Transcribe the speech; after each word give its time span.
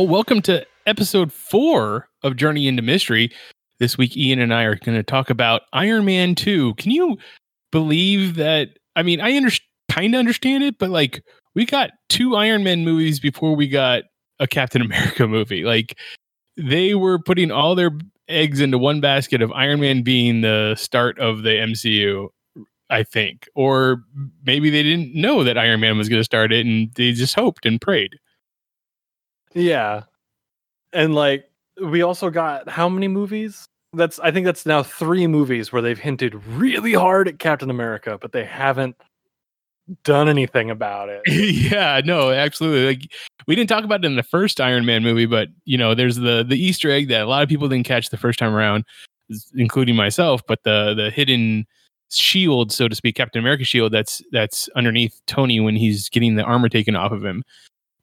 Well, 0.00 0.08
welcome 0.08 0.40
to 0.42 0.64
episode 0.86 1.30
four 1.30 2.08
of 2.22 2.36
Journey 2.36 2.66
into 2.66 2.80
Mystery. 2.80 3.30
This 3.80 3.98
week, 3.98 4.16
Ian 4.16 4.38
and 4.38 4.54
I 4.54 4.62
are 4.62 4.76
going 4.76 4.96
to 4.96 5.02
talk 5.02 5.28
about 5.28 5.60
Iron 5.74 6.06
Man 6.06 6.34
2. 6.34 6.72
Can 6.76 6.90
you 6.90 7.18
believe 7.70 8.36
that? 8.36 8.70
I 8.96 9.02
mean, 9.02 9.20
I 9.20 9.36
under- 9.36 9.50
kind 9.90 10.14
of 10.14 10.18
understand 10.18 10.64
it, 10.64 10.78
but 10.78 10.88
like, 10.88 11.22
we 11.54 11.66
got 11.66 11.90
two 12.08 12.34
Iron 12.34 12.64
Man 12.64 12.82
movies 12.82 13.20
before 13.20 13.54
we 13.54 13.68
got 13.68 14.04
a 14.38 14.46
Captain 14.46 14.80
America 14.86 15.28
movie. 15.28 15.64
Like, 15.64 15.98
they 16.56 16.94
were 16.94 17.18
putting 17.18 17.50
all 17.50 17.74
their 17.74 17.90
eggs 18.26 18.62
into 18.62 18.78
one 18.78 19.02
basket 19.02 19.42
of 19.42 19.52
Iron 19.52 19.80
Man 19.80 20.02
being 20.02 20.40
the 20.40 20.76
start 20.76 21.18
of 21.18 21.42
the 21.42 21.50
MCU, 21.50 22.28
I 22.88 23.02
think. 23.02 23.50
Or 23.54 24.02
maybe 24.46 24.70
they 24.70 24.82
didn't 24.82 25.14
know 25.14 25.44
that 25.44 25.58
Iron 25.58 25.80
Man 25.80 25.98
was 25.98 26.08
going 26.08 26.20
to 26.20 26.24
start 26.24 26.54
it 26.54 26.64
and 26.64 26.90
they 26.94 27.12
just 27.12 27.34
hoped 27.34 27.66
and 27.66 27.78
prayed. 27.78 28.16
Yeah. 29.54 30.02
And 30.92 31.14
like 31.14 31.50
we 31.82 32.02
also 32.02 32.30
got 32.30 32.68
how 32.68 32.88
many 32.88 33.08
movies? 33.08 33.64
That's 33.92 34.20
I 34.20 34.30
think 34.30 34.46
that's 34.46 34.66
now 34.66 34.82
3 34.82 35.26
movies 35.26 35.72
where 35.72 35.82
they've 35.82 35.98
hinted 35.98 36.34
really 36.46 36.94
hard 36.94 37.28
at 37.28 37.38
Captain 37.38 37.70
America, 37.70 38.18
but 38.20 38.32
they 38.32 38.44
haven't 38.44 38.96
done 40.04 40.28
anything 40.28 40.70
about 40.70 41.08
it. 41.08 41.22
yeah, 41.26 42.00
no, 42.04 42.30
absolutely. 42.30 42.86
Like 42.86 43.12
we 43.46 43.54
didn't 43.54 43.68
talk 43.68 43.84
about 43.84 44.04
it 44.04 44.06
in 44.06 44.16
the 44.16 44.22
first 44.22 44.60
Iron 44.60 44.84
Man 44.84 45.02
movie, 45.02 45.26
but 45.26 45.48
you 45.64 45.76
know, 45.78 45.94
there's 45.94 46.16
the 46.16 46.44
the 46.44 46.56
Easter 46.56 46.90
egg 46.90 47.08
that 47.08 47.22
a 47.22 47.26
lot 47.26 47.42
of 47.42 47.48
people 47.48 47.68
didn't 47.68 47.86
catch 47.86 48.10
the 48.10 48.16
first 48.16 48.38
time 48.38 48.54
around, 48.54 48.84
including 49.54 49.96
myself. 49.96 50.42
But 50.46 50.60
the 50.64 50.94
the 50.94 51.10
hidden 51.10 51.66
shield, 52.10 52.72
so 52.72 52.88
to 52.88 52.94
speak, 52.94 53.16
Captain 53.16 53.40
America 53.40 53.64
shield 53.64 53.92
that's 53.92 54.22
that's 54.32 54.68
underneath 54.76 55.20
Tony 55.26 55.60
when 55.60 55.76
he's 55.76 56.08
getting 56.08 56.36
the 56.36 56.44
armor 56.44 56.68
taken 56.68 56.96
off 56.96 57.12
of 57.12 57.24
him. 57.24 57.42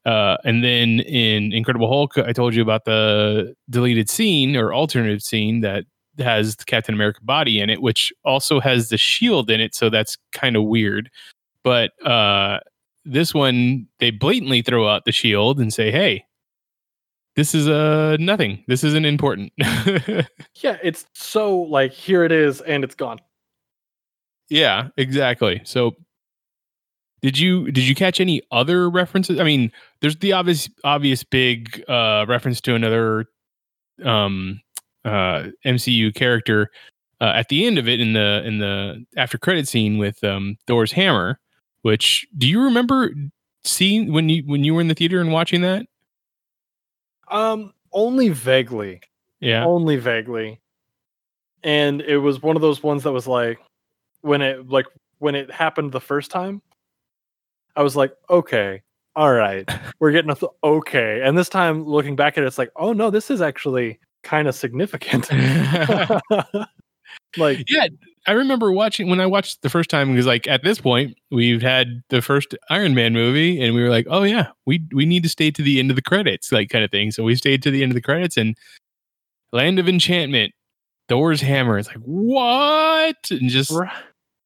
Uh, 0.08 0.38
and 0.42 0.64
then 0.64 1.00
in 1.00 1.52
Incredible 1.52 1.86
Hulk, 1.86 2.16
I 2.16 2.32
told 2.32 2.54
you 2.54 2.62
about 2.62 2.86
the 2.86 3.54
deleted 3.68 4.08
scene 4.08 4.56
or 4.56 4.72
alternative 4.72 5.20
scene 5.20 5.60
that 5.60 5.84
has 6.18 6.56
the 6.56 6.64
Captain 6.64 6.94
America 6.94 7.20
body 7.22 7.60
in 7.60 7.68
it, 7.68 7.82
which 7.82 8.10
also 8.24 8.58
has 8.58 8.88
the 8.88 8.96
shield 8.96 9.50
in 9.50 9.60
it. 9.60 9.74
So 9.74 9.90
that's 9.90 10.16
kind 10.32 10.56
of 10.56 10.64
weird. 10.64 11.10
But 11.62 11.90
uh, 12.06 12.60
this 13.04 13.34
one, 13.34 13.86
they 13.98 14.10
blatantly 14.10 14.62
throw 14.62 14.88
out 14.88 15.04
the 15.04 15.12
shield 15.12 15.60
and 15.60 15.74
say, 15.74 15.90
"Hey, 15.90 16.24
this 17.36 17.54
is 17.54 17.68
uh 17.68 18.16
nothing. 18.18 18.64
This 18.66 18.84
isn't 18.84 19.04
important." 19.04 19.52
yeah, 19.58 20.78
it's 20.82 21.04
so 21.12 21.54
like 21.54 21.92
here 21.92 22.24
it 22.24 22.32
is 22.32 22.62
and 22.62 22.82
it's 22.82 22.94
gone. 22.94 23.18
Yeah, 24.48 24.88
exactly. 24.96 25.60
So 25.64 25.96
did 27.20 27.38
you 27.38 27.70
did 27.70 27.84
you 27.84 27.94
catch 27.94 28.20
any 28.20 28.42
other 28.50 28.88
references? 28.88 29.40
I 29.40 29.44
mean, 29.44 29.72
there's 30.00 30.16
the 30.16 30.32
obvious 30.32 30.70
obvious 30.84 31.24
big 31.24 31.84
uh, 31.88 32.26
reference 32.28 32.60
to 32.62 32.74
another 32.74 33.26
um, 34.04 34.60
uh, 35.04 35.48
MCU 35.64 36.14
character 36.14 36.70
uh, 37.20 37.32
at 37.34 37.48
the 37.48 37.66
end 37.66 37.78
of 37.78 37.88
it 37.88 38.00
in 38.00 38.12
the 38.12 38.42
in 38.44 38.58
the 38.58 39.04
after 39.16 39.36
credit 39.36 39.66
scene 39.66 39.98
with 39.98 40.22
um, 40.22 40.56
Thor's 40.66 40.92
hammer. 40.92 41.40
Which 41.82 42.26
do 42.36 42.46
you 42.46 42.62
remember 42.62 43.10
seeing 43.64 44.12
when 44.12 44.28
you 44.28 44.42
when 44.46 44.62
you 44.62 44.74
were 44.74 44.80
in 44.80 44.88
the 44.88 44.94
theater 44.94 45.20
and 45.20 45.32
watching 45.32 45.62
that? 45.62 45.86
Um, 47.28 47.72
only 47.92 48.28
vaguely. 48.28 49.00
Yeah, 49.40 49.64
only 49.64 49.96
vaguely. 49.96 50.60
And 51.64 52.00
it 52.02 52.18
was 52.18 52.40
one 52.40 52.54
of 52.54 52.62
those 52.62 52.82
ones 52.82 53.02
that 53.02 53.12
was 53.12 53.26
like 53.26 53.58
when 54.20 54.40
it 54.40 54.68
like 54.68 54.86
when 55.18 55.34
it 55.34 55.50
happened 55.50 55.90
the 55.90 56.00
first 56.00 56.30
time 56.30 56.62
I 57.78 57.82
was 57.82 57.94
like, 57.94 58.12
okay, 58.28 58.82
all 59.14 59.32
right, 59.32 59.64
we're 60.00 60.10
getting 60.10 60.32
a 60.32 60.34
th- 60.34 60.50
okay. 60.64 61.22
And 61.22 61.38
this 61.38 61.48
time, 61.48 61.84
looking 61.84 62.16
back 62.16 62.36
at 62.36 62.42
it, 62.42 62.48
it's 62.48 62.58
like, 62.58 62.72
oh 62.76 62.92
no, 62.92 63.08
this 63.08 63.30
is 63.30 63.40
actually 63.40 64.00
kind 64.24 64.48
of 64.48 64.56
significant. 64.56 65.30
like, 67.36 67.64
yeah, 67.68 67.86
I 68.26 68.32
remember 68.32 68.72
watching 68.72 69.08
when 69.08 69.20
I 69.20 69.26
watched 69.26 69.62
the 69.62 69.70
first 69.70 69.90
time 69.90 70.10
because, 70.10 70.26
like, 70.26 70.48
at 70.48 70.64
this 70.64 70.80
point, 70.80 71.16
we've 71.30 71.62
had 71.62 72.02
the 72.10 72.20
first 72.20 72.56
Iron 72.68 72.96
Man 72.96 73.12
movie, 73.12 73.62
and 73.62 73.76
we 73.76 73.82
were 73.82 73.90
like, 73.90 74.08
oh 74.10 74.24
yeah, 74.24 74.48
we 74.66 74.84
we 74.92 75.06
need 75.06 75.22
to 75.22 75.28
stay 75.28 75.52
to 75.52 75.62
the 75.62 75.78
end 75.78 75.90
of 75.90 75.96
the 75.96 76.02
credits, 76.02 76.50
like 76.50 76.70
kind 76.70 76.84
of 76.84 76.90
thing. 76.90 77.12
So 77.12 77.22
we 77.22 77.36
stayed 77.36 77.62
to 77.62 77.70
the 77.70 77.84
end 77.84 77.92
of 77.92 77.94
the 77.94 78.02
credits, 78.02 78.36
and 78.36 78.56
Land 79.52 79.78
of 79.78 79.88
Enchantment, 79.88 80.52
Thor's 81.08 81.40
hammer. 81.40 81.78
It's 81.78 81.88
like 81.88 81.98
what? 81.98 83.30
And 83.30 83.48
just 83.48 83.72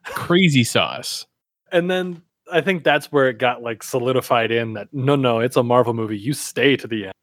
crazy 0.05 0.65
sauce. 0.65 1.27
And 1.73 1.91
then 1.91 2.21
I 2.51 2.61
think 2.61 2.85
that's 2.85 3.13
where 3.13 3.29
it 3.29 3.39
got 3.39 3.63
like 3.63 3.83
solidified 3.83 4.51
in 4.51 4.75
that 4.75 4.89
no, 4.93 5.17
no, 5.17 5.41
it's 5.41 5.57
a 5.57 5.63
Marvel 5.63 5.95
movie. 5.95 6.19
You 6.19 6.33
stay 6.33 6.77
to 6.77 6.87
the 6.87 7.05
end. 7.07 7.15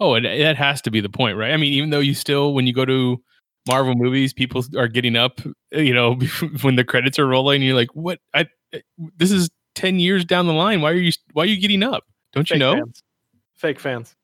Oh, 0.00 0.14
and 0.14 0.26
eh, 0.26 0.42
that 0.42 0.56
has 0.56 0.82
to 0.82 0.90
be 0.90 1.00
the 1.00 1.08
point, 1.08 1.36
right? 1.36 1.52
I 1.52 1.56
mean, 1.56 1.72
even 1.72 1.90
though 1.90 2.00
you 2.00 2.14
still, 2.14 2.54
when 2.54 2.66
you 2.66 2.72
go 2.72 2.84
to 2.84 3.22
Marvel 3.68 3.94
movies, 3.94 4.32
people 4.32 4.64
are 4.76 4.88
getting 4.88 5.16
up, 5.16 5.40
eh, 5.72 5.80
you 5.80 5.94
know, 5.94 6.16
when 6.62 6.76
the 6.76 6.84
credits 6.84 7.18
are 7.18 7.26
rolling, 7.26 7.62
you're 7.62 7.76
like, 7.76 7.94
what? 7.94 8.18
I, 8.34 8.46
eh, 8.72 8.80
this 9.16 9.30
is 9.30 9.48
10 9.76 10.00
years 10.00 10.24
down 10.24 10.46
the 10.46 10.52
line. 10.52 10.80
Why 10.80 10.90
are 10.90 10.94
you, 10.94 11.12
why 11.32 11.44
are 11.44 11.46
you 11.46 11.60
getting 11.60 11.82
up? 11.82 12.04
Don't 12.32 12.48
Fake 12.48 12.56
you 12.56 12.58
know? 12.58 12.74
Fans. 12.74 13.02
Fake 13.54 13.78
fans. 13.78 14.16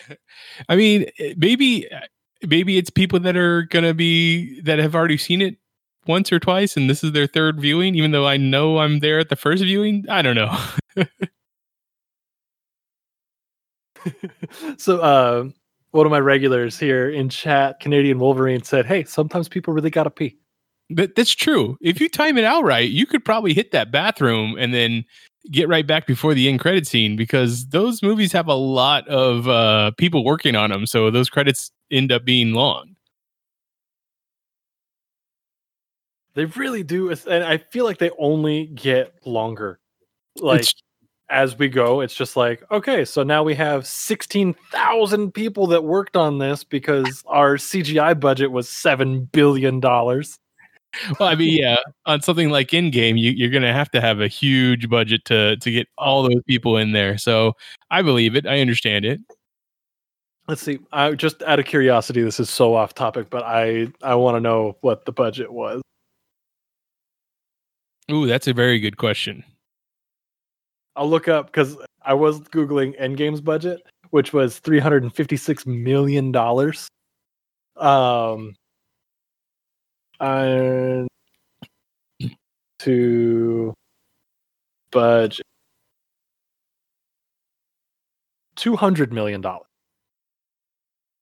I 0.68 0.76
mean, 0.76 1.06
eh, 1.18 1.34
maybe, 1.36 1.88
maybe 2.46 2.78
it's 2.78 2.90
people 2.90 3.18
that 3.20 3.36
are 3.36 3.62
going 3.64 3.84
to 3.84 3.94
be, 3.94 4.60
that 4.60 4.78
have 4.78 4.94
already 4.94 5.18
seen 5.18 5.42
it 5.42 5.56
once 6.08 6.32
or 6.32 6.40
twice 6.40 6.76
and 6.76 6.90
this 6.90 7.04
is 7.04 7.12
their 7.12 7.26
third 7.26 7.60
viewing, 7.60 7.94
even 7.94 8.10
though 8.10 8.26
I 8.26 8.36
know 8.36 8.78
I'm 8.78 8.98
there 9.00 9.18
at 9.18 9.28
the 9.28 9.36
first 9.36 9.62
viewing? 9.62 10.04
I 10.08 10.22
don't 10.22 10.34
know. 10.34 10.58
so 14.78 15.00
uh, 15.00 15.44
one 15.90 16.06
of 16.06 16.10
my 16.10 16.20
regulars 16.20 16.78
here 16.78 17.08
in 17.08 17.28
chat, 17.28 17.80
Canadian 17.80 18.18
Wolverine, 18.18 18.62
said, 18.62 18.86
Hey, 18.86 19.04
sometimes 19.04 19.48
people 19.48 19.72
really 19.74 19.90
gotta 19.90 20.10
pee. 20.10 20.38
But 20.90 21.14
that's 21.14 21.34
true. 21.34 21.76
If 21.82 22.00
you 22.00 22.08
time 22.08 22.38
it 22.38 22.44
out 22.44 22.64
right, 22.64 22.88
you 22.88 23.04
could 23.04 23.24
probably 23.24 23.52
hit 23.52 23.72
that 23.72 23.92
bathroom 23.92 24.56
and 24.58 24.72
then 24.72 25.04
get 25.50 25.68
right 25.68 25.86
back 25.86 26.06
before 26.06 26.34
the 26.34 26.48
end 26.48 26.60
credit 26.60 26.86
scene 26.86 27.16
because 27.16 27.68
those 27.68 28.02
movies 28.02 28.32
have 28.32 28.48
a 28.48 28.54
lot 28.54 29.06
of 29.08 29.48
uh, 29.48 29.90
people 29.98 30.24
working 30.24 30.56
on 30.56 30.70
them. 30.70 30.86
So 30.86 31.10
those 31.10 31.28
credits 31.28 31.70
end 31.90 32.10
up 32.10 32.24
being 32.24 32.52
long. 32.52 32.96
They 36.38 36.44
really 36.44 36.84
do, 36.84 37.10
and 37.10 37.42
I 37.42 37.56
feel 37.56 37.84
like 37.84 37.98
they 37.98 38.12
only 38.16 38.66
get 38.66 39.12
longer. 39.26 39.80
Like 40.36 40.60
it's, 40.60 40.72
as 41.28 41.58
we 41.58 41.68
go, 41.68 42.00
it's 42.00 42.14
just 42.14 42.36
like 42.36 42.62
okay, 42.70 43.04
so 43.04 43.24
now 43.24 43.42
we 43.42 43.56
have 43.56 43.84
sixteen 43.88 44.54
thousand 44.70 45.32
people 45.32 45.66
that 45.66 45.82
worked 45.82 46.16
on 46.16 46.38
this 46.38 46.62
because 46.62 47.24
our 47.26 47.56
CGI 47.56 48.20
budget 48.20 48.52
was 48.52 48.68
seven 48.68 49.24
billion 49.24 49.80
dollars. 49.80 50.38
Well, 51.18 51.28
I 51.28 51.34
mean, 51.34 51.58
yeah, 51.60 51.78
on 52.06 52.22
something 52.22 52.50
like 52.50 52.68
Endgame, 52.68 53.18
you, 53.18 53.32
you're 53.32 53.50
going 53.50 53.64
to 53.64 53.72
have 53.72 53.90
to 53.90 54.00
have 54.00 54.20
a 54.20 54.28
huge 54.28 54.88
budget 54.88 55.24
to 55.24 55.56
to 55.56 55.70
get 55.72 55.88
all 55.98 56.22
those 56.22 56.40
people 56.46 56.76
in 56.76 56.92
there. 56.92 57.18
So 57.18 57.54
I 57.90 58.02
believe 58.02 58.36
it. 58.36 58.46
I 58.46 58.60
understand 58.60 59.04
it. 59.04 59.18
Let's 60.46 60.62
see. 60.62 60.78
I 60.92 61.10
just 61.14 61.42
out 61.42 61.58
of 61.58 61.64
curiosity, 61.64 62.22
this 62.22 62.38
is 62.38 62.48
so 62.48 62.76
off 62.76 62.94
topic, 62.94 63.28
but 63.28 63.42
I 63.42 63.88
I 64.04 64.14
want 64.14 64.36
to 64.36 64.40
know 64.40 64.76
what 64.82 65.04
the 65.04 65.10
budget 65.10 65.52
was. 65.52 65.82
Ooh, 68.10 68.26
that's 68.26 68.46
a 68.46 68.54
very 68.54 68.78
good 68.78 68.96
question. 68.96 69.44
I'll 70.96 71.08
look 71.08 71.28
up 71.28 71.46
because 71.46 71.76
I 72.02 72.14
was 72.14 72.40
googling 72.40 72.98
Endgame's 73.00 73.40
budget, 73.40 73.82
which 74.10 74.32
was 74.32 74.58
three 74.58 74.78
hundred 74.78 75.02
and 75.02 75.14
fifty-six 75.14 75.66
million 75.66 76.32
dollars. 76.32 76.88
Um, 77.76 78.56
and 80.20 81.06
to 82.80 83.74
budget 84.90 85.44
two 88.56 88.74
hundred 88.74 89.12
million 89.12 89.40
dollars. 89.40 89.66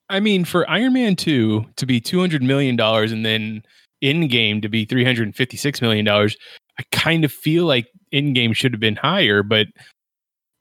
I 0.08 0.20
mean, 0.20 0.44
for 0.44 0.68
Iron 0.70 0.92
Man 0.92 1.16
two 1.16 1.66
to 1.76 1.84
be 1.84 2.00
two 2.00 2.20
hundred 2.20 2.42
million 2.42 2.76
dollars 2.76 3.12
and 3.12 3.26
then 3.26 3.62
Endgame 4.02 4.62
to 4.62 4.68
be 4.68 4.84
three 4.84 5.04
hundred 5.04 5.24
and 5.24 5.36
fifty-six 5.36 5.82
million 5.82 6.04
dollars, 6.04 6.36
I 6.78 6.84
kind 6.92 7.24
of 7.24 7.32
feel 7.32 7.64
like 7.64 7.88
Endgame 8.12 8.54
should 8.54 8.72
have 8.72 8.80
been 8.80 8.96
higher, 8.96 9.42
but 9.42 9.68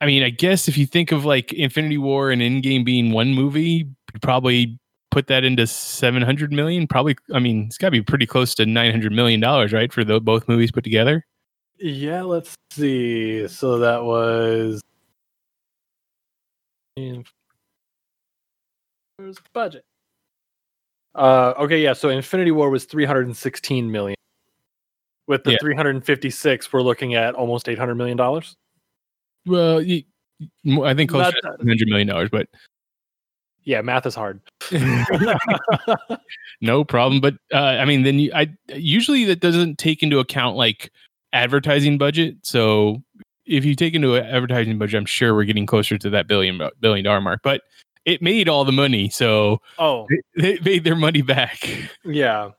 I 0.02 0.06
mean, 0.06 0.24
I 0.24 0.30
guess 0.30 0.68
if 0.68 0.78
you 0.78 0.86
think 0.86 1.12
of 1.12 1.26
like 1.26 1.54
Infinity 1.54 1.98
War 1.98 2.32
and 2.32 2.42
Endgame 2.42 2.86
being 2.86 3.12
one 3.12 3.34
movie, 3.34 3.88
you'd 4.14 4.22
probably 4.22 4.78
put 5.12 5.28
that 5.28 5.44
into 5.44 5.66
700 5.66 6.52
million. 6.52 6.88
Probably, 6.88 7.16
I 7.34 7.40
mean, 7.40 7.66
it's 7.68 7.78
got 7.78 7.88
to 7.88 7.92
be 7.92 8.02
pretty 8.02 8.26
close 8.26 8.54
to 8.56 8.66
900 8.66 9.12
million 9.12 9.40
dollars, 9.40 9.72
right, 9.72 9.92
for 9.92 10.04
the, 10.04 10.20
both 10.20 10.48
movies 10.48 10.72
put 10.72 10.84
together. 10.84 11.26
Yeah, 11.78 12.22
let's 12.22 12.56
see. 12.72 13.48
So 13.48 13.80
that 13.80 14.04
was 14.04 14.82
where's 16.96 17.26
the 19.38 19.42
budget? 19.54 19.84
Uh, 21.14 21.54
okay, 21.58 21.82
yeah. 21.82 21.94
So 21.94 22.10
Infinity 22.10 22.52
War 22.52 22.70
was 22.70 22.86
316 22.86 23.92
million. 23.92 24.16
With 25.28 25.44
the 25.44 25.52
Yeah. 25.54 25.58
356, 25.62 26.72
we're 26.72 26.82
looking 26.82 27.16
at 27.16 27.34
almost 27.34 27.68
800 27.68 27.96
million 27.96 28.18
dollars. 28.18 28.56
Well, 29.46 29.82
you, 29.82 30.04
I 30.84 30.94
think 30.94 31.10
closer 31.10 31.34
Not 31.44 31.58
to 31.60 31.64
100 31.66 31.88
million 31.88 32.08
dollars, 32.08 32.30
but 32.32 32.48
Yeah, 33.64 33.82
math 33.82 34.06
is 34.06 34.16
hard. 34.16 34.42
no 36.62 36.84
problem. 36.84 37.22
But 37.22 37.36
uh, 37.54 37.58
I 37.58 37.86
mean, 37.86 38.04
then 38.04 38.20
you, 38.20 38.32
I 38.34 38.48
usually 38.68 39.26
that 39.26 39.40
doesn't 39.40 39.78
take 39.78 40.04
into 40.04 40.20
account 40.20 40.56
like 40.56 40.92
advertising 41.34 41.98
budget. 41.98 42.38
So 42.44 43.02
if 43.46 43.66
you 43.66 43.76
take 43.76 43.94
into 43.94 44.18
advertising 44.18 44.78
budget, 44.78 44.98
I'm 44.98 45.06
sure 45.06 45.34
we're 45.36 45.46
getting 45.46 45.66
closer 45.66 45.98
to 45.98 46.10
that 46.12 46.28
billion 46.28 46.60
billion 46.80 47.04
dollar 47.06 47.22
mark. 47.22 47.42
But 47.44 47.62
it 48.06 48.22
made 48.22 48.48
all 48.48 48.66
the 48.66 48.72
money, 48.72 49.10
so 49.10 49.62
oh, 49.80 50.08
they 50.38 50.60
made 50.64 50.84
their 50.84 50.96
money 50.96 51.22
back. 51.24 51.68
yeah. 52.04 52.52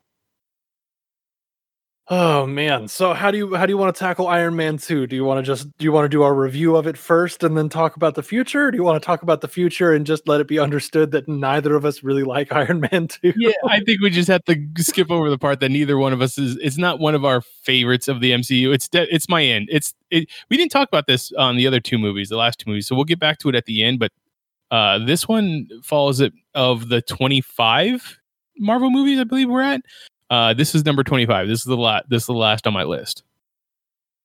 Oh 2.08 2.46
man. 2.46 2.86
So 2.86 3.14
how 3.14 3.32
do 3.32 3.38
you 3.38 3.56
how 3.56 3.66
do 3.66 3.72
you 3.72 3.76
want 3.76 3.92
to 3.92 3.98
tackle 3.98 4.28
Iron 4.28 4.54
Man 4.54 4.78
2? 4.78 5.08
Do 5.08 5.16
you 5.16 5.24
want 5.24 5.38
to 5.38 5.42
just 5.42 5.76
do 5.76 5.84
you 5.84 5.90
want 5.90 6.04
to 6.04 6.08
do 6.08 6.22
our 6.22 6.34
review 6.34 6.76
of 6.76 6.86
it 6.86 6.96
first 6.96 7.42
and 7.42 7.56
then 7.56 7.68
talk 7.68 7.96
about 7.96 8.14
the 8.14 8.22
future? 8.22 8.70
Do 8.70 8.76
you 8.76 8.84
want 8.84 9.02
to 9.02 9.04
talk 9.04 9.22
about 9.22 9.40
the 9.40 9.48
future 9.48 9.92
and 9.92 10.06
just 10.06 10.28
let 10.28 10.40
it 10.40 10.46
be 10.46 10.60
understood 10.60 11.10
that 11.10 11.26
neither 11.26 11.74
of 11.74 11.84
us 11.84 12.04
really 12.04 12.22
like 12.22 12.52
Iron 12.52 12.86
Man 12.92 13.08
2? 13.08 13.32
yeah, 13.36 13.50
I 13.68 13.80
think 13.80 14.00
we 14.00 14.10
just 14.10 14.28
have 14.28 14.44
to 14.44 14.56
skip 14.78 15.10
over 15.10 15.28
the 15.28 15.38
part 15.38 15.58
that 15.58 15.70
neither 15.70 15.98
one 15.98 16.12
of 16.12 16.22
us 16.22 16.38
is. 16.38 16.56
It's 16.58 16.78
not 16.78 17.00
one 17.00 17.16
of 17.16 17.24
our 17.24 17.40
favorites 17.40 18.06
of 18.06 18.20
the 18.20 18.30
MCU. 18.30 18.72
It's 18.72 18.88
de- 18.88 19.12
it's 19.12 19.28
my 19.28 19.42
end. 19.42 19.68
It's 19.72 19.92
it. 20.10 20.28
We 20.48 20.56
didn't 20.56 20.70
talk 20.70 20.86
about 20.86 21.08
this 21.08 21.32
on 21.32 21.56
the 21.56 21.66
other 21.66 21.80
two 21.80 21.98
movies, 21.98 22.28
the 22.28 22.36
last 22.36 22.60
two 22.60 22.70
movies, 22.70 22.86
so 22.86 22.94
we'll 22.94 23.04
get 23.04 23.18
back 23.18 23.38
to 23.38 23.48
it 23.48 23.56
at 23.56 23.64
the 23.64 23.82
end. 23.82 23.98
But 23.98 24.12
uh, 24.70 25.04
this 25.04 25.26
one 25.26 25.68
follows 25.82 26.20
it 26.20 26.32
of 26.54 26.88
the 26.88 27.02
twenty 27.02 27.40
five 27.40 28.16
Marvel 28.58 28.90
movies, 28.90 29.18
I 29.18 29.24
believe 29.24 29.48
we're 29.48 29.62
at. 29.62 29.82
Uh, 30.30 30.54
this 30.54 30.74
is 30.74 30.84
number 30.84 31.04
twenty 31.04 31.26
five. 31.26 31.46
This 31.48 31.60
is 31.60 31.64
the 31.64 31.76
la- 31.76 32.00
This 32.08 32.22
is 32.24 32.26
the 32.26 32.32
last 32.34 32.66
on 32.66 32.72
my 32.72 32.82
list. 32.84 33.22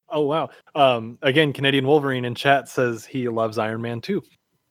Oh 0.09 0.21
wow. 0.21 0.50
Um 0.75 1.18
again, 1.21 1.53
Canadian 1.53 1.86
Wolverine 1.88 2.25
in 2.25 2.36
chat 2.36 2.68
says 2.68 3.06
he 3.06 3.27
loves 3.30 3.57
Iron 3.57 3.81
Man 3.81 4.01
2. 4.01 4.21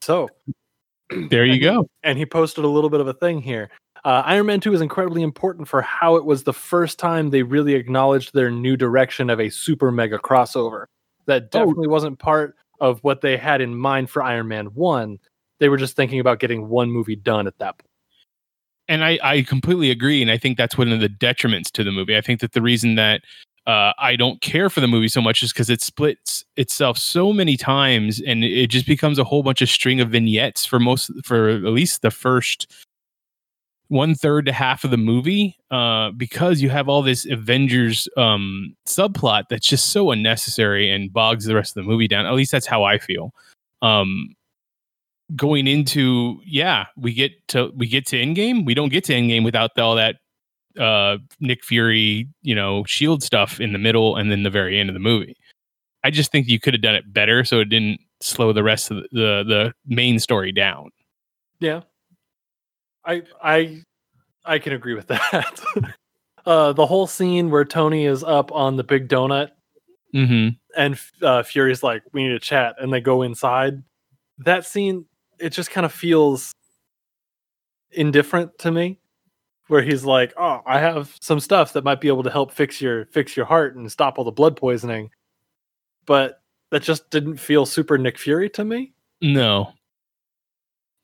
So 0.02 0.28
There 1.30 1.44
you 1.44 1.60
go. 1.60 1.88
and 2.02 2.18
he 2.18 2.26
posted 2.26 2.64
a 2.64 2.68
little 2.68 2.90
bit 2.90 3.00
of 3.00 3.08
a 3.08 3.14
thing 3.14 3.40
here. 3.40 3.70
Uh, 4.04 4.22
Iron 4.24 4.46
Man 4.46 4.60
2 4.60 4.72
is 4.74 4.80
incredibly 4.80 5.22
important 5.22 5.68
for 5.68 5.82
how 5.82 6.16
it 6.16 6.24
was 6.24 6.44
the 6.44 6.52
first 6.52 6.98
time 6.98 7.30
they 7.30 7.42
really 7.42 7.74
acknowledged 7.74 8.32
their 8.32 8.50
new 8.50 8.76
direction 8.76 9.28
of 9.28 9.40
a 9.40 9.50
super 9.50 9.90
mega 9.92 10.18
crossover. 10.18 10.86
That 11.26 11.44
Oh. 11.52 11.58
definitely 11.58 11.88
wasn't 11.88 12.18
part 12.18 12.56
of 12.80 12.98
what 13.00 13.20
they 13.20 13.36
had 13.36 13.60
in 13.60 13.76
mind 13.76 14.08
for 14.08 14.22
Iron 14.22 14.48
Man 14.48 14.66
1. 14.66 15.18
They 15.58 15.68
were 15.68 15.76
just 15.76 15.96
thinking 15.96 16.18
about 16.20 16.38
getting 16.38 16.68
one 16.68 16.90
movie 16.90 17.16
done 17.16 17.46
at 17.46 17.58
that 17.58 17.76
point. 17.78 17.89
And 18.90 19.04
I, 19.04 19.18
I 19.22 19.42
completely 19.42 19.90
agree. 19.90 20.20
And 20.20 20.32
I 20.32 20.36
think 20.36 20.58
that's 20.58 20.76
one 20.76 20.90
of 20.90 21.00
the 21.00 21.08
detriments 21.08 21.70
to 21.72 21.84
the 21.84 21.92
movie. 21.92 22.16
I 22.16 22.20
think 22.20 22.40
that 22.40 22.52
the 22.52 22.60
reason 22.60 22.96
that 22.96 23.22
uh, 23.66 23.92
I 23.98 24.16
don't 24.16 24.40
care 24.40 24.68
for 24.68 24.80
the 24.80 24.88
movie 24.88 25.06
so 25.06 25.22
much 25.22 25.44
is 25.44 25.52
because 25.52 25.70
it 25.70 25.80
splits 25.80 26.44
itself 26.56 26.98
so 26.98 27.32
many 27.32 27.56
times 27.56 28.20
and 28.26 28.42
it 28.42 28.66
just 28.66 28.86
becomes 28.86 29.18
a 29.18 29.24
whole 29.24 29.44
bunch 29.44 29.62
of 29.62 29.68
string 29.68 30.00
of 30.00 30.10
vignettes 30.10 30.66
for 30.66 30.80
most, 30.80 31.12
for 31.24 31.50
at 31.50 31.62
least 31.62 32.02
the 32.02 32.10
first 32.10 32.66
one 33.86 34.16
third 34.16 34.46
to 34.46 34.52
half 34.52 34.82
of 34.82 34.90
the 34.90 34.96
movie 34.96 35.56
uh, 35.70 36.10
because 36.10 36.60
you 36.60 36.68
have 36.68 36.88
all 36.88 37.02
this 37.02 37.26
Avengers 37.26 38.08
um, 38.16 38.74
subplot 38.88 39.44
that's 39.50 39.66
just 39.66 39.90
so 39.90 40.10
unnecessary 40.10 40.90
and 40.90 41.12
bogs 41.12 41.44
the 41.44 41.54
rest 41.54 41.76
of 41.76 41.84
the 41.84 41.88
movie 41.88 42.08
down. 42.08 42.26
At 42.26 42.34
least 42.34 42.50
that's 42.50 42.66
how 42.66 42.82
I 42.82 42.98
feel. 42.98 43.32
Um, 43.82 44.34
going 45.36 45.66
into 45.66 46.40
yeah, 46.44 46.86
we 46.96 47.12
get 47.14 47.32
to 47.48 47.70
we 47.76 47.86
get 47.86 48.06
to 48.06 48.16
Endgame. 48.16 48.64
We 48.64 48.74
don't 48.74 48.90
get 48.90 49.04
to 49.04 49.12
Endgame 49.12 49.44
without 49.44 49.78
all 49.78 49.94
that 49.96 50.16
uh, 50.78 51.18
Nick 51.40 51.64
Fury, 51.64 52.28
you 52.42 52.54
know, 52.54 52.84
Shield 52.86 53.22
stuff 53.22 53.60
in 53.60 53.72
the 53.72 53.78
middle 53.78 54.16
and 54.16 54.30
then 54.30 54.42
the 54.42 54.50
very 54.50 54.78
end 54.78 54.88
of 54.90 54.94
the 54.94 55.00
movie. 55.00 55.36
I 56.04 56.10
just 56.10 56.32
think 56.32 56.48
you 56.48 56.58
could 56.58 56.74
have 56.74 56.82
done 56.82 56.94
it 56.94 57.12
better 57.12 57.44
so 57.44 57.60
it 57.60 57.66
didn't 57.68 58.00
slow 58.20 58.52
the 58.52 58.62
rest 58.62 58.90
of 58.90 58.98
the 58.98 59.08
the, 59.12 59.44
the 59.46 59.72
main 59.86 60.18
story 60.18 60.52
down. 60.52 60.90
Yeah. 61.60 61.82
I 63.04 63.22
I 63.42 63.82
I 64.44 64.58
can 64.58 64.72
agree 64.72 64.94
with 64.94 65.06
that. 65.08 65.60
uh 66.46 66.72
the 66.72 66.86
whole 66.86 67.06
scene 67.06 67.50
where 67.50 67.64
Tony 67.64 68.06
is 68.06 68.22
up 68.24 68.50
on 68.52 68.76
the 68.76 68.84
big 68.84 69.08
donut 69.08 69.50
Mm-hmm. 70.14 70.48
and 70.76 71.00
uh, 71.22 71.44
Fury's 71.44 71.84
like, 71.84 72.02
"We 72.12 72.24
need 72.24 72.30
to 72.30 72.40
chat," 72.40 72.74
and 72.80 72.92
they 72.92 73.00
go 73.00 73.22
inside. 73.22 73.84
That 74.38 74.66
scene, 74.66 75.04
it 75.40 75.50
just 75.50 75.70
kind 75.70 75.84
of 75.84 75.92
feels 75.92 76.54
indifferent 77.92 78.58
to 78.58 78.70
me, 78.70 78.98
where 79.68 79.82
he's 79.82 80.04
like, 80.04 80.32
"Oh, 80.36 80.60
I 80.66 80.78
have 80.78 81.16
some 81.20 81.40
stuff 81.40 81.72
that 81.74 81.84
might 81.84 82.00
be 82.00 82.08
able 82.08 82.22
to 82.24 82.30
help 82.30 82.52
fix 82.52 82.80
your 82.80 83.06
fix 83.06 83.36
your 83.36 83.46
heart 83.46 83.76
and 83.76 83.90
stop 83.90 84.18
all 84.18 84.24
the 84.24 84.30
blood 84.30 84.56
poisoning," 84.56 85.10
but 86.06 86.42
that 86.70 86.82
just 86.82 87.10
didn't 87.10 87.38
feel 87.38 87.66
super 87.66 87.98
Nick 87.98 88.18
Fury 88.18 88.48
to 88.50 88.64
me. 88.64 88.92
No. 89.20 89.72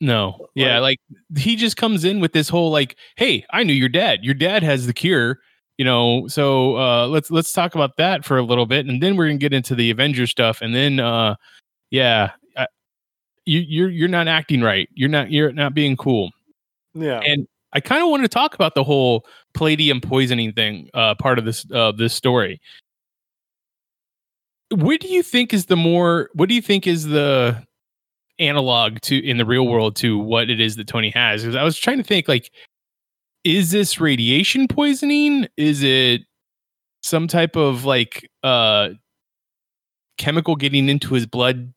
No. 0.01 0.49
Yeah, 0.55 0.79
like 0.81 0.99
he 1.37 1.57
just 1.57 1.77
comes 1.77 2.05
in 2.05 2.21
with 2.21 2.33
this 2.33 2.49
whole 2.49 2.71
like, 2.71 2.97
"Hey, 3.17 3.45
I 3.51 3.63
knew 3.63 3.73
your 3.73 3.89
dad. 3.89 4.25
Your 4.25 4.35
dad 4.35 4.63
has 4.63 4.87
the 4.87 4.93
cure." 4.93 5.41
You 5.79 5.85
know, 5.85 6.27
so 6.29 6.77
uh 6.79 7.07
let's 7.09 7.31
let's 7.31 7.53
talk 7.53 7.75
about 7.75 7.97
that 7.99 8.25
for 8.25 8.39
a 8.39 8.43
little 8.43 8.65
bit 8.67 8.87
and 8.87 9.03
then 9.03 9.15
we're 9.17 9.27
going 9.27 9.39
to 9.39 9.43
get 9.43 9.53
into 9.53 9.75
the 9.75 9.91
Avengers 9.91 10.31
stuff 10.31 10.63
and 10.63 10.75
then 10.75 11.01
uh 11.01 11.35
yeah, 11.91 12.33
you 13.47 13.61
you're 13.61 13.89
you're 13.89 14.09
not 14.09 14.29
acting 14.29 14.61
right. 14.61 14.89
You're 14.95 15.09
not 15.09 15.31
you're 15.31 15.53
not 15.53 15.73
being 15.73 15.97
cool. 15.97 16.31
Yeah, 16.95 17.21
And 17.21 17.47
I 17.73 17.81
kind 17.81 18.03
of 18.03 18.09
want 18.09 18.23
to 18.23 18.29
talk 18.29 18.55
about 18.55 18.75
the 18.75 18.85
whole 18.85 19.27
palladium 19.55 20.01
poisoning 20.01 20.53
thing 20.53 20.91
uh 20.95 21.15
part 21.15 21.39
of 21.39 21.45
this 21.45 21.65
uh 21.73 21.93
this 21.93 22.13
story. 22.15 22.61
What 24.71 25.01
do 25.01 25.09
you 25.09 25.23
think 25.23 25.55
is 25.55 25.67
the 25.67 25.77
more 25.77 26.29
what 26.35 26.49
do 26.49 26.55
you 26.55 26.63
think 26.63 26.87
is 26.87 27.05
the 27.05 27.63
analog 28.39 29.01
to 29.01 29.25
in 29.25 29.39
the 29.39 29.47
real 29.47 29.67
world 29.67 29.97
to 29.97 30.19
what 30.19 30.51
it 30.51 30.61
is 30.61 30.77
that 30.77 30.89
Tony 30.89 31.11
has? 31.11 31.43
Because 31.43 31.57
I 31.57 31.63
was 31.63 31.79
trying 31.79 31.99
to 31.99 32.05
think 32.05 32.29
like 32.29 32.51
is 33.45 33.71
this 33.71 34.01
radiation 34.01 34.67
poisoning? 34.67 35.47
Is 35.57 35.83
it 35.85 36.23
some 37.03 37.29
type 37.29 37.55
of 37.55 37.85
like 37.85 38.29
uh 38.43 38.89
chemical 40.19 40.57
getting 40.57 40.89
into 40.89 41.15
his 41.15 41.27
blood 41.27 41.73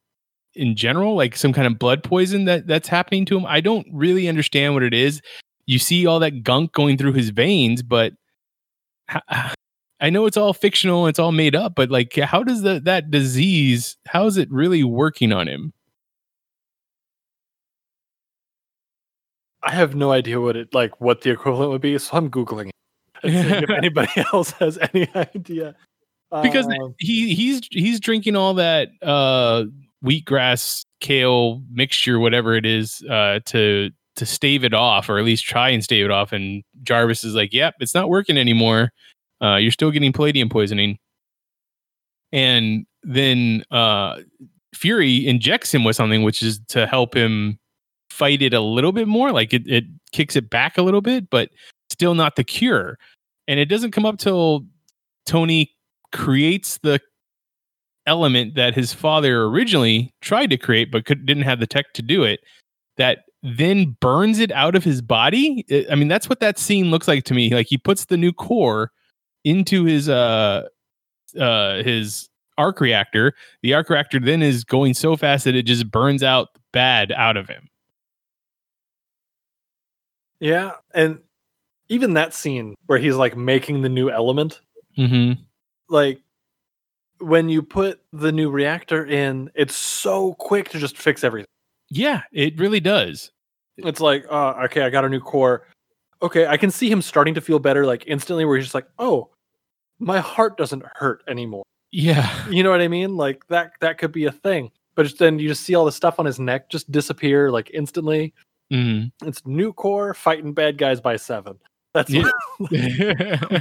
in 0.60 0.76
general, 0.76 1.16
like 1.16 1.36
some 1.36 1.54
kind 1.54 1.66
of 1.66 1.80
blood 1.80 2.04
poison 2.04 2.46
that 2.46 2.68
that's 2.68 2.88
happening 2.88 3.26
to 3.26 3.38
him? 3.38 3.46
I 3.48 3.62
don't 3.62 3.88
really 3.92 4.28
understand 4.28 4.74
what 4.76 4.84
it 4.84 4.94
is. 4.94 5.22
You 5.66 5.80
see 5.80 6.06
all 6.06 6.20
that 6.20 6.44
gunk 6.44 6.74
going 6.74 6.98
through 6.98 7.14
his 7.14 7.30
veins, 7.30 7.82
but 7.82 8.14
I 10.02 10.10
know 10.10 10.26
it's 10.26 10.38
all 10.38 10.54
fictional, 10.54 11.08
it's 11.08 11.20
all 11.20 11.32
made 11.32 11.56
up, 11.56 11.76
but 11.76 11.90
like 11.90 12.16
how 12.16 12.44
does 12.44 12.62
the 12.62 12.80
that 12.82 13.12
disease, 13.12 13.98
how 14.08 14.26
is 14.28 14.38
it 14.38 14.52
really 14.52 14.84
working 14.84 15.32
on 15.34 15.48
him? 15.48 15.74
I 19.62 19.72
have 19.72 19.94
no 19.96 20.12
idea 20.12 20.40
what 20.40 20.56
it 20.56 20.74
like 20.74 21.00
what 21.02 21.22
the 21.22 21.32
equivalent 21.32 21.72
would 21.72 21.82
be, 21.82 21.98
so 21.98 22.16
I'm 22.16 22.30
googling 22.30 22.70
it. 22.70 22.74
If 23.24 23.70
anybody 23.70 24.12
else 24.34 24.52
has 24.52 24.78
any 24.94 25.10
idea. 25.16 25.76
because 26.42 26.66
Um, 26.68 26.96
he 27.00 27.34
he's 27.36 27.62
he's 27.72 28.00
drinking 28.00 28.36
all 28.36 28.54
that 28.56 28.90
uh 29.02 29.66
wheatgrass 30.04 30.86
kale 31.02 31.62
mixture 31.72 32.20
whatever 32.20 32.56
it 32.56 32.66
is 32.66 33.04
uh 33.10 33.40
to 33.46 33.90
to 34.16 34.26
stave 34.26 34.64
it 34.64 34.74
off 34.74 35.10
or 35.10 35.18
at 35.18 35.26
least 35.26 35.46
try 35.46 35.70
and 35.70 35.84
stave 35.84 36.06
it 36.06 36.12
off 36.12 36.32
and 36.34 36.64
jarvis 36.84 37.24
is 37.24 37.36
like 37.36 37.54
yep 37.54 37.76
it's 37.80 37.96
not 37.96 38.10
working 38.10 38.38
anymore. 38.38 38.92
Uh 39.42 39.56
you're 39.56 39.72
still 39.72 39.92
getting 39.92 40.12
palladium 40.12 40.50
poisoning. 40.50 40.98
And 42.32 42.86
then 43.04 43.64
uh 43.72 44.18
fury 44.74 45.26
injects 45.26 45.74
him 45.74 45.84
with 45.84 45.96
something 45.96 46.24
which 46.24 46.44
is 46.44 46.60
to 46.68 46.86
help 46.86 47.16
him 47.16 47.58
fight 48.10 48.42
it 48.42 48.54
a 48.54 48.60
little 48.60 48.92
bit 48.92 49.08
more 49.08 49.32
like 49.32 49.54
it, 49.54 49.68
it 49.68 49.86
kicks 50.12 50.36
it 50.36 50.50
back 50.50 50.78
a 50.78 50.82
little 50.82 51.02
bit 51.02 51.30
but 51.30 51.50
still 51.90 52.14
not 52.14 52.36
the 52.36 52.44
cure. 52.44 52.98
And 53.48 53.60
it 53.60 53.66
doesn't 53.66 53.92
come 53.92 54.06
up 54.06 54.18
till 54.18 54.66
tony 55.26 55.74
creates 56.12 56.78
the 56.80 57.00
element 58.10 58.56
that 58.56 58.74
his 58.76 58.92
father 58.94 59.44
originally 59.44 60.12
tried 60.22 60.50
to 60.50 60.58
create 60.58 60.92
but 60.92 61.06
could, 61.06 61.26
didn't 61.26 61.44
have 61.44 61.60
the 61.60 61.68
tech 61.68 61.94
to 61.94 62.02
do 62.02 62.24
it 62.24 62.40
that 62.98 63.20
then 63.44 63.96
burns 64.02 64.40
it 64.40 64.52
out 64.52 64.76
of 64.76 64.84
his 64.84 65.02
body 65.02 65.64
I- 65.90 65.96
mean 65.96 66.08
that's 66.10 66.28
what 66.28 66.40
that 66.42 66.58
scene 66.60 66.92
looks 66.92 67.08
like 67.08 67.24
to 67.26 67.34
me 67.34 67.54
like 67.54 67.68
he 67.68 67.78
puts 67.78 68.06
the 68.06 68.18
new 68.18 68.34
core 68.34 68.92
into 69.46 69.86
his 69.86 70.10
uh 70.10 70.64
uh 71.40 71.84
his 71.84 72.28
arc 72.58 72.82
reactor. 72.82 73.34
The 73.64 73.74
arc 73.74 73.90
reactor 73.90 74.20
then 74.20 74.42
is 74.44 74.66
going 74.66 74.94
so 74.94 75.16
fast 75.16 75.46
that 75.46 75.56
it 75.56 75.64
just 75.64 75.90
burns 75.90 76.24
out 76.24 76.50
bad 76.74 77.14
out 77.14 77.38
of 77.38 77.48
him. 77.48 77.70
Yeah, 80.42 80.72
and 80.94 81.20
even 81.90 82.14
that 82.16 82.34
scene 82.34 82.76
where 82.86 83.00
he's 83.00 83.16
like 83.16 83.36
making 83.38 83.82
the 83.82 83.90
new 83.90 84.10
element, 84.10 84.60
Mm-hmm. 84.98 85.42
like 85.88 86.20
when 87.20 87.50
you 87.50 87.62
put 87.62 88.02
the 88.14 88.32
new 88.32 88.50
reactor 88.50 89.06
in, 89.06 89.50
it's 89.56 89.76
so 89.76 90.34
quick 90.36 90.70
to 90.70 90.80
just 90.80 90.98
fix 90.98 91.24
everything. 91.24 91.48
Yeah, 91.90 92.22
it 92.32 92.58
really 92.60 92.80
does. 92.80 93.32
It's 93.78 94.00
like, 94.00 94.26
uh, 94.30 94.54
okay, 94.66 94.82
I 94.82 94.90
got 94.90 95.06
a 95.06 95.10
new 95.10 95.20
core. 95.20 95.66
Okay, 96.22 96.46
I 96.48 96.58
can 96.58 96.70
see 96.70 96.92
him 96.92 97.02
starting 97.02 97.34
to 97.36 97.42
feel 97.42 97.60
better, 97.60 97.86
like 97.86 98.04
instantly, 98.08 98.46
where 98.46 98.58
he's 98.58 98.66
just 98.66 98.76
like, 98.76 98.88
oh, 99.00 99.30
my 100.00 100.20
heart 100.20 100.58
doesn't 100.58 100.84
hurt 100.96 101.24
anymore. 101.28 101.64
Yeah. 101.92 102.48
You 102.50 102.64
know 102.64 102.70
what 102.70 102.82
I 102.82 102.88
mean? 102.88 103.18
Like 103.18 103.46
that 103.48 103.72
that 103.82 103.98
could 103.98 104.12
be 104.12 104.26
a 104.26 104.32
thing. 104.32 104.72
But 104.96 105.04
just, 105.04 105.18
then 105.18 105.40
you 105.40 105.48
just 105.48 105.64
see 105.64 105.76
all 105.76 105.86
the 105.86 105.92
stuff 105.92 106.20
on 106.20 106.26
his 106.26 106.40
neck 106.40 106.70
just 106.70 106.92
disappear 106.92 107.52
like 107.52 107.72
instantly. 107.74 108.34
Mhm. 108.72 109.12
It's 109.26 109.46
new 109.46 109.74
core 109.74 110.14
fighting 110.14 110.54
bad 110.54 110.78
guys 110.78 111.02
by 111.02 111.16
seven. 111.16 111.58
That's 111.94 112.10
Yeah. 112.12 112.30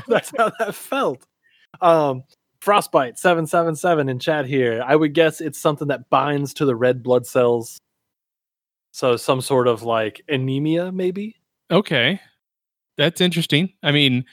that's 0.08 0.32
how 0.36 0.52
that 0.58 0.74
felt. 0.74 1.24
Um, 1.80 2.22
frostbite 2.60 3.18
seven 3.18 3.46
seven 3.46 3.76
seven 3.76 4.08
in 4.08 4.18
chat 4.18 4.46
here. 4.46 4.82
I 4.86 4.96
would 4.96 5.14
guess 5.14 5.40
it's 5.40 5.58
something 5.58 5.88
that 5.88 6.10
binds 6.10 6.54
to 6.54 6.64
the 6.64 6.76
red 6.76 7.02
blood 7.02 7.26
cells. 7.26 7.78
So 8.92 9.16
some 9.16 9.40
sort 9.40 9.68
of 9.68 9.82
like 9.82 10.22
anemia, 10.28 10.92
maybe. 10.92 11.36
okay. 11.70 12.20
That's 12.96 13.20
interesting. 13.20 13.72
I 13.84 13.92
mean, 13.92 14.24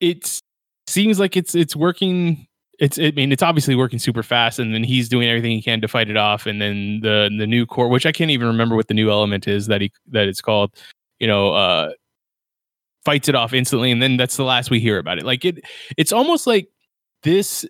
it 0.00 0.40
seems 0.86 1.18
like 1.18 1.36
it's 1.36 1.54
it's 1.54 1.74
working 1.74 2.46
it's 2.78 2.98
I 2.98 3.10
mean 3.12 3.32
it's 3.32 3.42
obviously 3.42 3.74
working 3.74 3.98
super 3.98 4.22
fast 4.22 4.58
and 4.58 4.74
then 4.74 4.84
he's 4.84 5.08
doing 5.08 5.28
everything 5.28 5.50
he 5.50 5.62
can 5.62 5.80
to 5.80 5.88
fight 5.88 6.10
it 6.10 6.16
off 6.16 6.46
and 6.46 6.60
then 6.62 7.00
the 7.00 7.30
the 7.36 7.46
new 7.46 7.66
core 7.66 7.88
which 7.88 8.06
I 8.06 8.12
can't 8.12 8.30
even 8.30 8.46
remember 8.46 8.76
what 8.76 8.88
the 8.88 8.94
new 8.94 9.10
element 9.10 9.48
is 9.48 9.66
that 9.66 9.80
he 9.80 9.92
that 10.08 10.28
it's 10.28 10.40
called 10.40 10.70
you 11.18 11.26
know 11.26 11.52
uh 11.52 11.90
fights 13.04 13.28
it 13.28 13.34
off 13.34 13.52
instantly 13.52 13.90
and 13.90 14.02
then 14.02 14.16
that's 14.16 14.36
the 14.36 14.44
last 14.44 14.70
we 14.70 14.78
hear 14.78 14.98
about 14.98 15.18
it 15.18 15.24
like 15.24 15.44
it 15.44 15.64
it's 15.96 16.12
almost 16.12 16.46
like 16.46 16.68
this 17.22 17.64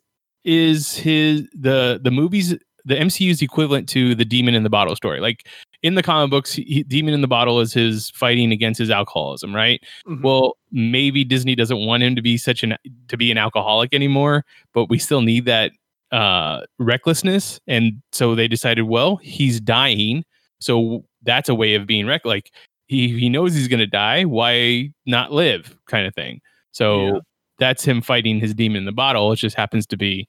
is 0.45 0.97
his 0.97 1.43
the 1.59 2.01
the 2.03 2.11
movies 2.11 2.57
the 2.85 2.95
MCU's 2.95 3.43
equivalent 3.43 3.89
to 3.91 4.15
the 4.15 4.25
demon 4.25 4.55
in 4.55 4.63
the 4.63 4.71
bottle 4.71 4.97
story. 4.97 5.21
Like 5.21 5.47
in 5.83 5.95
the 5.95 6.03
comic 6.03 6.31
books 6.31 6.53
he, 6.53 6.83
demon 6.85 7.13
in 7.13 7.21
the 7.21 7.29
bottle 7.29 7.61
is 7.61 7.73
his 7.73 8.11
fighting 8.11 8.51
against 8.53 8.79
his 8.79 8.91
alcoholism 8.91 9.55
right? 9.55 9.81
Mhm. 10.07 10.23
well 10.23 10.57
maybe 10.73 11.23
disney 11.25 11.55
doesn't 11.55 11.79
want 11.87 12.03
him 12.03 12.17
to 12.17 12.23
be 12.23 12.37
such 12.37 12.63
an 12.63 12.77
to 13.09 13.17
be 13.17 13.31
an 13.31 13.39
alcoholic 13.39 13.93
anymore 13.95 14.45
but 14.75 14.87
we 14.89 14.99
still 14.99 15.21
need 15.23 15.45
that 15.47 15.73
uh 16.13 16.63
recklessness. 16.79 17.61
And 17.67 18.01
so 18.13 18.35
they 18.35 18.49
decided 18.49 18.83
well 18.85 19.17
he's 19.17 19.61
dying. 19.61 20.25
So 20.61 21.05
that's 21.23 21.49
a 21.51 21.55
way 21.55 21.75
of 21.75 21.87
being 21.87 22.07
wreck 22.07 22.25
like 22.25 22.51
he 22.87 23.09
he 23.19 23.29
knows 23.29 23.55
he's 23.55 23.69
going 23.69 23.81
to 23.81 23.87
die. 23.87 24.25
Why 24.25 24.91
not 25.07 25.31
live? 25.33 25.77
Kind 25.87 26.07
of 26.07 26.15
thing. 26.15 26.41
So 26.73 27.05
Yeah. 27.15 27.19
That's 27.59 27.85
him 27.85 28.01
fighting 28.01 28.39
his 28.41 28.55
demon 28.55 28.79
in 28.79 28.85
the 28.85 28.93
bottle 28.93 29.33
it 29.33 29.37
just 29.37 29.57
happens 29.57 29.87
to 29.87 29.97
be 29.97 30.27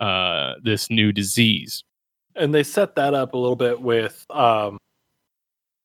uh 0.00 0.54
this 0.62 0.90
new 0.90 1.12
disease 1.12 1.82
and 2.36 2.54
they 2.54 2.62
set 2.62 2.94
that 2.94 3.14
up 3.14 3.34
a 3.34 3.36
little 3.38 3.56
bit 3.56 3.80
with 3.80 4.24
um 4.30 4.78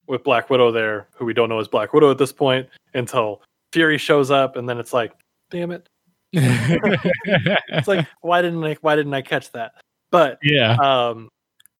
with 0.05 0.21
Black 0.23 0.49
Widow 0.49 0.69
there, 0.71 1.07
who 1.15 1.23
we 1.23 1.33
don't 1.33 1.47
know 1.47 1.59
is 1.59 1.67
Black 1.69 1.93
Widow 1.93 2.11
at 2.11 2.17
this 2.17 2.33
point 2.33 2.67
until 2.93 3.41
Fury 3.71 3.97
shows 3.97 4.29
up, 4.31 4.57
and 4.57 4.67
then 4.67 4.77
it's 4.77 4.91
like, 4.91 5.13
damn 5.49 5.71
it, 5.71 5.87
it's 6.33 7.87
like 7.87 8.05
why 8.21 8.41
didn't 8.41 8.63
I 8.63 8.75
why 8.81 8.95
didn't 8.95 9.13
I 9.13 9.21
catch 9.21 9.51
that? 9.53 9.71
But 10.11 10.39
yeah 10.43 10.75
um 10.75 11.29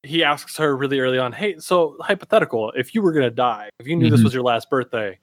he 0.02 0.24
asks 0.24 0.56
her 0.56 0.76
really 0.76 1.00
early 1.00 1.18
on, 1.18 1.32
hey, 1.32 1.56
so 1.58 1.96
hypothetical, 2.00 2.72
if 2.72 2.94
you 2.94 3.02
were 3.02 3.12
gonna 3.12 3.30
die, 3.30 3.68
if 3.78 3.86
you 3.86 3.94
knew 3.96 4.10
this 4.10 4.20
Mhm. 4.20 4.24
was 4.24 4.34
your 4.34 4.42
last 4.42 4.68
birthday, 4.70 5.18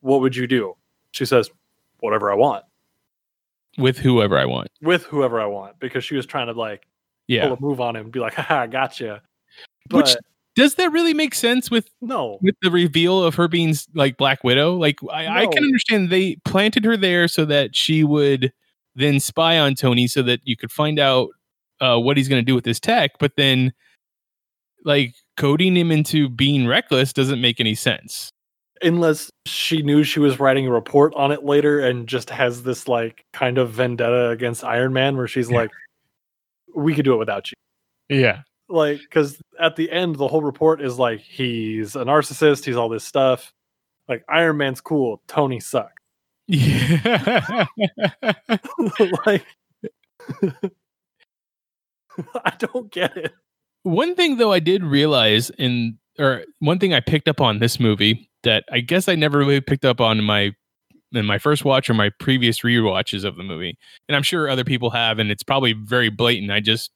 what 0.00 0.20
would 0.20 0.34
you 0.34 0.46
do? 0.46 0.74
She 1.12 1.24
says, 1.26 1.50
whatever 2.00 2.30
I 2.30 2.34
want 2.34 2.64
with 3.78 3.98
whoever 3.98 4.38
i 4.38 4.44
want 4.44 4.68
with 4.82 5.04
whoever 5.04 5.40
I 5.40 5.46
want 5.46 5.78
because 5.78 6.04
she 6.04 6.16
was 6.16 6.26
trying 6.26 6.46
to 6.46 6.52
like 6.52 6.86
yeah 7.28 7.46
pull 7.48 7.56
a 7.56 7.60
move 7.60 7.80
on 7.80 7.96
him, 7.96 8.04
and 8.04 8.12
be 8.12 8.20
like, 8.20 8.34
haha, 8.36 8.60
I 8.62 8.66
gotcha. 8.66 9.22
Which- 9.90 10.06
But 10.14 10.18
does 10.54 10.76
that 10.76 10.90
really 10.90 11.12
make 11.12 11.34
sense 11.34 11.70
with 11.70 11.90
no, 12.00 12.38
with 12.40 12.54
the 12.62 12.70
reveal 12.70 13.22
of 13.22 13.34
her 13.34 13.46
being 13.46 13.74
like 13.94 14.16
Black 14.16 14.42
Widow. 14.42 14.74
Like 14.74 14.98
I, 15.12 15.42
I 15.42 15.46
can 15.46 15.62
understand 15.62 16.08
they 16.08 16.36
planted 16.46 16.84
her 16.86 16.96
there 16.96 17.28
so 17.28 17.44
that 17.44 17.76
she 17.76 18.02
would 18.04 18.52
then 18.94 19.20
spy 19.20 19.58
on 19.58 19.74
Tony 19.74 20.06
so 20.06 20.22
that 20.22 20.40
you 20.44 20.56
could 20.56 20.72
find 20.72 20.98
out 20.98 21.28
uh, 21.82 21.98
what 21.98 22.16
he's 22.16 22.28
going 22.28 22.40
to 22.40 22.46
do 22.46 22.54
with 22.54 22.64
his 22.64 22.80
tech. 22.80 23.18
But 23.18 23.32
then, 23.36 23.74
like 24.84 25.14
coding 25.36 25.76
him 25.76 25.92
into 25.92 26.28
being 26.30 26.66
reckless 26.66 27.12
doesn't 27.12 27.40
make 27.42 27.60
any 27.60 27.74
sense. 27.74 28.32
Unless 28.82 29.30
she 29.46 29.82
knew 29.82 30.02
she 30.04 30.20
was 30.20 30.38
writing 30.40 30.66
a 30.66 30.70
report 30.70 31.14
on 31.14 31.32
it 31.32 31.44
later 31.44 31.80
and 31.80 32.06
just 32.08 32.30
has 32.30 32.62
this 32.62 32.86
like 32.88 33.24
kind 33.32 33.58
of 33.58 33.70
vendetta 33.70 34.28
against 34.30 34.64
Iron 34.64 34.92
Man 34.92 35.16
where 35.16 35.26
she's 35.28 35.50
Yeah. 35.50 35.56
like, 35.58 35.70
we 36.74 36.94
could 36.94 37.04
do 37.04 37.14
it 37.14 37.18
without 37.18 37.50
you. 37.50 37.54
Yeah. 38.16 38.42
Like, 38.68 39.00
because 39.00 39.40
at 39.60 39.76
the 39.76 39.90
end, 39.90 40.16
the 40.16 40.28
whole 40.28 40.42
report 40.42 40.80
is 40.82 40.98
like, 40.98 41.20
he's 41.20 41.94
a 41.96 42.00
narcissist, 42.04 42.64
he's 42.64 42.76
all 42.76 42.88
this 42.88 43.04
stuff. 43.04 43.52
Like, 44.08 44.24
Iron 44.28 44.56
Man's 44.58 44.80
cool, 44.80 45.20
Tony 45.28 45.60
sucks. 45.60 45.92
Yeah. 46.48 47.64
like, 49.26 49.44
I 52.44 52.52
don't 52.58 52.90
get 52.90 53.16
it. 53.16 53.32
one 53.82 54.14
thing 54.14 54.36
though 54.38 54.52
I 54.52 54.58
did 54.60 54.82
realize 54.84 55.50
in 55.50 55.98
or 56.18 56.44
one 56.60 56.78
thing 56.78 56.94
I 56.94 57.00
picked 57.00 57.28
up 57.28 57.40
on 57.40 57.58
this 57.58 57.78
movie 57.78 58.25
that 58.46 58.64
I 58.72 58.80
guess 58.80 59.08
I 59.08 59.14
never 59.14 59.38
really 59.38 59.60
picked 59.60 59.84
up 59.84 60.00
on 60.00 60.18
in 60.18 60.24
my 60.24 60.52
in 61.12 61.26
my 61.26 61.38
first 61.38 61.64
watch 61.64 61.88
or 61.88 61.94
my 61.94 62.10
previous 62.18 62.60
rewatches 62.60 63.24
of 63.24 63.36
the 63.36 63.42
movie. 63.42 63.76
And 64.08 64.16
I'm 64.16 64.22
sure 64.22 64.48
other 64.48 64.64
people 64.64 64.90
have 64.90 65.18
and 65.18 65.30
it's 65.30 65.42
probably 65.42 65.72
very 65.72 66.08
blatant. 66.08 66.50
I 66.50 66.60
just 66.60 66.90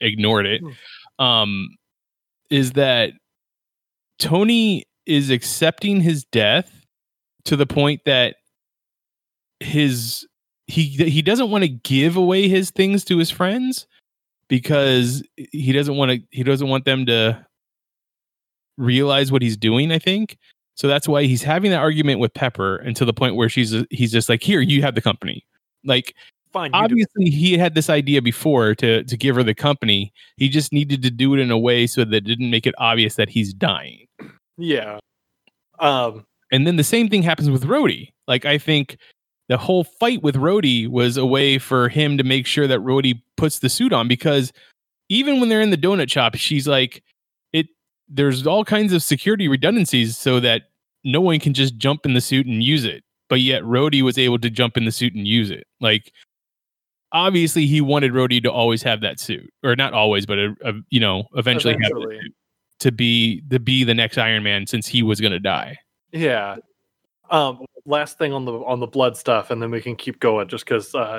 ignored 0.00 0.46
it. 0.46 0.62
Um 1.18 1.68
is 2.50 2.72
that 2.72 3.12
Tony 4.18 4.84
is 5.06 5.30
accepting 5.30 6.00
his 6.00 6.24
death 6.24 6.84
to 7.44 7.56
the 7.56 7.66
point 7.66 8.00
that 8.06 8.36
his 9.60 10.26
he 10.66 10.84
he 10.84 11.22
doesn't 11.22 11.50
want 11.50 11.62
to 11.62 11.68
give 11.68 12.16
away 12.16 12.48
his 12.48 12.70
things 12.70 13.04
to 13.04 13.18
his 13.18 13.30
friends 13.30 13.86
because 14.48 15.22
he 15.52 15.72
doesn't 15.72 15.96
want 15.96 16.10
to 16.10 16.20
he 16.30 16.42
doesn't 16.42 16.68
want 16.68 16.84
them 16.84 17.06
to 17.06 17.44
realize 18.76 19.30
what 19.30 19.42
he's 19.42 19.56
doing 19.56 19.92
i 19.92 19.98
think 19.98 20.36
so 20.74 20.88
that's 20.88 21.06
why 21.06 21.24
he's 21.24 21.42
having 21.42 21.70
that 21.70 21.78
argument 21.78 22.20
with 22.20 22.34
pepper 22.34 22.78
to 22.92 23.04
the 23.04 23.12
point 23.12 23.36
where 23.36 23.48
she's 23.48 23.74
he's 23.90 24.12
just 24.12 24.28
like 24.28 24.42
here 24.42 24.60
you 24.60 24.82
have 24.82 24.94
the 24.94 25.02
company 25.02 25.44
like 25.84 26.14
Fine. 26.52 26.70
Obviously 26.72 27.30
he 27.30 27.58
had 27.58 27.74
this 27.74 27.90
idea 27.90 28.22
before 28.22 28.76
to 28.76 29.02
to 29.02 29.16
give 29.16 29.34
her 29.34 29.42
the 29.42 29.54
company 29.54 30.12
he 30.36 30.48
just 30.48 30.72
needed 30.72 31.02
to 31.02 31.10
do 31.10 31.34
it 31.34 31.40
in 31.40 31.50
a 31.50 31.58
way 31.58 31.86
so 31.86 32.04
that 32.04 32.14
it 32.14 32.20
didn't 32.20 32.50
make 32.50 32.64
it 32.64 32.74
obvious 32.78 33.16
that 33.16 33.28
he's 33.28 33.52
dying 33.52 34.06
Yeah. 34.56 34.98
Um, 35.80 36.24
and 36.52 36.66
then 36.66 36.76
the 36.76 36.84
same 36.84 37.08
thing 37.08 37.22
happens 37.22 37.50
with 37.50 37.64
Rhodey. 37.64 38.12
Like 38.28 38.44
I 38.44 38.58
think 38.58 38.96
the 39.48 39.56
whole 39.56 39.84
fight 39.84 40.22
with 40.22 40.36
Rhodey 40.36 40.88
was 40.88 41.16
a 41.16 41.26
way 41.26 41.58
for 41.58 41.88
him 41.88 42.16
to 42.18 42.24
make 42.24 42.46
sure 42.46 42.66
that 42.66 42.80
Rhodey 42.80 43.20
puts 43.36 43.58
the 43.58 43.68
suit 43.68 43.92
on 43.92 44.08
because 44.08 44.52
even 45.08 45.40
when 45.40 45.48
they're 45.48 45.60
in 45.60 45.70
the 45.70 45.76
donut 45.76 46.10
shop, 46.10 46.34
she's 46.36 46.66
like, 46.66 47.02
there's 48.08 48.46
all 48.46 48.64
kinds 48.64 48.92
of 48.92 49.02
security 49.02 49.48
redundancies 49.48 50.16
so 50.16 50.40
that 50.40 50.62
no 51.04 51.20
one 51.20 51.38
can 51.40 51.54
just 51.54 51.76
jump 51.76 52.06
in 52.06 52.14
the 52.14 52.20
suit 52.20 52.46
and 52.46 52.62
use 52.62 52.84
it. 52.84 53.02
But 53.28 53.40
yet 53.40 53.62
Rhodey 53.62 54.02
was 54.02 54.18
able 54.18 54.38
to 54.38 54.50
jump 54.50 54.76
in 54.76 54.84
the 54.84 54.92
suit 54.92 55.14
and 55.14 55.26
use 55.26 55.50
it. 55.50 55.66
Like 55.80 56.12
obviously 57.12 57.66
he 57.66 57.80
wanted 57.80 58.12
Rhodey 58.12 58.42
to 58.42 58.52
always 58.52 58.82
have 58.82 59.00
that 59.00 59.18
suit. 59.18 59.50
Or 59.62 59.74
not 59.76 59.94
always, 59.94 60.26
but 60.26 60.38
a, 60.38 60.54
a, 60.64 60.72
you 60.90 61.00
know, 61.00 61.24
eventually, 61.34 61.74
Eventually. 61.74 62.20
to 62.80 62.92
be 62.92 63.42
to 63.50 63.58
be 63.58 63.84
the 63.84 63.94
next 63.94 64.18
Iron 64.18 64.42
Man 64.42 64.66
since 64.66 64.86
he 64.86 65.02
was 65.02 65.20
gonna 65.20 65.40
die. 65.40 65.78
Yeah. 66.12 66.56
Um, 67.30 67.64
last 67.86 68.18
thing 68.18 68.32
on 68.32 68.44
the 68.44 68.52
on 68.52 68.80
the 68.80 68.86
blood 68.86 69.16
stuff, 69.16 69.50
and 69.50 69.62
then 69.62 69.70
we 69.70 69.80
can 69.80 69.96
keep 69.96 70.20
going. 70.20 70.48
Just 70.48 70.64
because, 70.64 70.94
uh, 70.94 71.18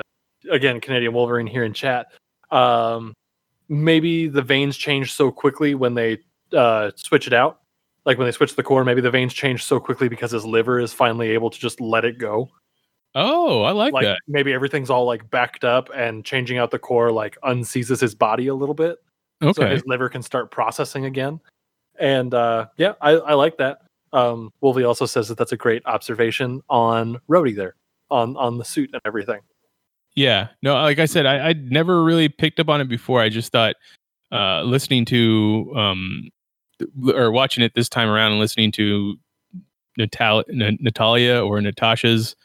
again, 0.50 0.80
Canadian 0.80 1.12
Wolverine 1.12 1.46
here 1.46 1.64
in 1.64 1.72
chat. 1.72 2.06
Um, 2.50 3.12
maybe 3.68 4.28
the 4.28 4.42
veins 4.42 4.76
change 4.76 5.12
so 5.12 5.32
quickly 5.32 5.74
when 5.74 5.94
they 5.94 6.18
uh, 6.52 6.90
switch 6.96 7.26
it 7.26 7.32
out. 7.32 7.60
Like 8.04 8.18
when 8.18 8.26
they 8.26 8.32
switch 8.32 8.54
the 8.54 8.62
core, 8.62 8.84
maybe 8.84 9.00
the 9.00 9.10
veins 9.10 9.34
change 9.34 9.64
so 9.64 9.80
quickly 9.80 10.08
because 10.08 10.30
his 10.30 10.44
liver 10.44 10.78
is 10.78 10.92
finally 10.92 11.30
able 11.30 11.50
to 11.50 11.58
just 11.58 11.80
let 11.80 12.04
it 12.04 12.18
go. 12.18 12.48
Oh, 13.14 13.62
I 13.62 13.72
like, 13.72 13.92
Like 13.94 14.04
that. 14.04 14.18
maybe 14.28 14.52
everything's 14.52 14.90
all 14.90 15.06
like 15.06 15.28
backed 15.30 15.64
up, 15.64 15.88
and 15.94 16.24
changing 16.24 16.58
out 16.58 16.70
the 16.70 16.78
core 16.78 17.10
like 17.10 17.36
unseizes 17.42 18.00
his 18.00 18.14
body 18.14 18.46
a 18.48 18.54
little 18.54 18.74
bit, 18.74 18.98
so 19.54 19.66
his 19.66 19.82
liver 19.86 20.08
can 20.08 20.22
start 20.22 20.50
processing 20.50 21.06
again. 21.06 21.40
And 21.98 22.34
uh, 22.34 22.66
yeah, 22.76 22.92
I, 23.00 23.12
I 23.12 23.34
like 23.34 23.56
that. 23.56 23.78
Um, 24.12 24.52
Wolvie 24.60 24.84
also 24.84 25.06
says 25.06 25.28
that 25.28 25.38
that's 25.38 25.52
a 25.52 25.56
great 25.56 25.82
observation 25.86 26.62
on 26.68 27.18
Rhodey 27.28 27.56
there, 27.56 27.74
on 28.10 28.36
on 28.36 28.58
the 28.58 28.64
suit 28.64 28.90
and 28.92 29.00
everything. 29.06 29.40
Yeah. 30.14 30.48
No, 30.62 30.74
like 30.74 30.98
I 30.98 31.06
said, 31.06 31.26
I, 31.26 31.48
I'd 31.48 31.70
never 31.70 32.04
really 32.04 32.28
picked 32.28 32.60
up 32.60 32.68
on 32.68 32.80
it 32.80 32.88
before. 32.88 33.20
I 33.20 33.30
just 33.30 33.50
thought 33.50 33.76
uh 34.30 34.62
listening 34.62 35.04
to 35.06 35.72
um 35.74 36.28
or 37.12 37.30
watching 37.30 37.62
it 37.64 37.72
this 37.74 37.88
time 37.88 38.08
around 38.08 38.32
and 38.32 38.40
listening 38.40 38.72
to 38.72 39.16
Natal- 39.98 40.44
N- 40.50 40.78
Natalia 40.80 41.42
or 41.42 41.60
Natasha's 41.60 42.36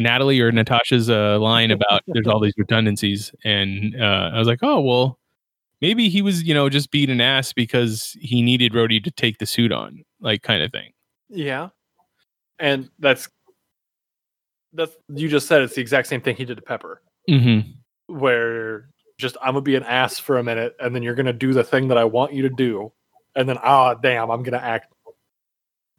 Natalie 0.00 0.40
or 0.40 0.52
Natasha's 0.52 1.10
uh, 1.10 1.38
line 1.40 1.70
about 1.72 2.02
there's 2.06 2.26
all 2.28 2.40
these 2.40 2.54
redundancies, 2.56 3.32
and 3.44 4.00
uh, 4.00 4.30
I 4.32 4.38
was 4.38 4.46
like, 4.46 4.60
oh 4.62 4.80
well, 4.80 5.18
maybe 5.80 6.08
he 6.08 6.22
was 6.22 6.44
you 6.44 6.54
know 6.54 6.68
just 6.68 6.90
being 6.90 7.10
an 7.10 7.20
ass 7.20 7.52
because 7.52 8.16
he 8.20 8.42
needed 8.42 8.72
Rhodey 8.72 9.02
to 9.02 9.10
take 9.10 9.38
the 9.38 9.46
suit 9.46 9.72
on, 9.72 10.04
like 10.20 10.42
kind 10.42 10.62
of 10.62 10.70
thing. 10.70 10.92
Yeah. 11.28 11.70
And 12.60 12.90
that's 13.00 13.28
that's 14.72 14.96
you 15.14 15.28
just 15.28 15.46
said 15.48 15.62
it's 15.62 15.74
the 15.74 15.80
exact 15.80 16.06
same 16.08 16.20
thing 16.20 16.36
he 16.36 16.44
did 16.44 16.56
to 16.56 16.62
Pepper, 16.62 17.02
Mm-hmm. 17.28 17.70
where 18.14 18.88
just 19.18 19.36
I'm 19.40 19.54
gonna 19.54 19.62
be 19.62 19.74
an 19.74 19.82
ass 19.84 20.18
for 20.18 20.38
a 20.38 20.44
minute, 20.44 20.76
and 20.80 20.94
then 20.94 21.02
you're 21.02 21.14
gonna 21.14 21.32
do 21.32 21.52
the 21.52 21.64
thing 21.64 21.88
that 21.88 21.98
I 21.98 22.04
want 22.04 22.32
you 22.32 22.42
to 22.42 22.50
do, 22.50 22.92
and 23.38 23.48
then 23.48 23.56
ah 23.62 23.94
damn, 23.94 24.30
I'm 24.30 24.42
gonna 24.42 24.58
act. 24.58 24.92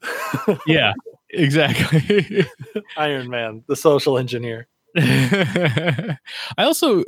Yeah, 0.67 0.93
exactly. 1.31 2.45
Iron 2.97 3.29
Man, 3.29 3.63
the 3.67 3.75
social 3.75 4.17
engineer. 4.17 4.67
I 4.97 6.17
also 6.57 7.03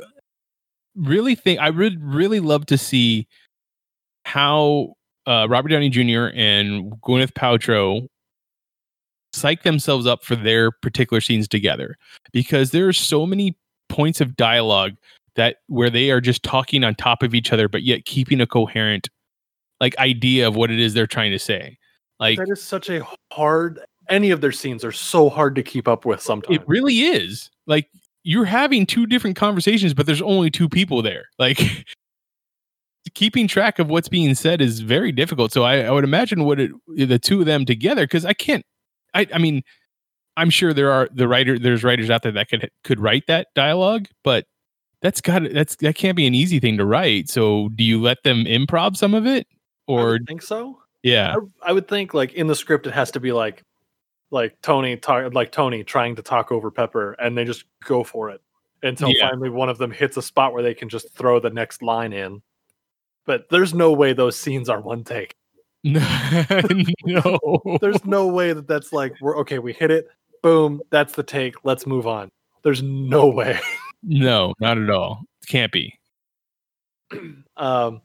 really 0.96 1.34
think 1.34 1.60
I 1.60 1.70
would 1.70 2.02
really 2.02 2.40
love 2.40 2.66
to 2.66 2.78
see 2.78 3.28
how 4.24 4.94
uh, 5.26 5.46
Robert 5.48 5.68
Downey 5.68 5.88
Jr. 5.88 6.30
and 6.34 6.92
Gwyneth 7.02 7.32
Paltrow 7.32 8.06
psych 9.32 9.62
themselves 9.62 10.06
up 10.06 10.24
for 10.24 10.36
their 10.36 10.70
particular 10.70 11.20
scenes 11.20 11.48
together 11.48 11.96
because 12.32 12.70
there 12.70 12.88
are 12.88 12.92
so 12.92 13.24
many 13.26 13.56
points 13.88 14.20
of 14.20 14.36
dialogue 14.36 14.92
that 15.36 15.56
where 15.68 15.90
they 15.90 16.10
are 16.10 16.20
just 16.20 16.42
talking 16.42 16.84
on 16.84 16.94
top 16.94 17.22
of 17.22 17.34
each 17.34 17.52
other 17.52 17.68
but 17.68 17.82
yet 17.82 18.04
keeping 18.04 18.40
a 18.40 18.46
coherent 18.46 19.08
like 19.82 19.94
idea 19.98 20.48
of 20.48 20.56
what 20.56 20.70
it 20.70 20.80
is 20.80 20.94
they're 20.94 21.06
trying 21.06 21.32
to 21.32 21.38
say 21.38 21.76
like 22.22 22.38
That 22.38 22.48
is 22.50 22.62
such 22.62 22.88
a 22.88 23.04
hard. 23.32 23.80
Any 24.08 24.30
of 24.30 24.40
their 24.40 24.52
scenes 24.52 24.84
are 24.84 24.92
so 24.92 25.28
hard 25.28 25.56
to 25.56 25.62
keep 25.62 25.88
up 25.88 26.04
with 26.04 26.20
sometimes. 26.20 26.56
It 26.56 26.62
really 26.66 27.00
is. 27.00 27.50
Like 27.66 27.88
you're 28.22 28.44
having 28.44 28.86
two 28.86 29.06
different 29.06 29.36
conversations, 29.36 29.92
but 29.92 30.06
there's 30.06 30.22
only 30.22 30.50
two 30.50 30.68
people 30.68 31.02
there. 31.02 31.26
Like 31.38 31.58
keeping 33.14 33.48
track 33.48 33.80
of 33.80 33.90
what's 33.90 34.08
being 34.08 34.34
said 34.36 34.60
is 34.60 34.78
very 34.78 35.10
difficult. 35.10 35.52
So 35.52 35.64
I, 35.64 35.80
I 35.80 35.90
would 35.90 36.04
imagine 36.04 36.44
what 36.44 36.60
it 36.60 36.70
the 36.86 37.18
two 37.18 37.40
of 37.40 37.46
them 37.46 37.64
together, 37.64 38.04
because 38.04 38.24
I 38.24 38.32
can't. 38.32 38.64
I 39.14 39.26
I 39.34 39.38
mean, 39.38 39.62
I'm 40.36 40.50
sure 40.50 40.72
there 40.72 40.92
are 40.92 41.08
the 41.12 41.26
writer 41.26 41.58
there's 41.58 41.82
writers 41.82 42.08
out 42.08 42.22
there 42.22 42.32
that 42.32 42.48
could 42.48 42.70
could 42.84 43.00
write 43.00 43.24
that 43.26 43.48
dialogue, 43.56 44.06
but 44.22 44.46
that's 45.00 45.20
got 45.20 45.42
that's 45.52 45.74
that 45.76 45.96
can't 45.96 46.16
be 46.16 46.28
an 46.28 46.34
easy 46.36 46.60
thing 46.60 46.78
to 46.78 46.84
write. 46.84 47.28
So 47.28 47.70
do 47.74 47.82
you 47.82 48.00
let 48.00 48.22
them 48.22 48.44
improv 48.44 48.96
some 48.96 49.14
of 49.14 49.26
it, 49.26 49.48
or 49.92 50.18
think 50.26 50.42
so. 50.42 50.78
yeah, 51.02 51.34
I, 51.62 51.70
I 51.70 51.72
would 51.72 51.88
think 51.88 52.14
like 52.14 52.32
in 52.34 52.46
the 52.46 52.54
script 52.54 52.86
it 52.86 52.92
has 52.92 53.10
to 53.12 53.20
be 53.20 53.32
like 53.32 53.62
like 54.30 54.56
Tony 54.62 54.96
talk 54.96 55.32
like 55.34 55.52
Tony 55.52 55.84
trying 55.84 56.16
to 56.16 56.22
talk 56.22 56.50
over 56.52 56.70
Pepper 56.70 57.12
and 57.14 57.36
they 57.36 57.44
just 57.44 57.64
go 57.84 58.02
for 58.04 58.30
it 58.30 58.40
until 58.82 59.10
Yeah. 59.10 59.28
finally 59.28 59.50
one 59.50 59.68
of 59.68 59.78
them 59.78 59.90
hits 59.90 60.16
a 60.16 60.22
spot 60.22 60.52
where 60.52 60.62
they 60.62 60.74
can 60.74 60.88
just 60.88 61.12
throw 61.14 61.38
the 61.40 61.50
next 61.50 61.82
line 61.82 62.12
in. 62.12 62.42
But 63.26 63.48
there's 63.50 63.72
no 63.74 63.92
way 63.92 64.12
those 64.14 64.36
scenes 64.38 64.68
are 64.68 64.80
one 64.80 65.04
take. 65.04 65.34
no, 65.84 67.38
There's 67.80 68.04
no 68.04 68.28
way 68.28 68.52
that 68.52 68.66
that's 68.68 68.92
like 68.92 69.12
we're 69.20 69.36
okay, 69.38 69.58
we 69.58 69.72
hit 69.72 69.90
it, 69.90 70.06
boom, 70.42 70.80
that's 70.90 71.14
the 71.14 71.22
take, 71.24 71.54
let's 71.64 71.86
move 71.86 72.06
on. 72.06 72.30
There's 72.62 72.82
no 72.82 73.26
way. 73.28 73.58
no, 74.02 74.54
not 74.60 74.78
at 74.78 74.90
all. 74.90 75.24
Can't 75.48 75.72
be. 75.72 75.98
Um 77.56 78.00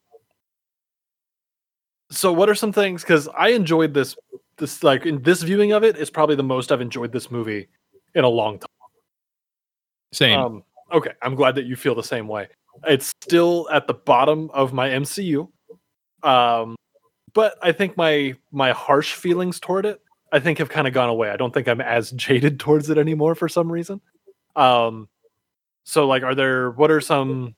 so 2.09 2.31
what 2.31 2.49
are 2.49 2.55
some 2.55 2.71
things 2.71 3.03
cuz 3.03 3.27
I 3.37 3.49
enjoyed 3.49 3.93
this 3.93 4.15
this 4.57 4.83
like 4.83 5.05
in 5.05 5.21
this 5.21 5.43
viewing 5.43 5.71
of 5.71 5.83
it 5.83 5.97
is 5.97 6.09
probably 6.09 6.35
the 6.35 6.43
most 6.43 6.71
I've 6.71 6.81
enjoyed 6.81 7.11
this 7.11 7.31
movie 7.31 7.67
in 8.15 8.23
a 8.23 8.29
long 8.29 8.59
time. 8.59 8.67
Same. 10.11 10.39
Um, 10.39 10.63
okay, 10.91 11.11
I'm 11.21 11.35
glad 11.35 11.55
that 11.55 11.65
you 11.65 11.75
feel 11.75 11.95
the 11.95 12.03
same 12.03 12.27
way. 12.27 12.47
It's 12.85 13.07
still 13.07 13.67
at 13.71 13.87
the 13.87 13.93
bottom 13.93 14.49
of 14.53 14.73
my 14.73 14.89
MCU, 14.89 15.49
um, 16.23 16.75
but 17.33 17.55
I 17.61 17.71
think 17.71 17.97
my 17.97 18.35
my 18.51 18.71
harsh 18.71 19.13
feelings 19.13 19.59
toward 19.59 19.85
it, 19.85 20.01
I 20.31 20.39
think, 20.39 20.59
have 20.59 20.69
kind 20.69 20.87
of 20.87 20.93
gone 20.93 21.09
away. 21.09 21.29
I 21.29 21.37
don't 21.37 21.53
think 21.53 21.67
I'm 21.67 21.81
as 21.81 22.11
jaded 22.25 22.59
towards 22.59 22.89
it 22.89 22.97
anymore 22.97 23.35
for 23.35 23.49
some 23.49 23.71
reason. 23.71 24.01
Um, 24.55 25.07
so, 25.83 26.07
like, 26.07 26.23
are 26.23 26.35
there 26.35 26.71
what 26.71 26.91
are 26.91 27.01
some 27.01 27.55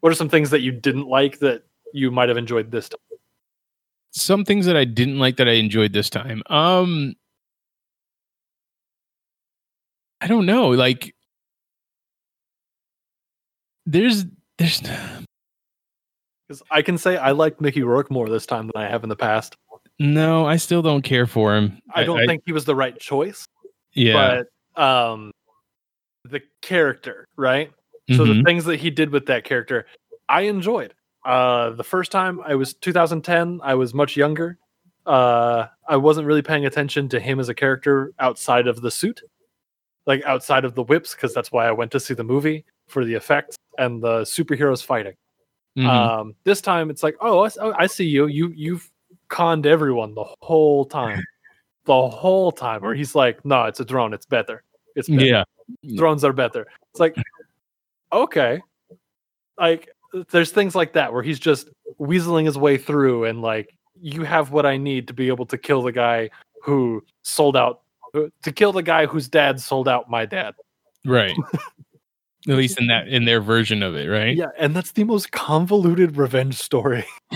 what 0.00 0.10
are 0.10 0.16
some 0.16 0.28
things 0.28 0.50
that 0.50 0.60
you 0.60 0.72
didn't 0.72 1.08
like 1.08 1.38
that 1.40 1.62
you 1.92 2.10
might 2.10 2.28
have 2.28 2.38
enjoyed 2.38 2.70
this 2.70 2.88
time? 2.88 2.98
Some 4.16 4.44
things 4.44 4.66
that 4.66 4.76
I 4.76 4.84
didn't 4.84 5.18
like 5.18 5.36
that 5.36 5.48
I 5.48 5.52
enjoyed 5.52 5.92
this 5.92 6.10
time. 6.10 6.42
Um 6.46 7.14
I 10.20 10.26
don't 10.26 10.46
know, 10.46 10.68
like 10.70 11.14
there's 13.84 14.24
there's 14.58 14.80
Because 14.80 16.62
I 16.70 16.82
can 16.82 16.98
say 16.98 17.16
I 17.16 17.32
liked 17.32 17.60
Mickey 17.60 17.82
Rourke 17.82 18.10
more 18.10 18.28
this 18.28 18.46
time 18.46 18.70
than 18.72 18.82
I 18.82 18.88
have 18.88 19.02
in 19.02 19.08
the 19.08 19.16
past. 19.16 19.56
no, 19.98 20.46
I 20.46 20.56
still 20.56 20.82
don't 20.82 21.02
care 21.02 21.26
for 21.26 21.54
him. 21.56 21.78
I 21.94 22.04
don't 22.04 22.26
think 22.26 22.42
he 22.46 22.52
was 22.52 22.64
the 22.64 22.74
right 22.74 22.98
choice. 22.98 23.46
yeah. 23.94 24.42
but 24.76 24.82
um 24.82 25.30
the 26.24 26.42
character 26.62 27.26
right 27.36 27.70
so 28.10 28.24
the 28.24 28.34
mhm. 28.34 28.44
things 28.44 28.64
that 28.66 28.78
he 28.78 28.90
did 28.90 29.10
with 29.10 29.26
that 29.26 29.44
character 29.44 29.86
i 30.28 30.42
enjoyed 30.42 30.92
uh 31.26 31.70
the 31.70 31.84
first 31.84 32.10
time 32.12 32.40
i 32.46 32.54
was 32.54 32.72
2010 32.74 33.60
i 33.62 33.74
was 33.74 33.92
much 33.92 34.16
younger. 34.16 34.58
Uh 35.04 35.66
i 35.88 35.96
wasn't 35.96 36.26
really 36.26 36.42
paying 36.42 36.64
attention 36.66 37.08
to 37.10 37.20
him 37.20 37.38
as 37.40 37.48
a 37.48 37.54
character 37.54 38.12
outside 38.18 38.66
of 38.66 38.80
the 38.80 38.90
suit 38.90 39.20
like 40.06 40.24
outside 40.24 40.64
of 40.64 40.74
the 40.74 40.82
whips 40.84 41.14
because 41.14 41.34
that's 41.34 41.52
why 41.52 41.66
i 41.66 41.72
went 41.72 41.90
to 41.92 42.00
see 42.00 42.14
the 42.14 42.24
movie 42.24 42.64
for 42.88 43.04
the 43.04 43.14
effects 43.14 43.56
and 43.78 44.02
the 44.02 44.20
superheroes 44.22 44.82
fighting. 44.84 45.14
Mhm. 45.76 45.86
um 45.86 46.34
this 46.44 46.60
time 46.60 46.88
it's 46.90 47.02
like 47.02 47.16
oh 47.20 47.44
I, 47.44 47.50
oh, 47.60 47.74
I 47.76 47.86
see 47.86 48.06
you. 48.06 48.26
You 48.28 48.52
you've 48.56 48.90
conned 49.28 49.66
everyone 49.66 50.14
the 50.14 50.24
whole 50.40 50.84
time. 50.86 51.22
The 51.86 52.08
whole 52.08 52.50
time. 52.50 52.82
Where 52.82 52.94
he's 52.96 53.14
like 53.14 53.44
no 53.44 53.64
it's 53.66 53.78
a 53.78 53.84
drone. 53.84 54.12
It's 54.14 54.26
better. 54.26 54.64
It's 54.96 55.08
better. 55.08 55.24
Yeah. 55.24 55.44
drones 55.94 56.24
are 56.24 56.32
better. 56.32 56.66
It's 56.90 56.98
like, 56.98 57.14
okay, 58.12 58.60
like 59.58 59.88
there's 60.30 60.52
things 60.52 60.74
like 60.74 60.92
that 60.94 61.12
where 61.12 61.22
he's 61.22 61.38
just 61.38 61.68
weaseling 61.98 62.46
his 62.46 62.58
way 62.58 62.78
through, 62.78 63.24
and 63.24 63.42
like 63.42 63.74
you 64.00 64.24
have 64.24 64.50
what 64.50 64.66
I 64.66 64.76
need 64.76 65.08
to 65.08 65.14
be 65.14 65.28
able 65.28 65.46
to 65.46 65.58
kill 65.58 65.82
the 65.82 65.92
guy 65.92 66.30
who 66.62 67.04
sold 67.22 67.56
out 67.56 67.82
uh, 68.14 68.22
to 68.42 68.52
kill 68.52 68.72
the 68.72 68.82
guy 68.82 69.06
whose 69.06 69.28
dad 69.28 69.60
sold 69.60 69.88
out 69.88 70.10
my 70.10 70.26
dad. 70.26 70.54
Right. 71.04 71.36
At 72.48 72.54
least 72.54 72.78
in 72.78 72.86
that 72.86 73.08
in 73.08 73.24
their 73.24 73.40
version 73.40 73.82
of 73.82 73.96
it, 73.96 74.06
right? 74.06 74.36
Yeah, 74.36 74.50
and 74.56 74.74
that's 74.74 74.92
the 74.92 75.02
most 75.02 75.32
convoluted 75.32 76.16
revenge 76.16 76.54
story. 76.54 77.04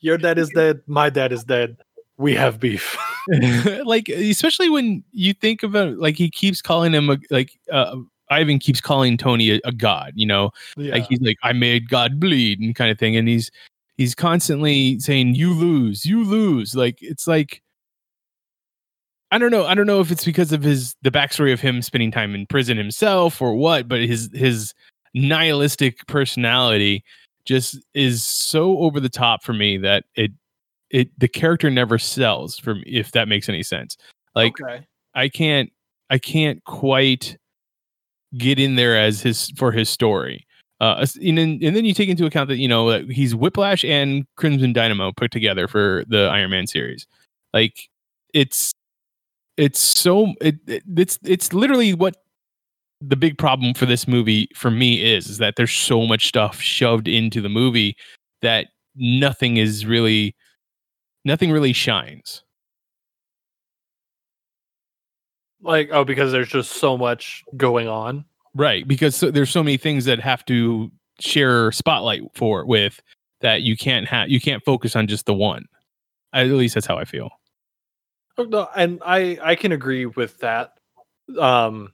Your 0.00 0.18
dad 0.18 0.38
is 0.38 0.50
dead. 0.50 0.80
My 0.88 1.08
dad 1.08 1.32
is 1.32 1.44
dead. 1.44 1.76
We 2.16 2.34
have 2.34 2.58
beef. 2.58 2.96
like 3.84 4.08
especially 4.08 4.68
when 4.68 5.04
you 5.12 5.34
think 5.34 5.62
about 5.62 5.98
like 5.98 6.16
he 6.16 6.30
keeps 6.30 6.60
calling 6.60 6.92
him 6.92 7.10
a 7.10 7.18
like 7.30 7.52
uh 7.70 7.96
Ivan 8.30 8.58
keeps 8.58 8.80
calling 8.80 9.16
Tony 9.16 9.50
a, 9.52 9.60
a 9.64 9.72
god, 9.72 10.12
you 10.14 10.26
know, 10.26 10.50
yeah. 10.76 10.94
like 10.94 11.06
he's 11.08 11.20
like 11.20 11.38
I 11.42 11.52
made 11.52 11.88
God 11.88 12.20
bleed 12.20 12.60
and 12.60 12.74
kind 12.74 12.90
of 12.90 12.98
thing, 12.98 13.16
and 13.16 13.28
he's 13.28 13.50
he's 13.96 14.14
constantly 14.14 14.98
saying 15.00 15.34
you 15.34 15.52
lose, 15.52 16.06
you 16.06 16.24
lose. 16.24 16.74
Like 16.74 16.98
it's 17.02 17.26
like 17.26 17.62
I 19.30 19.38
don't 19.38 19.50
know, 19.50 19.66
I 19.66 19.74
don't 19.74 19.86
know 19.86 20.00
if 20.00 20.10
it's 20.10 20.24
because 20.24 20.52
of 20.52 20.62
his 20.62 20.96
the 21.02 21.10
backstory 21.10 21.52
of 21.52 21.60
him 21.60 21.82
spending 21.82 22.10
time 22.10 22.34
in 22.34 22.46
prison 22.46 22.78
himself 22.78 23.42
or 23.42 23.54
what, 23.54 23.88
but 23.88 24.00
his 24.00 24.30
his 24.32 24.72
nihilistic 25.14 26.06
personality 26.06 27.04
just 27.44 27.78
is 27.94 28.22
so 28.22 28.78
over 28.78 29.00
the 29.00 29.08
top 29.08 29.42
for 29.42 29.52
me 29.52 29.76
that 29.78 30.04
it 30.14 30.30
it 30.90 31.10
the 31.18 31.28
character 31.28 31.70
never 31.70 31.98
sells 31.98 32.58
for 32.58 32.76
me 32.76 32.82
if 32.86 33.12
that 33.12 33.28
makes 33.28 33.48
any 33.48 33.62
sense. 33.62 33.96
Like 34.34 34.60
okay. 34.60 34.86
I 35.14 35.28
can't 35.28 35.70
I 36.08 36.18
can't 36.18 36.64
quite 36.64 37.36
get 38.36 38.58
in 38.58 38.76
there 38.76 38.96
as 38.98 39.22
his 39.22 39.50
for 39.56 39.72
his 39.72 39.88
story. 39.88 40.44
Uh, 40.80 41.04
and 41.22 41.38
then 41.38 41.58
and 41.62 41.74
then 41.74 41.84
you 41.84 41.94
take 41.94 42.08
into 42.08 42.26
account 42.26 42.48
that 42.48 42.58
you 42.58 42.68
know 42.68 42.90
that 42.90 43.10
he's 43.10 43.34
Whiplash 43.34 43.84
and 43.84 44.24
Crimson 44.36 44.72
Dynamo 44.72 45.12
put 45.12 45.30
together 45.30 45.66
for 45.66 46.04
the 46.08 46.28
Iron 46.28 46.50
Man 46.50 46.66
series. 46.66 47.06
Like 47.52 47.88
it's 48.32 48.72
it's 49.56 49.80
so 49.80 50.34
it, 50.40 50.56
it 50.66 50.84
it's 50.96 51.18
it's 51.24 51.52
literally 51.52 51.94
what 51.94 52.16
the 53.00 53.16
big 53.16 53.38
problem 53.38 53.74
for 53.74 53.86
this 53.86 54.06
movie 54.06 54.48
for 54.54 54.70
me 54.70 55.02
is 55.02 55.28
is 55.28 55.38
that 55.38 55.54
there's 55.56 55.72
so 55.72 56.06
much 56.06 56.28
stuff 56.28 56.60
shoved 56.60 57.08
into 57.08 57.40
the 57.40 57.48
movie 57.48 57.96
that 58.42 58.68
nothing 58.94 59.56
is 59.56 59.84
really 59.84 60.34
nothing 61.24 61.50
really 61.50 61.72
shines. 61.72 62.44
Like 65.62 65.90
oh, 65.92 66.04
because 66.04 66.32
there's 66.32 66.48
just 66.48 66.72
so 66.72 66.96
much 66.96 67.44
going 67.56 67.88
on. 67.88 68.24
Right, 68.54 68.86
because 68.86 69.16
so, 69.16 69.30
there's 69.30 69.50
so 69.50 69.62
many 69.62 69.76
things 69.76 70.04
that 70.06 70.20
have 70.20 70.44
to 70.46 70.90
share 71.20 71.72
spotlight 71.72 72.22
for 72.34 72.64
with 72.64 73.00
that 73.40 73.62
you 73.62 73.76
can't 73.76 74.06
have 74.08 74.28
you 74.28 74.40
can't 74.40 74.64
focus 74.64 74.96
on 74.96 75.06
just 75.06 75.26
the 75.26 75.34
one. 75.34 75.66
At 76.32 76.46
least 76.48 76.74
that's 76.74 76.86
how 76.86 76.98
I 76.98 77.04
feel. 77.04 77.30
Oh, 78.36 78.44
no, 78.44 78.68
and 78.76 79.00
I 79.04 79.38
I 79.42 79.54
can 79.54 79.72
agree 79.72 80.06
with 80.06 80.38
that. 80.38 80.74
Um, 81.38 81.92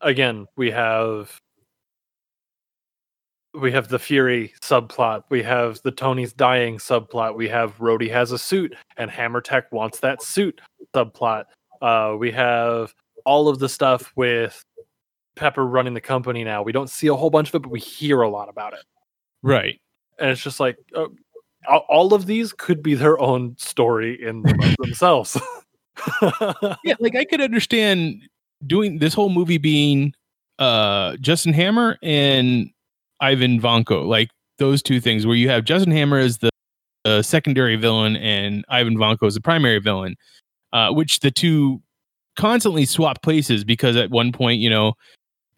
again, 0.00 0.46
we 0.56 0.70
have 0.72 1.40
we 3.54 3.70
have 3.70 3.88
the 3.88 3.98
Fury 3.98 4.52
subplot. 4.60 5.24
We 5.30 5.42
have 5.42 5.80
the 5.82 5.92
Tony's 5.92 6.32
dying 6.32 6.78
subplot. 6.78 7.36
We 7.36 7.48
have 7.48 7.78
Rhodey 7.78 8.10
has 8.10 8.32
a 8.32 8.38
suit 8.38 8.74
and 8.96 9.10
Hammer 9.10 9.40
Tech 9.40 9.70
wants 9.72 10.00
that 10.00 10.22
suit 10.22 10.60
subplot. 10.94 11.44
Uh, 11.80 12.16
we 12.18 12.32
have 12.32 12.94
all 13.24 13.48
of 13.48 13.58
the 13.58 13.68
stuff 13.68 14.12
with 14.16 14.64
Pepper 15.36 15.66
running 15.66 15.94
the 15.94 16.00
company 16.00 16.44
now. 16.44 16.62
We 16.62 16.72
don't 16.72 16.90
see 16.90 17.08
a 17.08 17.14
whole 17.14 17.30
bunch 17.30 17.48
of 17.48 17.56
it, 17.56 17.62
but 17.62 17.70
we 17.70 17.80
hear 17.80 18.22
a 18.22 18.28
lot 18.30 18.48
about 18.48 18.72
it. 18.74 18.84
Right. 19.42 19.80
And 20.18 20.30
it's 20.30 20.40
just 20.40 20.60
like 20.60 20.76
uh, 20.94 21.06
all- 21.88 22.14
of 22.14 22.26
these 22.26 22.52
could 22.52 22.82
be 22.82 22.94
their 22.94 23.18
own 23.20 23.56
story 23.58 24.22
in 24.22 24.42
themselves. 24.78 25.38
Yeah, 26.84 26.94
like 26.98 27.14
I 27.14 27.24
could 27.24 27.40
understand 27.40 28.20
doing 28.66 28.98
this 28.98 29.14
whole 29.14 29.28
movie 29.30 29.58
being 29.58 30.12
uh 30.58 31.16
Justin 31.18 31.52
Hammer 31.52 31.98
and 32.02 32.68
Ivan 33.20 33.60
Vanko, 33.60 34.04
like 34.04 34.30
those 34.58 34.82
two 34.82 35.00
things 35.00 35.24
where 35.24 35.36
you 35.36 35.48
have 35.48 35.64
Justin 35.64 35.92
Hammer 35.92 36.18
as 36.18 36.38
the 36.38 36.50
uh, 37.04 37.22
secondary 37.22 37.76
villain 37.76 38.16
and 38.16 38.64
Ivan 38.68 38.96
Vanko 38.96 39.26
as 39.28 39.34
the 39.34 39.40
primary 39.40 39.78
villain, 39.78 40.16
uh, 40.72 40.90
which 40.92 41.20
the 41.20 41.30
two 41.30 41.80
constantly 42.36 42.84
swap 42.84 43.22
places 43.22 43.64
because 43.64 43.96
at 43.96 44.10
one 44.10 44.32
point, 44.32 44.60
you 44.60 44.70
know, 44.70 44.94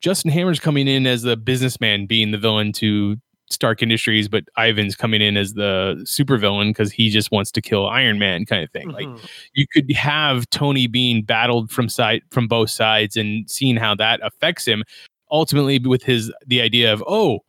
Justin 0.01 0.31
Hammer's 0.31 0.61
coming 0.61 0.89
in 0.89 1.07
as 1.07 1.23
the 1.23 1.37
businessman 1.37 2.07
being 2.07 2.31
the 2.31 2.39
villain 2.39 2.73
to 2.75 3.17
Stark 3.49 3.81
Industries, 3.83 4.29
but 4.29 4.45
Ivan's 4.59 4.97
coming 4.97 5.23
in 5.23 5.37
as 5.37 5.55
the 5.55 5.95
supervillain 6.01 6.71
because 6.71 6.91
he 6.93 7.11
just 7.11 7.31
wants 7.31 7.51
to 7.53 7.63
kill 7.63 7.87
Iron 7.87 8.19
Man 8.19 8.45
kind 8.45 8.63
of 8.65 8.71
thing. 8.73 8.89
Like 8.91 9.07
Mhm. 9.07 9.29
you 9.55 9.67
could 9.73 9.91
have 9.93 10.51
Tony 10.51 10.87
being 10.89 11.23
battled 11.23 11.71
from 11.71 11.89
side 11.89 12.23
from 12.31 12.49
both 12.49 12.71
sides 12.71 13.17
and 13.17 13.49
seeing 13.51 13.77
how 13.77 13.95
that 13.95 14.21
affects 14.23 14.67
him. 14.67 14.83
Ultimately, 15.31 15.79
with 15.79 16.03
his 16.03 16.33
the 16.47 16.61
idea 16.61 16.93
of 16.93 17.03
oh, 17.07 17.41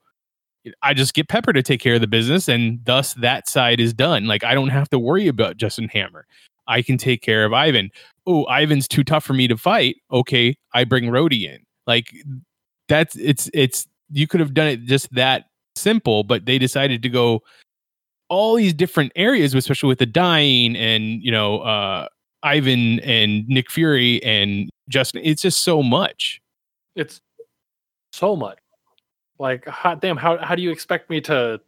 I 0.81 0.93
just 0.93 1.13
get 1.13 1.27
Pepper 1.29 1.53
to 1.53 1.63
take 1.63 1.79
care 1.79 1.95
of 1.95 2.01
the 2.01 2.07
business, 2.07 2.47
and 2.47 2.79
thus 2.85 3.13
that 3.15 3.47
side 3.49 3.79
is 3.79 3.93
done. 3.93 4.25
Like 4.25 4.43
I 4.43 4.53
don't 4.53 4.69
have 4.69 4.89
to 4.89 4.99
worry 4.99 5.27
about 5.27 5.57
Justin 5.57 5.87
Hammer. 5.89 6.27
I 6.67 6.81
can 6.81 6.97
take 6.97 7.21
care 7.21 7.45
of 7.45 7.53
Ivan. 7.53 7.89
Oh, 8.25 8.45
Ivan's 8.45 8.87
too 8.87 9.03
tough 9.03 9.23
for 9.23 9.33
me 9.33 9.47
to 9.47 9.57
fight. 9.57 9.97
Okay, 10.11 10.57
I 10.73 10.83
bring 10.83 11.05
Rhodey 11.05 11.43
in. 11.43 11.59
Like 11.85 12.07
that's 12.87 13.15
it's 13.15 13.49
it's 13.53 13.87
you 14.11 14.27
could 14.27 14.39
have 14.39 14.53
done 14.53 14.67
it 14.67 14.85
just 14.85 15.13
that 15.13 15.45
simple, 15.75 16.23
but 16.23 16.45
they 16.45 16.57
decided 16.57 17.01
to 17.03 17.09
go 17.09 17.41
all 18.29 18.55
these 18.55 18.73
different 18.73 19.11
areas, 19.15 19.53
especially 19.53 19.87
with 19.87 19.99
the 19.99 20.05
dying 20.05 20.75
and 20.75 21.21
you 21.23 21.31
know 21.31 21.59
uh 21.59 22.07
Ivan 22.43 22.99
and 22.99 23.47
Nick 23.47 23.71
Fury 23.71 24.21
and 24.23 24.69
Justin. 24.89 25.21
It's 25.23 25.41
just 25.41 25.63
so 25.63 25.81
much. 25.81 26.41
it's 26.95 27.21
so 28.11 28.35
much. 28.35 28.57
Like, 29.39 29.65
hot 29.67 30.01
damn, 30.01 30.17
how 30.17 30.37
how 30.37 30.55
do 30.55 30.61
you 30.61 30.71
expect 30.71 31.09
me 31.09 31.21
to 31.21 31.61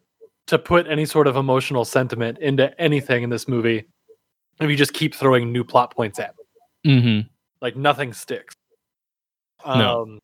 to 0.47 0.57
put 0.57 0.87
any 0.87 1.05
sort 1.05 1.27
of 1.27 1.35
emotional 1.35 1.85
sentiment 1.85 2.39
into 2.39 2.79
anything 2.81 3.23
in 3.23 3.29
this 3.29 3.47
movie 3.47 3.85
if 4.59 4.69
you 4.69 4.75
just 4.75 4.93
keep 4.93 5.15
throwing 5.15 5.51
new 5.51 5.63
plot 5.63 5.95
points 5.95 6.19
at 6.19 6.35
me? 6.37 6.91
Mm-hmm. 6.91 7.27
Like 7.61 7.75
nothing 7.75 8.13
sticks. 8.13 8.55
No. 9.65 10.01
Um 10.01 10.19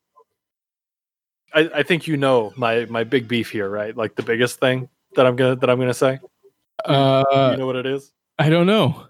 I, 1.54 1.70
I 1.76 1.82
think 1.82 2.06
you 2.06 2.16
know 2.16 2.52
my 2.56 2.84
my 2.86 3.04
big 3.04 3.28
beef 3.28 3.50
here, 3.50 3.68
right? 3.68 3.96
Like 3.96 4.14
the 4.14 4.22
biggest 4.22 4.60
thing 4.60 4.88
that 5.14 5.26
I'm 5.26 5.36
gonna 5.36 5.56
that 5.56 5.70
I'm 5.70 5.78
gonna 5.78 5.94
say. 5.94 6.18
Uh, 6.84 7.24
you 7.52 7.56
know 7.56 7.66
what 7.66 7.76
it 7.76 7.86
is? 7.86 8.12
I 8.38 8.50
don't 8.50 8.66
know. 8.66 9.06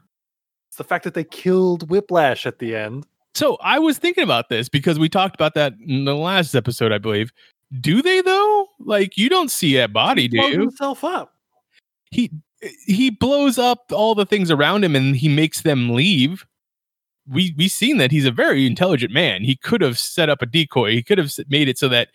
It's 0.68 0.76
the 0.76 0.84
fact 0.84 1.04
that 1.04 1.14
they 1.14 1.24
killed 1.24 1.90
Whiplash 1.90 2.46
at 2.46 2.60
the 2.60 2.76
end. 2.76 3.06
So 3.34 3.56
I 3.60 3.78
was 3.78 3.98
thinking 3.98 4.24
about 4.24 4.48
this 4.48 4.68
because 4.68 4.98
we 4.98 5.08
talked 5.08 5.34
about 5.34 5.54
that 5.54 5.74
in 5.84 6.04
the 6.04 6.14
last 6.14 6.54
episode, 6.54 6.92
I 6.92 6.98
believe. 6.98 7.32
Do 7.80 8.00
they 8.00 8.20
though? 8.20 8.68
Like 8.78 9.16
you 9.16 9.28
don't 9.28 9.50
see 9.50 9.76
that 9.76 9.92
body, 9.92 10.28
do 10.28 10.38
Blows 10.38 10.52
you? 10.52 10.60
himself 10.60 11.02
up. 11.02 11.34
He 12.12 12.30
he 12.86 13.10
blows 13.10 13.58
up 13.58 13.84
all 13.92 14.14
the 14.14 14.26
things 14.26 14.50
around 14.50 14.84
him 14.84 14.96
and 14.96 15.16
he 15.16 15.28
makes 15.28 15.62
them 15.62 15.90
leave. 15.90 16.46
We 17.28 17.54
we 17.56 17.68
seen 17.68 17.98
that 17.98 18.10
he's 18.12 18.24
a 18.26 18.30
very 18.30 18.66
intelligent 18.66 19.12
man. 19.12 19.42
He 19.44 19.56
could 19.56 19.80
have 19.80 19.98
set 19.98 20.28
up 20.28 20.42
a 20.42 20.46
decoy. 20.46 20.92
He 20.92 21.02
could 21.02 21.18
have 21.18 21.32
made 21.48 21.68
it 21.68 21.76
so 21.78 21.88
that 21.88 22.08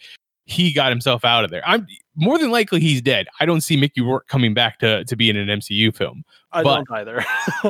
he 0.46 0.74
got 0.74 0.90
himself 0.90 1.24
out 1.24 1.44
of 1.44 1.52
there. 1.52 1.62
I'm 1.66 1.86
more 2.16 2.38
than 2.38 2.50
likely 2.52 2.80
he's 2.80 3.02
dead. 3.02 3.28
I 3.40 3.46
don't 3.46 3.62
see 3.62 3.78
Mickey 3.78 4.02
Rourke 4.02 4.28
coming 4.28 4.54
back 4.54 4.80
to 4.80 5.04
to 5.06 5.16
be 5.16 5.30
in 5.30 5.36
an 5.38 5.48
MCU 5.60 5.96
film. 5.96 6.24
I 6.54 6.64
But- 6.64 6.86
don't 6.86 6.92
either. 6.92 7.24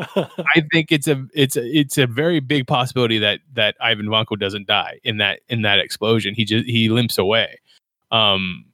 I 0.56 0.64
think 0.72 0.92
it's 0.92 1.08
a 1.08 1.26
it's 1.34 1.58
a, 1.58 1.66
it's 1.66 1.98
a 1.98 2.08
very 2.08 2.40
big 2.40 2.68
possibility 2.68 3.18
that 3.20 3.40
that 3.54 3.76
Ivan 3.82 4.08
Vanko 4.08 4.40
doesn't 4.40 4.68
die 4.68 5.00
in 5.04 5.18
that 5.18 5.42
in 5.50 5.64
that 5.64 5.80
explosion. 5.80 6.34
He 6.36 6.46
just 6.46 6.66
he 6.68 6.90
limps 6.90 7.18
away. 7.18 7.60
Um 8.12 8.66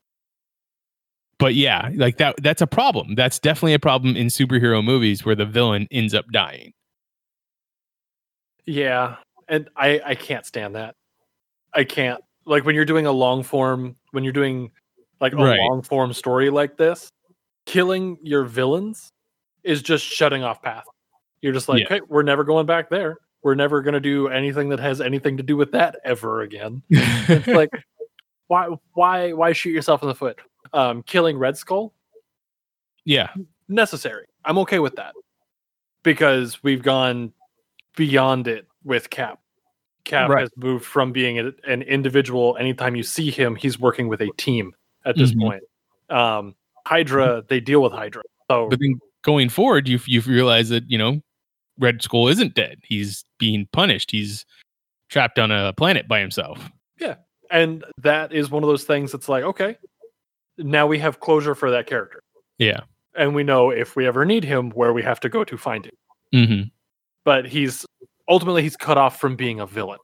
but 1.39 1.56
yeah, 1.56 1.89
like 1.95 2.17
that 2.17 2.36
that's 2.41 2.62
a 2.62 2.67
problem. 2.67 3.15
That's 3.15 3.39
definitely 3.39 3.73
a 3.73 3.80
problem 3.80 4.15
in 4.15 4.28
superhero 4.28 4.84
movies 4.84 5.26
where 5.26 5.36
the 5.36 5.45
villain 5.45 5.88
ends 5.91 6.13
up 6.13 6.26
dying. 6.32 6.73
Yeah, 8.65 9.15
and 9.47 9.69
I 9.76 10.02
I 10.06 10.15
can't 10.15 10.45
stand 10.45 10.76
that. 10.76 10.95
I 11.73 11.84
can't 11.84 12.21
like 12.45 12.65
when 12.65 12.76
you're 12.76 12.86
doing 12.86 13.06
a 13.06 13.12
long 13.12 13.43
form 13.43 13.95
when 14.12 14.23
you're 14.23 14.34
doing 14.34 14.71
like 15.19 15.34
a 15.34 15.38
Right. 15.38 15.60
long 15.60 15.82
form 15.82 16.13
story 16.13 16.50
like 16.50 16.78
this, 16.78 17.10
killing 17.65 18.17
your 18.21 18.43
villains 18.45 19.10
is 19.63 19.82
just 19.82 20.06
shutting 20.06 20.43
off 20.43 20.62
path. 20.62 20.86
You're 21.41 21.54
just 21.54 21.67
like, 21.69 21.82
Yeah. 21.82 21.88
hey, 21.89 22.02
we're 22.08 22.23
never 22.23 22.43
going 22.43 22.65
back 22.65 22.89
there. 22.89 23.17
We're 23.43 23.56
never 23.56 23.82
going 23.82 23.93
to 23.93 24.00
do 24.00 24.28
anything 24.28 24.69
that 24.69 24.80
has 24.80 25.00
anything 25.02 25.38
to 25.38 25.43
do 25.43 25.56
with 25.56 25.71
that 25.71 25.97
ever 26.04 26.41
again. 26.41 26.82
It's 26.89 27.47
like 27.47 27.69
why 28.47 28.69
why 28.93 29.34
why 29.34 29.54
shoot 29.54 29.71
yourself 29.71 30.02
in 30.02 30.08
the 30.10 30.15
foot? 30.15 30.39
Um 30.73 31.03
killing 31.03 31.38
Red 31.38 31.58
Skull 31.58 31.93
yeah. 33.06 33.30
necessary. 33.67 34.25
I'm 34.45 34.58
okay 34.60 34.80
with 34.80 34.95
that 34.95 35.13
because 36.03 36.62
we've 36.63 36.82
gone 36.84 37.34
beyond 37.95 38.47
it 38.47 38.67
with 38.84 39.10
Cap. 39.10 39.39
Cap 40.03 40.30
Right. 40.30 40.41
has 40.41 40.49
moved 40.56 40.86
from 40.86 41.12
being 41.12 41.39
a, 41.39 41.51
an 41.65 41.82
individual. 41.84 42.56
Anytime 42.60 42.95
you 42.95 43.03
see 43.03 43.30
him, 43.32 43.56
he's 43.56 43.80
working 43.80 44.08
with 44.08 44.21
a 44.21 44.30
team 44.38 44.73
at 45.06 45.15
this 45.17 45.34
Mhm. 45.34 45.41
point. 45.41 45.63
Um, 46.10 46.56
Hydra, 46.86 47.43
they 47.47 47.60
deal 47.60 47.82
with 47.82 47.91
Hydra. 47.91 48.23
So 48.49 48.69
But 48.69 48.80
then 48.80 48.99
going 49.23 49.49
forward, 49.49 49.88
you 49.88 49.99
you 50.06 50.21
realize 50.21 50.69
that, 50.69 50.89
you 50.89 50.97
know, 50.97 51.21
Red 51.80 52.01
Skull 52.01 52.27
isn't 52.30 52.56
dead. 52.56 52.80
He's 52.84 53.25
being 53.38 53.67
punished. 53.73 54.12
He's 54.12 54.45
trapped 55.10 55.39
on 55.39 55.51
a 55.51 55.73
planet 55.73 56.08
by 56.08 56.19
himself. 56.21 56.71
Yeah, 56.99 57.15
and 57.51 57.84
that 57.99 58.32
is 58.34 58.49
one 58.49 58.63
of 58.63 58.67
those 58.69 58.84
things 58.86 59.12
that's 59.12 59.27
like, 59.30 59.43
okay, 59.43 59.77
now 60.58 60.88
we 60.88 61.00
have 61.00 61.20
closure 61.20 61.56
for 61.56 61.70
that 61.72 61.88
character. 61.88 62.24
Yeah. 62.58 62.82
And 63.15 63.34
we 63.36 63.43
know 63.43 63.70
if 63.72 63.96
we 63.96 64.06
ever 64.08 64.26
need 64.26 64.43
him, 64.43 64.70
where 64.72 64.93
we 64.93 65.02
have 65.04 65.20
to 65.22 65.30
go 65.30 65.43
to 65.43 65.58
find 65.58 65.86
him. 65.86 65.96
hmm 66.48 66.62
But 67.24 67.48
he's 67.48 67.86
ultimately 68.30 68.62
he's 68.63 68.78
cut 68.78 68.98
off 68.98 69.20
from 69.20 69.36
being 69.36 69.60
a 69.60 69.65
villain. 69.65 70.00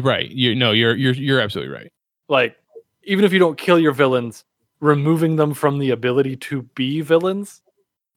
Right. 0.00 0.30
You 0.30 0.54
no, 0.54 0.72
you're 0.72 0.94
you're 0.96 1.14
you're 1.14 1.40
absolutely 1.40 1.74
right. 1.74 1.92
like 2.28 2.56
even 3.04 3.24
if 3.24 3.32
you 3.32 3.38
don't 3.38 3.58
kill 3.58 3.78
your 3.78 3.92
villains 3.92 4.44
removing 4.80 5.36
them 5.36 5.54
from 5.54 5.78
the 5.78 5.90
ability 5.90 6.36
to 6.36 6.62
be 6.74 7.00
villains 7.02 7.62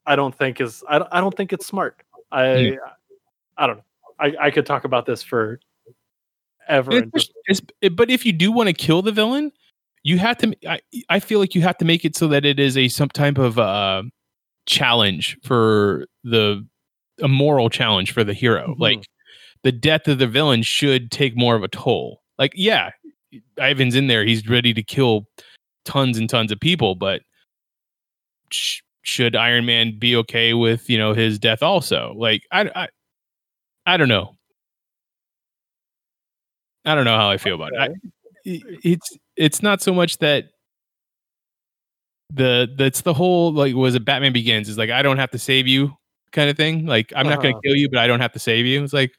i 0.07 0.15
don't 0.15 0.33
think 0.35 0.59
is 0.61 0.83
i 0.89 0.97
don't, 0.99 1.09
I 1.11 1.19
don't 1.21 1.35
think 1.35 1.51
it's 1.53 1.65
smart 1.65 2.01
i 2.31 2.55
Yeah. 2.55 2.75
i 3.57 3.67
don't 3.67 3.77
know 3.77 3.83
I, 4.19 4.35
I 4.47 4.51
could 4.51 4.65
talk 4.65 4.83
about 4.83 5.05
this 5.05 5.21
for 5.23 5.59
ever 6.67 6.91
It's 6.91 7.01
and 7.03 7.13
just, 7.13 7.27
just- 7.47 7.61
it's- 7.61 7.75
it- 7.81 7.95
but 7.95 8.09
if 8.09 8.25
you 8.25 8.31
do 8.33 8.51
want 8.51 8.67
to 8.67 8.73
kill 8.73 9.01
the 9.01 9.11
villain, 9.11 9.51
you 10.05 10.19
have 10.19 10.37
to. 10.37 10.55
I, 10.69 10.79
I 11.09 11.19
feel 11.19 11.39
like 11.39 11.55
you 11.55 11.63
have 11.63 11.77
to 11.79 11.85
make 11.85 12.05
it 12.05 12.15
so 12.15 12.27
that 12.29 12.45
it 12.45 12.59
is 12.59 12.77
a 12.77 12.87
some 12.87 13.09
type 13.09 13.39
of 13.39 13.59
uh, 13.59 14.03
challenge 14.67 15.37
for 15.43 16.07
the 16.23 16.65
a 17.21 17.27
moral 17.27 17.69
challenge 17.69 18.11
for 18.13 18.23
the 18.23 18.33
hero. 18.33 18.75
Mhm. 18.75 18.79
Like 18.79 19.07
the 19.63 19.71
death 19.73 20.07
of 20.07 20.19
the 20.19 20.27
villain 20.27 20.63
should 20.63 21.11
take 21.11 21.35
more 21.37 21.55
of 21.55 21.63
a 21.63 21.67
toll. 21.69 22.21
Like 22.39 22.53
yeah, 22.55 22.91
Ivan's 23.57 23.95
in 23.95 24.07
there. 24.07 24.25
He's 24.25 24.47
ready 24.47 24.73
to 24.75 24.83
kill 24.83 25.27
tons 25.85 26.17
and 26.17 26.29
tons 26.29 26.51
of 26.51 26.59
people, 26.59 26.95
but 26.95 27.21
sh- 28.51 28.81
should 29.03 29.35
Iron 29.35 29.65
Man 29.65 29.97
be 29.99 30.15
okay 30.17 30.53
with 30.53 30.89
you 30.89 30.97
know 30.97 31.13
his 31.13 31.39
death 31.39 31.63
also? 31.63 32.13
Like 32.15 32.43
I 32.51 32.69
I, 32.75 32.87
I 33.87 33.97
don't 33.97 34.09
know. 34.09 34.35
I 36.85 36.95
don't 36.95 37.05
know 37.05 37.17
how 37.17 37.29
I 37.29 37.37
feel 37.37 37.55
about 37.55 37.73
it. 37.73 37.79
I- 37.79 38.61
it's 38.83 39.09
it's 39.37 39.61
not 39.61 39.81
so 39.81 39.93
much 39.93 40.17
that 40.19 40.45
the 42.33 42.67
that's 42.77 43.01
the 43.01 43.13
whole 43.13 43.53
like 43.53 43.75
was 43.75 43.95
it 43.95 44.03
Batman 44.05 44.33
Begins 44.33 44.67
is 44.69 44.77
like 44.77 44.89
I 44.89 45.01
don't 45.01 45.17
have 45.17 45.31
to 45.31 45.39
save 45.39 45.67
you 45.67 45.95
kind 46.31 46.49
of 46.49 46.57
thing. 46.57 46.85
Like 46.85 47.13
I'm 47.15 47.27
not 47.27 47.41
going 47.41 47.53
Uh-huh. 47.53 47.61
to 47.61 47.67
kill 47.67 47.75
you, 47.77 47.89
but 47.89 47.99
I 47.99 48.07
don't 48.07 48.19
have 48.19 48.33
to 48.33 48.39
save 48.39 48.65
you. 48.65 48.83
It's 48.83 48.93
like, 48.93 49.11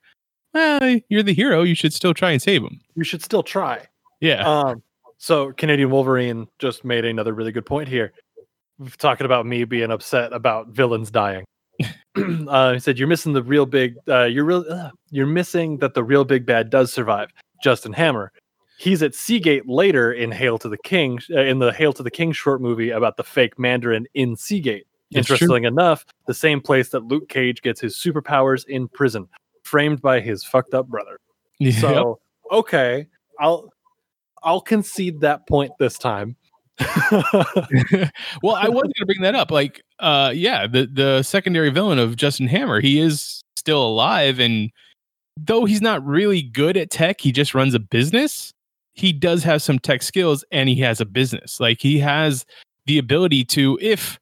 well, 0.52 0.98
you're 1.08 1.22
the 1.22 1.32
hero. 1.32 1.62
You 1.62 1.74
should 1.74 1.92
still 1.92 2.12
try 2.14 2.32
and 2.32 2.42
save 2.42 2.62
him. 2.62 2.80
you 2.94 3.04
should 3.04 3.22
still 3.22 3.42
try 3.42 3.86
Yeah, 4.20 4.42
um 4.46 4.82
So 5.18 5.52
Canadian 5.52 5.90
Wolverine 5.90 6.46
just 6.58 6.84
made 6.84 7.04
another 7.04 7.32
really 7.32 7.52
good 7.52 7.64
point 7.66 7.88
here, 7.88 8.12
talking 8.98 9.24
about 9.24 9.46
me 9.46 9.64
being 9.64 9.90
upset 9.90 10.32
about 10.32 10.68
villains 10.68 11.10
dying. 11.10 11.44
uh, 12.48 12.72
he 12.72 12.78
said, 12.78 12.98
"You're 12.98 13.08
missing 13.08 13.34
the 13.34 13.42
real 13.42 13.66
big. 13.66 13.96
Uh, 14.08 14.24
you're 14.24 14.44
real. 14.44 14.64
Uh, 14.70 14.90
you're 15.10 15.26
missing 15.26 15.76
that 15.78 15.92
the 15.94 16.02
real 16.02 16.24
big 16.24 16.44
bad 16.46 16.70
does 16.70 16.90
survive. 16.92 17.28
Justin 17.62 17.92
Hammer. 17.92 18.32
He's 18.78 19.02
at 19.02 19.14
Seagate 19.14 19.66
later 19.68 20.12
in 20.12 20.30
Hail 20.30 20.58
to 20.58 20.68
the 20.68 20.76
King, 20.76 21.18
uh, 21.30 21.40
in 21.40 21.58
the 21.58 21.72
Hail 21.72 21.92
to 21.94 22.02
the 22.02 22.10
King 22.10 22.32
short 22.32 22.60
movie 22.60 22.90
about 22.90 23.16
the 23.16 23.24
fake 23.24 23.58
Mandarin 23.58 24.06
in 24.14 24.36
Seagate. 24.36 24.86
True. 25.12 25.18
Interesting 25.20 25.64
enough, 25.64 26.04
the 26.26 26.34
same 26.34 26.60
place 26.60 26.88
that 26.90 27.04
Luke 27.04 27.28
Cage 27.28 27.62
gets 27.62 27.80
his 27.80 27.96
superpowers 27.96 28.66
in 28.66 28.88
prison, 28.88 29.28
framed 29.62 30.02
by 30.02 30.20
his 30.20 30.44
fucked 30.44 30.74
up 30.74 30.88
brother. 30.88 31.20
Yep. 31.58 31.74
So 31.74 32.20
okay, 32.50 33.06
I'll 33.38 33.72
I'll 34.42 34.60
concede 34.60 35.20
that 35.20 35.46
point 35.46 35.72
this 35.78 35.96
time. 35.96 36.36
well, 37.10 38.56
I 38.56 38.68
was 38.68 38.82
going 38.82 38.92
to 38.96 39.06
bring 39.06 39.22
that 39.22 39.34
up. 39.34 39.50
Like, 39.50 39.82
uh, 40.00 40.32
yeah, 40.34 40.66
the 40.66 40.86
the 40.92 41.22
secondary 41.22 41.70
villain 41.70 41.98
of 41.98 42.16
Justin 42.16 42.48
Hammer, 42.48 42.80
he 42.80 42.98
is 42.98 43.42
still 43.56 43.86
alive, 43.86 44.38
and 44.40 44.70
though 45.36 45.64
he's 45.64 45.80
not 45.80 46.04
really 46.04 46.42
good 46.42 46.76
at 46.76 46.90
tech, 46.90 47.20
he 47.20 47.32
just 47.32 47.54
runs 47.54 47.74
a 47.74 47.80
business. 47.80 48.52
He 48.96 49.12
does 49.12 49.44
have 49.44 49.62
some 49.62 49.78
tech 49.78 50.02
skills, 50.02 50.44
and 50.50 50.68
he 50.68 50.76
has 50.80 51.00
a 51.00 51.04
business. 51.06 51.60
Like, 51.60 51.80
he 51.80 51.98
has 52.00 52.44
the 52.86 52.98
ability 52.98 53.44
to, 53.44 53.78
if 53.80 54.18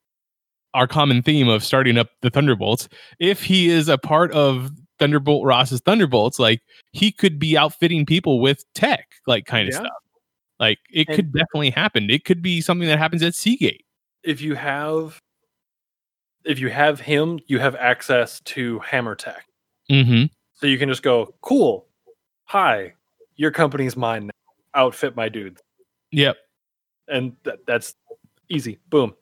our 0.74 0.86
common 0.86 1.22
theme 1.22 1.48
of 1.48 1.64
starting 1.64 1.96
up 1.96 2.08
the 2.20 2.30
Thunderbolts, 2.30 2.88
if 3.20 3.42
he 3.44 3.68
is 3.70 3.88
a 3.88 3.96
part 3.96 4.32
of 4.32 4.70
Thunderbolt 4.98 5.44
Ross's 5.46 5.80
Thunderbolts, 5.80 6.38
like 6.38 6.60
he 6.92 7.12
could 7.12 7.38
be 7.38 7.56
outfitting 7.56 8.04
people 8.04 8.40
with 8.40 8.64
tech, 8.74 9.06
like 9.26 9.46
kind 9.46 9.68
of 9.68 9.74
Yeah. 9.74 9.80
stuff. 9.80 9.92
Like 10.58 10.78
it 10.92 11.06
And- 11.08 11.16
could 11.16 11.32
definitely 11.32 11.70
happen. 11.70 12.10
It 12.10 12.24
could 12.24 12.42
be 12.42 12.60
something 12.60 12.88
that 12.88 12.98
happens 12.98 13.22
at 13.22 13.34
Seagate. 13.34 13.84
if 14.24 14.40
you 14.40 14.54
have 14.54 15.18
if 16.44 16.58
you 16.58 16.70
have 16.70 17.00
him, 17.00 17.38
you 17.46 17.58
have 17.58 17.74
access 17.76 18.40
to 18.40 18.78
Hammer 18.80 19.14
Tech. 19.14 19.46
Mm-hmm. 19.90 20.24
So 20.54 20.66
you 20.66 20.76
can 20.78 20.88
just 20.90 21.02
go, 21.02 21.34
cool. 21.40 21.86
Hi, 22.46 22.94
your 23.36 23.50
company's 23.50 23.96
mine 23.96 24.26
now. 24.26 24.33
Outfit 24.74 25.16
my 25.16 25.28
dudes. 25.28 25.62
Yep. 26.12 26.36
And 27.08 27.36
that, 27.44 27.58
that's 27.66 27.94
easy. 28.48 28.78
Boom. 28.88 29.14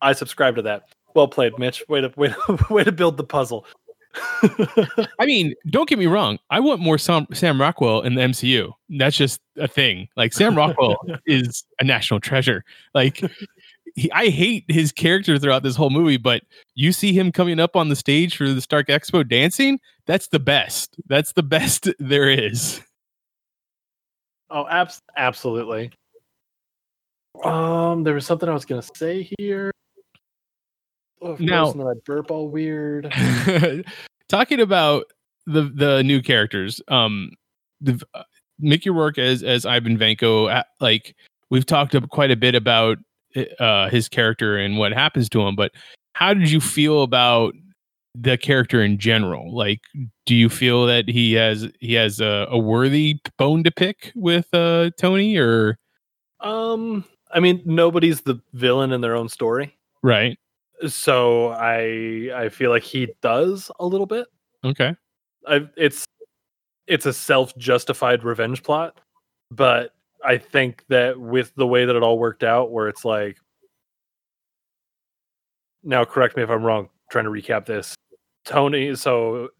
I 0.00 0.12
subscribe 0.12 0.56
to 0.56 0.62
that. 0.62 0.88
Well 1.14 1.28
played, 1.28 1.58
Mitch. 1.58 1.84
Way 1.88 2.00
to 2.02 2.12
way 2.16 2.28
to, 2.28 2.66
way 2.70 2.84
to 2.84 2.92
build 2.92 3.16
the 3.16 3.24
puzzle. 3.24 3.66
I 4.42 5.26
mean, 5.26 5.54
don't 5.68 5.88
get 5.88 5.98
me 5.98 6.06
wrong. 6.06 6.38
I 6.50 6.58
want 6.60 6.80
more 6.80 6.98
Sam, 6.98 7.26
Sam 7.32 7.60
Rockwell 7.60 8.00
in 8.02 8.14
the 8.14 8.22
MCU. 8.22 8.72
That's 8.88 9.16
just 9.16 9.40
a 9.56 9.68
thing. 9.68 10.08
Like 10.16 10.32
Sam 10.32 10.56
Rockwell 10.56 10.96
is 11.26 11.64
a 11.78 11.84
national 11.84 12.18
treasure. 12.20 12.64
Like 12.92 13.22
he, 13.94 14.10
I 14.10 14.28
hate 14.28 14.64
his 14.68 14.90
character 14.90 15.38
throughout 15.38 15.62
this 15.62 15.76
whole 15.76 15.90
movie, 15.90 16.16
but 16.16 16.42
you 16.74 16.92
see 16.92 17.12
him 17.12 17.30
coming 17.30 17.60
up 17.60 17.76
on 17.76 17.88
the 17.88 17.96
stage 17.96 18.36
for 18.36 18.48
the 18.48 18.60
Stark 18.60 18.88
Expo 18.88 19.28
dancing. 19.28 19.78
That's 20.06 20.28
the 20.28 20.40
best. 20.40 20.96
That's 21.06 21.32
the 21.32 21.44
best 21.44 21.88
there 21.98 22.28
is. 22.28 22.80
Oh, 24.50 24.66
abs- 24.68 25.00
absolutely. 25.16 25.90
Um, 27.44 28.02
there 28.02 28.14
was 28.14 28.26
something 28.26 28.48
I 28.48 28.52
was 28.52 28.64
gonna 28.64 28.82
say 28.82 29.28
here. 29.38 29.70
Oh, 31.22 31.36
Now- 31.38 31.70
I 31.70 31.94
burp 32.04 32.30
all 32.30 32.48
weird. 32.48 33.12
Talking 34.28 34.60
about 34.60 35.04
the 35.46 35.62
the 35.74 36.02
new 36.02 36.22
characters, 36.22 36.80
um, 36.88 37.32
the 37.80 38.00
uh, 38.14 38.22
Mickey 38.58 38.90
Rourke 38.90 39.18
as 39.18 39.42
as 39.42 39.66
Ivan 39.66 39.98
Vanko, 39.98 40.52
uh, 40.52 40.62
like 40.80 41.14
we've 41.50 41.66
talked 41.66 41.96
quite 42.10 42.30
a 42.30 42.36
bit 42.36 42.54
about 42.54 42.98
uh, 43.58 43.88
his 43.88 44.08
character 44.08 44.56
and 44.56 44.78
what 44.78 44.92
happens 44.92 45.28
to 45.30 45.40
him, 45.42 45.56
but 45.56 45.72
how 46.14 46.32
did 46.34 46.50
you 46.50 46.60
feel 46.60 47.02
about 47.02 47.54
the 48.20 48.36
character 48.36 48.82
in 48.82 48.98
general? 48.98 49.54
Like, 49.54 49.80
do 50.26 50.34
you 50.34 50.48
feel 50.48 50.86
that 50.86 51.08
he 51.08 51.32
has 51.34 51.68
he 51.80 51.94
has 51.94 52.20
a, 52.20 52.46
a 52.50 52.58
worthy 52.58 53.20
bone 53.38 53.64
to 53.64 53.70
pick 53.70 54.12
with 54.14 54.46
uh, 54.52 54.90
Tony, 54.98 55.36
or 55.36 55.78
Um, 56.40 57.04
I 57.32 57.40
mean, 57.40 57.62
nobody's 57.64 58.22
the 58.22 58.40
villain 58.52 58.92
in 58.92 59.00
their 59.00 59.14
own 59.16 59.28
story. 59.28 59.76
right? 60.02 60.38
so 60.88 61.48
I 61.50 62.30
I 62.34 62.48
feel 62.48 62.70
like 62.70 62.82
he 62.82 63.08
does 63.20 63.70
a 63.78 63.86
little 63.86 64.06
bit. 64.06 64.26
Okay, 64.64 64.94
I, 65.46 65.68
it's 65.76 66.06
it's 66.86 67.06
a 67.06 67.12
self 67.12 67.56
justified 67.56 68.24
revenge 68.24 68.62
plot, 68.62 68.98
but 69.50 69.94
I 70.24 70.38
think 70.38 70.84
that 70.88 71.18
with 71.18 71.54
the 71.56 71.66
way 71.66 71.84
that 71.84 71.96
it 71.96 72.02
all 72.02 72.18
worked 72.18 72.44
out, 72.44 72.70
where 72.70 72.88
it's 72.88 73.04
like, 73.04 73.38
now 75.82 76.04
correct 76.04 76.36
me 76.36 76.42
if 76.42 76.50
I'm 76.50 76.62
wrong. 76.62 76.88
Trying 77.10 77.24
to 77.24 77.30
recap 77.30 77.66
this, 77.66 77.94
Tony. 78.50 78.94
So 78.96 79.50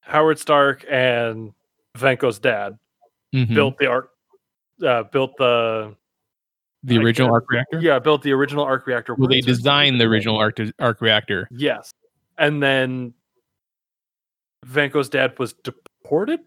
Howard 0.00 0.38
Stark 0.38 0.84
and 0.88 1.52
Vanko's 1.98 2.38
dad 2.38 2.78
Mhm. 3.34 3.54
built 3.54 3.78
the 3.78 3.86
arc, 3.86 4.10
uh, 4.86 5.02
built 5.04 5.36
the 5.36 5.96
the 6.84 6.98
original 6.98 7.32
arc 7.32 7.50
reactor. 7.50 7.80
yeah, 7.80 7.98
built 7.98 8.22
the 8.22 8.32
original 8.32 8.64
arc 8.64 8.86
reactor. 8.86 9.14
Well, 9.14 9.28
they 9.28 9.40
designed 9.40 10.00
the 10.00 10.04
original 10.04 10.36
arc 10.36 10.58
arc 10.78 11.00
reactor. 11.00 11.48
Yes. 11.50 11.90
And 12.38 12.62
then 12.62 13.14
Vanko's 14.66 15.08
dad 15.08 15.38
was 15.38 15.52
deported? 15.54 16.40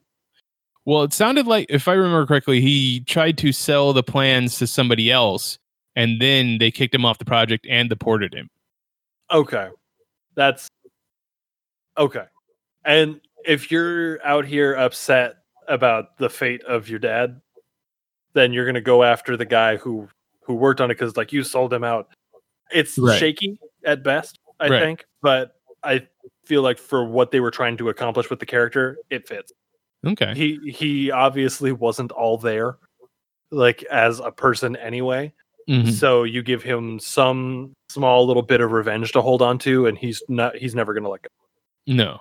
Well, 0.86 1.03
it 1.03 1.12
sounded 1.13 1.47
like, 1.47 1.65
if 1.69 1.88
I 1.88 1.93
remember 1.93 2.25
correctly, 2.25 2.62
he 2.62 3.01
tried 3.01 3.38
to 3.39 3.51
sell 3.51 3.91
the 3.93 4.03
plans 4.03 4.58
to 4.60 4.67
somebody 4.67 5.12
else, 5.12 5.60
and 5.95 6.21
then 6.21 6.60
they 6.60 6.71
kicked 6.71 6.95
him 6.95 7.03
off 7.03 7.17
the 7.17 7.25
project 7.25 7.65
and 7.69 7.89
deported 7.89 8.34
him. 8.34 8.49
Okay. 9.32 9.69
That's 10.36 10.69
okay. 11.97 12.25
And 12.86 13.19
if 13.45 13.71
you're 13.71 14.25
out 14.25 14.45
here 14.45 14.73
upset 14.75 15.36
about 15.67 16.17
the 16.17 16.29
fate 16.29 16.63
of 16.63 16.88
your 16.89 16.99
dad, 16.99 17.41
then 18.33 18.53
you're 18.53 18.65
going 18.65 18.75
to 18.75 18.81
go 18.81 19.03
after 19.03 19.36
the 19.38 19.45
guy 19.45 19.77
who 19.77 20.07
who 20.41 20.53
worked 20.55 20.79
on 20.79 20.89
it 20.89 20.95
cuz 20.95 21.17
like 21.17 21.33
you 21.33 21.43
sold 21.43 21.73
him 21.73 21.83
out. 21.83 22.07
It's 22.71 22.97
Right. 22.97 23.19
shaky 23.19 23.60
at 23.83 24.03
best, 24.03 24.39
I 24.60 24.69
Right. 24.69 24.81
think, 24.81 25.05
but 25.21 25.55
I 25.83 26.07
feel 26.45 26.62
like 26.62 26.77
for 26.77 27.03
what 27.05 27.31
they 27.31 27.39
were 27.41 27.51
trying 27.51 27.75
to 27.77 27.89
accomplish 27.89 28.29
with 28.29 28.39
the 28.39 28.45
character, 28.45 28.97
it 29.10 29.27
fits. 29.27 29.51
Okay. 30.05 30.33
he 30.36 30.71
he 30.71 31.12
obviously 31.12 31.71
wasn't 31.71 32.12
all 32.12 32.38
there 32.38 32.77
like 33.51 33.83
as 33.86 34.19
a 34.19 34.31
person 34.31 34.75
anyway 34.77 35.33
Mhm. 35.67 35.91
so 35.91 36.23
you 36.23 36.43
give 36.43 36.62
him 36.62 36.99
some 36.99 37.73
small 37.89 38.25
little 38.27 38.43
bit 38.43 38.62
of 38.62 38.71
revenge 38.71 39.12
to 39.13 39.21
hold 39.21 39.41
on 39.41 39.57
to 39.60 39.88
and 39.88 39.97
he's 39.97 40.21
not 40.29 40.55
he's 40.55 40.75
never 40.75 40.93
gonna 40.93 41.10
let 41.10 41.23
go 41.23 41.29
No. 41.88 42.19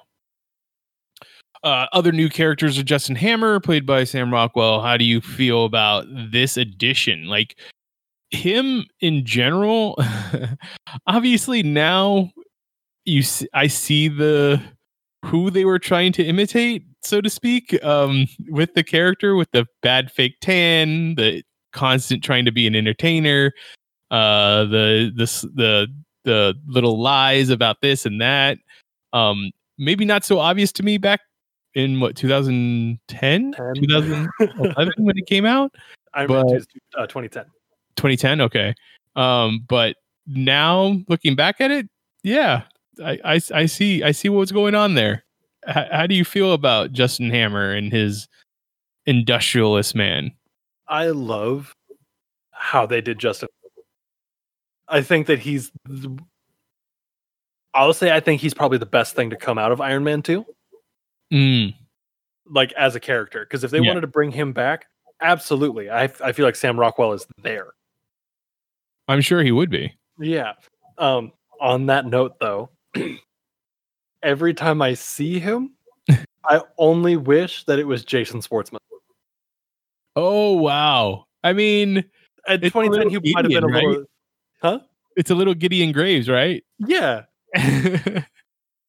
Uh, 1.63 1.87
other 1.93 2.13
new 2.13 2.29
characters 2.29 2.79
are 2.79 2.85
Justin 2.85 3.17
Hammer, 3.17 3.59
played 3.59 3.85
by 3.85 4.05
Sam 4.05 4.33
Rockwell. 4.33 4.81
How 4.81 4.97
do 4.97 5.05
you 5.05 5.21
feel 5.21 5.65
about 5.65 6.07
this 6.31 6.57
addition? 6.57 7.27
Like 7.27 7.57
him 8.31 8.87
in 9.01 9.25
general. 9.25 9.99
obviously, 11.07 11.63
now 11.63 12.31
you 13.05 13.23
see, 13.23 13.49
I 13.55 13.67
see 13.67 14.09
the 14.09 14.63
who 15.25 15.51
they 15.51 15.65
were 15.65 15.79
trying 15.79 16.13
to 16.13 16.25
imitate, 16.25 16.85
so 17.03 17.21
to 17.21 17.29
speak, 17.29 17.83
um, 17.85 18.29
with 18.49 18.75
the 18.75 18.85
character, 18.85 19.35
with 19.35 19.51
the 19.53 19.67
bad 19.83 20.13
fake 20.13 20.37
tan, 20.41 21.17
the 21.17 21.43
constant 21.73 22.23
trying 22.23 22.45
to 22.45 22.53
be 22.53 22.67
an 22.67 22.77
entertainer, 22.77 23.53
uh, 24.11 24.65
the 24.65 25.13
the 25.17 25.51
the 25.55 25.89
the 26.25 26.55
little 26.67 27.01
lies 27.01 27.51
about 27.51 27.81
this 27.81 28.07
and 28.07 28.21
that. 28.21 28.59
Um, 29.17 29.51
maybe 29.79 30.05
not 30.05 30.25
so 30.25 30.39
obvious 30.39 30.73
to 30.73 30.83
me 30.83 30.99
back 30.99 31.21
in 31.75 32.01
what 32.01 32.17
2010 32.17 33.53
2011 33.53 34.93
when 34.99 35.19
it 35.19 35.27
came 35.27 35.45
out? 35.47 35.75
I'm 36.15 36.27
But- 36.29 36.47
uh, 36.97 37.07
2010 37.07 37.45
2010 37.97 38.41
okay. 38.43 38.75
Um 39.15 39.65
but 39.69 39.97
now 40.27 40.99
looking 41.09 41.35
back 41.37 41.61
at 41.61 41.71
it 41.71 41.89
yeah 42.23 42.63
i 43.05 43.19
i, 43.25 43.41
I 43.55 43.67
see 43.67 44.03
i 44.03 44.11
see 44.11 44.29
what's 44.29 44.53
going 44.53 44.75
on 44.75 44.95
there. 44.95 45.25
H- 45.69 45.89
how 45.93 46.07
do 46.07 46.15
you 46.15 46.25
feel 46.25 46.53
about 46.53 46.93
justin 46.93 47.31
hammer 47.31 47.71
and 47.73 47.93
his 47.93 48.29
industrialist 49.07 49.95
man? 49.95 50.33
I 50.89 51.09
love 51.09 51.73
how 52.51 52.87
they 52.87 53.01
did 53.01 53.19
justin 53.19 53.49
i 54.89 55.01
think 55.03 55.27
that 55.27 55.39
he's 55.41 55.71
say 57.93 58.13
i 58.15 58.21
think 58.21 58.41
he's 58.41 58.55
probably 58.55 58.79
the 58.79 58.87
best 58.87 59.15
thing 59.15 59.31
to 59.31 59.37
come 59.37 59.59
out 59.59 59.73
of 59.73 59.81
iron 59.81 60.03
man 60.05 60.23
2 60.23 60.45
mm, 61.33 61.75
like 62.49 62.73
as 62.75 62.95
a 62.95 63.01
character 63.01 63.45
because 63.45 63.65
if 63.65 63.71
they 63.71 63.81
Yeah. 63.81 63.89
wanted 63.89 64.01
to 64.03 64.07
bring 64.07 64.31
him 64.31 64.53
back 64.53 64.87
absolutely 65.21 65.91
i, 65.91 66.05
I 66.23 66.33
feel 66.33 66.45
like 66.47 66.57
sam 66.57 66.79
rockwell 66.79 67.13
is 67.13 67.27
there 67.43 67.69
i'm 69.09 69.21
sure 69.21 69.43
he 69.43 69.53
would 69.53 69.71
be 69.71 69.93
Yeah. 70.19 70.53
Um, 70.99 71.33
on 71.61 71.87
that 71.87 72.07
note, 72.07 72.39
though, 72.41 72.71
every 74.23 74.55
time 74.55 74.81
I 74.83 74.95
see 74.95 75.39
him, 75.39 75.73
I 76.45 76.61
only 76.79 77.17
wish 77.17 77.65
that 77.65 77.79
it 77.79 77.87
was 77.87 78.05
Jason 78.05 78.41
Schwartzman. 78.41 78.79
oh 80.17 80.53
wow 80.55 81.25
I 81.45 81.53
mean, 81.53 81.99
At 82.49 82.65
It's 82.65 82.75
a 82.75 82.81
2010, 82.81 83.23
he 83.23 83.33
might 83.35 83.45
have 83.45 83.53
been 83.53 83.63
a 83.65 83.67
little. 83.69 84.05
Huh? 84.63 84.81
it's 85.17 85.31
a 85.31 85.35
little 85.35 85.55
Gideon 85.55 85.93
Graves, 85.93 86.29
right? 86.29 86.65
Yeah, 86.79 87.23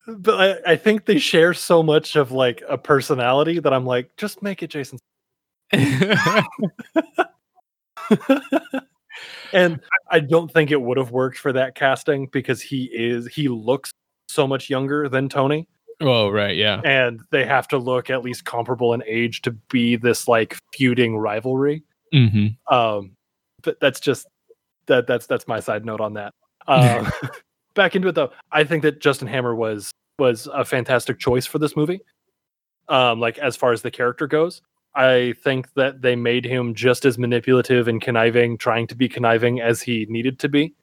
but 0.08 0.36
I, 0.36 0.74
I 0.74 0.76
think 0.76 1.06
they 1.06 1.20
share 1.20 1.54
so 1.54 1.84
much 1.84 2.16
of 2.16 2.32
like 2.32 2.64
a 2.68 2.78
personality 2.78 3.60
that 3.60 3.74
I'm 3.74 3.86
like, 3.86 4.16
just 4.18 4.42
make 4.42 4.64
it 4.64 4.70
Jason. 4.70 5.00
and 9.54 9.80
I 10.10 10.20
don't 10.20 10.52
think 10.52 10.72
it 10.72 10.82
would 10.82 10.98
have 10.98 11.12
worked 11.12 11.38
for 11.38 11.52
that 11.54 11.76
casting 11.76 12.28
because 12.28 12.62
he 12.62 12.86
is 12.94 13.28
he 13.28 13.50
looks 13.50 13.92
so 14.30 14.48
much 14.48 14.70
younger 14.70 15.10
than 15.10 15.30
Tony, 15.30 15.68
oh, 16.02 16.30
right, 16.30 16.56
yeah. 16.56 16.82
and 16.84 17.22
they 17.32 17.46
have 17.46 17.68
to 17.70 17.78
look 17.78 18.10
at 18.10 18.24
least 18.24 18.46
comparable 18.46 18.94
in 18.94 19.04
age 19.06 19.42
to 19.44 19.52
be 19.52 19.96
this 19.96 20.28
like 20.28 20.58
feuding 20.74 21.18
rivalry. 21.18 21.84
hmm 22.14 22.48
Um, 22.70 23.12
but 23.64 23.80
that's 23.80 24.00
just 24.00 24.28
that 24.86 25.08
that's 25.08 25.28
that's 25.28 25.48
my 25.48 25.60
side 25.60 25.86
note 25.86 26.02
on 26.02 26.14
that. 26.14 26.34
Um, 26.68 27.12
back 27.78 27.96
into 27.96 28.10
it 28.10 28.16
though, 28.16 28.32
I 28.52 28.66
think 28.66 28.84
that 28.84 29.00
Justin 29.00 29.30
Hammer 29.30 29.56
was 29.56 29.92
was 30.20 30.48
a 30.48 30.66
fantastic 30.66 31.20
choice 31.20 31.46
for 31.46 31.60
this 31.60 31.78
movie. 31.78 32.02
Um, 32.90 33.20
like 33.22 33.38
as 33.38 33.56
far 33.56 33.72
as 33.72 33.82
the 33.82 33.92
character 33.92 34.28
goes, 34.28 34.62
I 34.96 35.36
think 35.44 35.74
that 35.76 36.02
they 36.02 36.16
made 36.16 36.44
him 36.44 36.74
just 36.74 37.06
as 37.06 37.18
manipulative 37.18 37.88
and 37.88 38.02
conniving, 38.02 38.58
trying 38.58 38.88
to 38.88 38.96
be 38.96 39.08
conniving 39.08 39.62
as 39.62 39.82
he 39.82 40.06
needed 40.10 40.40
to 40.40 40.50
be. 40.50 40.74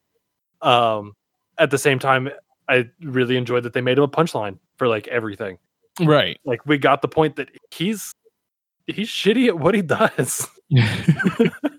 Um, 0.63 1.15
at 1.59 1.71
the 1.71 1.79
same 1.79 1.99
time, 1.99 2.31
I 2.69 2.89
really 3.03 3.37
enjoyed 3.37 3.65
that 3.65 3.73
they 3.73 3.81
made 3.81 3.99
him 3.99 4.05
a 4.05 4.09
punchline 4.09 4.59
for 4.77 4.89
like 4.89 5.09
everything. 5.09 5.59
Right. 6.01 6.39
Like 6.45 6.65
we 6.65 6.79
got 6.79 7.03
the 7.03 7.09
point 7.09 7.37
that 7.37 7.49
he's 7.71 8.13
he's 8.87 9.09
shitty 9.09 9.49
at 9.49 9.59
what 9.59 9.75
he 9.75 9.83
does. 9.83 10.49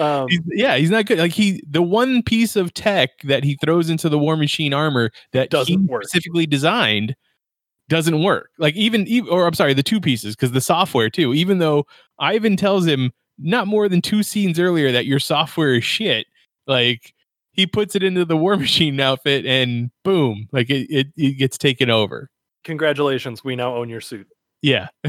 Um, 0.00 0.28
He's- 0.28 0.42
yeah, 0.48 0.76
he's 0.76 0.90
not 0.90 1.06
good. 1.06 1.18
Like 1.18 1.32
he, 1.32 1.62
the 1.68 1.82
one 1.82 2.22
piece 2.22 2.56
of 2.56 2.72
tech 2.74 3.10
that 3.24 3.44
he 3.44 3.56
throws 3.62 3.90
into 3.90 4.08
the 4.08 4.18
War 4.18 4.36
Machine 4.36 4.72
armor 4.72 5.10
that 5.32 5.50
Doesn't 5.50 5.68
he 5.80 5.86
work. 5.86 6.04
specifically 6.04 6.46
designed 6.46 7.14
doesn't 7.88 8.22
work. 8.22 8.50
Like 8.58 8.74
even, 8.76 9.06
ev- 9.10 9.28
or 9.28 9.46
I'm 9.46 9.54
sorry, 9.54 9.74
the 9.74 9.82
two 9.82 10.00
pieces 10.00 10.34
because 10.36 10.52
the 10.52 10.60
software 10.60 11.10
too. 11.10 11.34
Even 11.34 11.58
though 11.58 11.86
Ivan 12.18 12.56
tells 12.56 12.86
him 12.86 13.12
not 13.38 13.66
more 13.66 13.88
than 13.88 14.00
two 14.00 14.22
scenes 14.22 14.58
earlier 14.58 14.90
that 14.92 15.06
your 15.06 15.18
software 15.18 15.74
is 15.74 15.84
shit, 15.84 16.26
like 16.66 17.12
he 17.52 17.66
puts 17.66 17.94
it 17.96 18.02
into 18.02 18.24
the 18.24 18.36
War 18.36 18.56
Machine 18.58 18.98
outfit 19.00 19.44
and 19.44 19.90
boom, 20.04 20.48
like 20.52 20.70
it, 20.70 20.86
it, 20.88 21.06
it 21.16 21.32
gets 21.32 21.58
taken 21.58 21.90
over. 21.90 22.30
congratulations, 22.64 23.42
we 23.44 23.56
now 23.56 23.74
own 23.74 23.88
your 23.88 24.00
suit. 24.00 24.28
Yeah. 24.62 24.88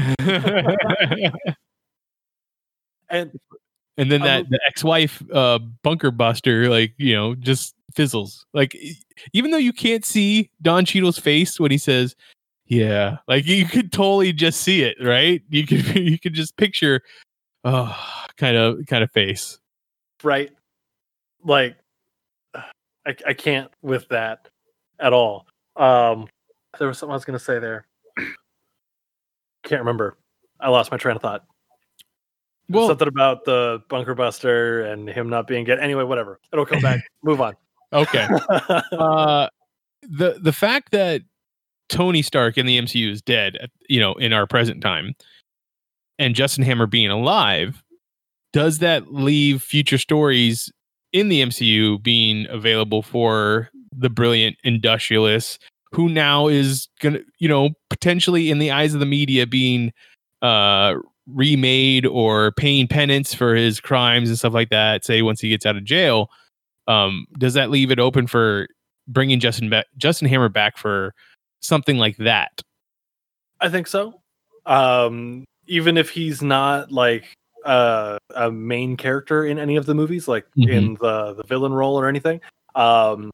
And 3.10 3.30
and 3.98 4.10
then 4.10 4.22
that 4.22 4.48
the 4.48 4.60
ex-wife 4.66 5.22
uh 5.32 5.58
bunker 5.82 6.10
buster 6.10 6.68
like 6.68 6.94
you 6.96 7.14
know 7.14 7.34
just 7.34 7.74
fizzles 7.94 8.46
like 8.54 8.76
even 9.32 9.50
though 9.50 9.58
you 9.58 9.72
can't 9.72 10.04
see 10.04 10.50
don 10.62 10.84
Cheadle's 10.84 11.18
face 11.18 11.60
when 11.60 11.70
he 11.70 11.78
says 11.78 12.16
yeah 12.66 13.18
like 13.28 13.46
you 13.46 13.66
could 13.66 13.92
totally 13.92 14.32
just 14.32 14.62
see 14.62 14.82
it 14.82 14.96
right 15.02 15.42
you 15.50 15.66
could 15.66 15.84
you 15.96 16.18
could 16.18 16.32
just 16.32 16.56
picture 16.56 17.02
oh 17.64 17.96
kind 18.36 18.56
of 18.56 18.86
kind 18.86 19.04
of 19.04 19.10
face 19.10 19.58
right, 20.24 20.50
like 21.44 21.76
I, 22.54 23.16
I 23.26 23.34
can't 23.34 23.70
with 23.82 24.08
that 24.08 24.48
at 25.00 25.12
all. 25.12 25.46
Um, 25.76 26.28
there 26.78 26.88
was 26.88 26.98
something 26.98 27.12
I 27.12 27.16
was 27.16 27.24
going 27.24 27.38
to 27.38 27.44
say 27.44 27.58
there. 27.58 27.86
Can't 29.64 29.80
remember. 29.80 30.16
I 30.60 30.68
lost 30.68 30.90
my 30.90 30.96
train 30.96 31.16
of 31.16 31.22
thought. 31.22 31.44
Well 32.72 32.88
Something 32.88 33.08
about 33.08 33.44
the 33.44 33.82
bunker 33.88 34.14
buster 34.14 34.82
and 34.82 35.08
him 35.08 35.28
not 35.28 35.46
being 35.46 35.64
good. 35.64 35.78
Anyway, 35.78 36.04
whatever. 36.04 36.40
It'll 36.52 36.66
come 36.66 36.80
back. 36.80 37.00
Move 37.22 37.40
on. 37.40 37.54
okay 37.92 38.26
uh 38.92 39.46
the 40.02 40.38
the 40.42 40.52
fact 40.52 40.90
that 40.92 41.20
tony 41.88 42.22
stark 42.22 42.56
in 42.56 42.64
the 42.66 42.78
mcu 42.78 43.10
is 43.10 43.20
dead 43.20 43.68
you 43.88 44.00
know 44.00 44.14
in 44.14 44.32
our 44.32 44.46
present 44.46 44.80
time 44.80 45.14
and 46.18 46.34
justin 46.34 46.64
hammer 46.64 46.86
being 46.86 47.10
alive 47.10 47.82
does 48.54 48.78
that 48.78 49.12
leave 49.12 49.62
future 49.62 49.98
stories 49.98 50.72
in 51.12 51.28
the 51.28 51.42
mcu 51.42 52.02
being 52.02 52.46
available 52.48 53.02
for 53.02 53.68
the 53.94 54.08
brilliant 54.08 54.56
industrialist 54.64 55.62
who 55.92 56.08
now 56.08 56.48
is 56.48 56.88
gonna 57.00 57.20
you 57.38 57.48
know 57.48 57.68
potentially 57.90 58.50
in 58.50 58.58
the 58.58 58.70
eyes 58.70 58.94
of 58.94 59.00
the 59.00 59.06
media 59.06 59.46
being 59.46 59.92
uh 60.40 60.94
remade 61.26 62.04
or 62.06 62.52
paying 62.52 62.86
penance 62.88 63.32
for 63.34 63.54
his 63.54 63.80
crimes 63.80 64.28
and 64.28 64.36
stuff 64.38 64.52
like 64.52 64.70
that 64.70 65.04
say 65.04 65.22
once 65.22 65.40
he 65.40 65.48
gets 65.48 65.64
out 65.64 65.76
of 65.76 65.84
jail 65.84 66.28
um 66.88 67.26
does 67.38 67.54
that 67.54 67.70
leave 67.70 67.90
it 67.92 68.00
open 68.00 68.26
for 68.26 68.66
bringing 69.06 69.38
justin 69.38 69.70
back 69.70 69.86
justin 69.96 70.26
hammer 70.28 70.48
back 70.48 70.76
for 70.76 71.14
something 71.60 71.96
like 71.98 72.16
that 72.16 72.60
I 73.60 73.68
think 73.68 73.86
so. 73.86 74.20
Um, 74.66 75.44
even 75.68 75.96
if 75.96 76.10
he's 76.10 76.42
not 76.42 76.90
like 76.90 77.32
uh, 77.64 78.18
a 78.34 78.50
main 78.50 78.96
character 78.96 79.46
in 79.46 79.56
any 79.60 79.76
of 79.76 79.86
the 79.86 79.94
movies, 79.94 80.26
like 80.26 80.44
Mhm. 80.58 80.68
in 80.68 80.94
the 80.94 81.34
the 81.34 81.44
villain 81.44 81.72
role 81.72 81.96
or 81.96 82.08
anything, 82.08 82.40
um, 82.74 83.30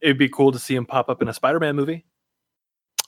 it'd 0.00 0.16
be 0.18 0.28
cool 0.28 0.52
to 0.52 0.60
see 0.60 0.76
him 0.76 0.86
pop 0.86 1.08
up 1.08 1.20
in 1.22 1.26
a 1.26 1.32
Spider-Man 1.34 1.74
movie. 1.74 2.04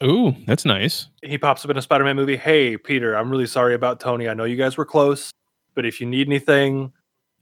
Ooh 0.05 0.35
that's 0.47 0.65
nice 0.65 1.09
He 1.23 1.39
pops 1.39 1.65
up 1.65 1.71
in 1.71 1.77
a 1.77 1.83
Spider-Man 1.83 2.17
movie. 2.17 2.37
Hey, 2.37 2.77
Peter, 2.77 3.15
I'm 3.17 3.31
really 3.31 3.47
sorry 3.47 3.75
about 3.75 3.99
Tony. 4.01 4.29
I 4.29 4.35
know 4.35 4.45
you 4.45 4.57
guys 4.57 4.77
were 4.77 4.85
close, 4.87 5.33
but 5.75 5.85
if 5.85 6.01
you 6.01 6.07
need 6.07 6.27
anything, 6.29 6.93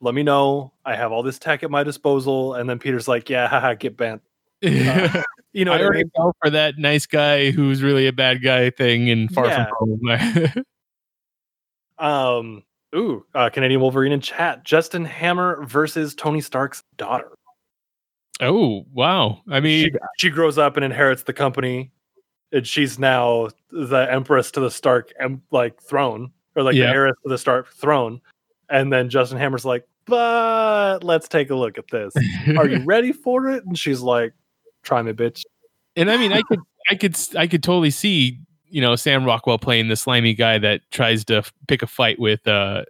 let 0.00 0.14
me 0.14 0.22
know. 0.22 0.72
I 0.84 0.94
have 0.96 1.12
all 1.12 1.22
this 1.22 1.38
tech 1.38 1.62
at 1.62 1.70
my 1.70 1.82
disposal. 1.82 2.54
And 2.54 2.68
then 2.68 2.78
Peter's 2.78 3.08
like, 3.08 3.28
"Yeah, 3.30 3.48
haha, 3.52 3.74
get 3.74 3.96
bent." 3.96 4.22
Uh, 4.62 5.22
you 5.52 5.64
know 5.64 5.72
I 5.72 5.76
what 5.76 5.80
I 5.80 5.84
already 5.84 6.04
mean? 6.04 6.32
for 6.42 6.50
that 6.50 6.76
nice 6.78 7.06
guy 7.06 7.50
who's 7.50 7.82
really 7.82 8.06
a 8.06 8.12
bad 8.12 8.42
guy 8.42 8.68
thing 8.70 9.08
in 9.08 9.28
Far 9.30 9.46
Yeah. 9.46 9.68
From 9.78 9.98
Home. 10.02 10.64
Um, 11.98 12.62
ooh, 12.94 13.24
uh, 13.34 13.48
Canadian 13.50 13.80
Wolverine 13.80 14.12
in 14.12 14.20
chat. 14.20 14.64
Justin 14.64 15.04
Hammer 15.04 15.64
versus 15.64 16.14
Tony 16.14 16.40
Stark's 16.42 16.82
daughter. 16.98 17.30
oh 18.40 18.84
wow! 18.92 19.40
I 19.48 19.60
mean, 19.60 19.86
She, 19.86 19.90
she 20.18 20.30
grows 20.30 20.58
up 20.58 20.76
and 20.76 20.84
inherits 20.84 21.22
the 21.22 21.32
company, 21.32 21.90
and 22.52 22.66
she's 22.66 22.98
now 22.98 23.48
the 23.70 24.06
empress 24.10 24.50
to 24.52 24.60
the 24.60 24.70
Stark 24.70 25.12
em- 25.20 25.42
like 25.50 25.80
throne, 25.82 26.30
or 26.54 26.62
like 26.62 26.74
Yeah. 26.74 26.86
the 26.86 26.90
heiress 26.92 27.16
to 27.24 27.28
the 27.28 27.38
Stark 27.38 27.72
throne. 27.72 28.20
And 28.68 28.92
then 28.92 29.08
Justin 29.10 29.38
Hammer's 29.38 29.64
like, 29.64 29.86
"But 30.06 31.04
let's 31.04 31.28
take 31.28 31.50
a 31.50 31.54
look 31.54 31.78
at 31.78 31.88
this. 31.90 32.14
Are 32.56 32.66
you 32.68 32.78
ready 32.84 33.12
for 33.12 33.48
it?" 33.50 33.64
And 33.64 33.78
she's 33.78 34.00
like, 34.00 34.32
"Try 34.82 35.02
me, 35.02 35.12
bitch." 35.12 35.42
and 35.96 36.10
I 36.10 36.16
mean, 36.16 36.32
I 36.32 36.42
could, 36.42 36.60
I 36.90 36.94
could, 36.94 37.16
I 37.36 37.46
could 37.46 37.62
totally 37.62 37.90
see, 37.90 38.38
you 38.68 38.80
know, 38.82 38.96
Sam 38.96 39.24
Rockwell 39.24 39.58
playing 39.58 39.88
the 39.88 39.96
slimy 39.96 40.34
guy 40.34 40.58
that 40.58 40.82
tries 40.90 41.24
to 41.26 41.36
f- 41.38 41.52
pick 41.68 41.82
a 41.82 41.86
fight 41.86 42.18
with. 42.18 42.46
uh 42.46 42.84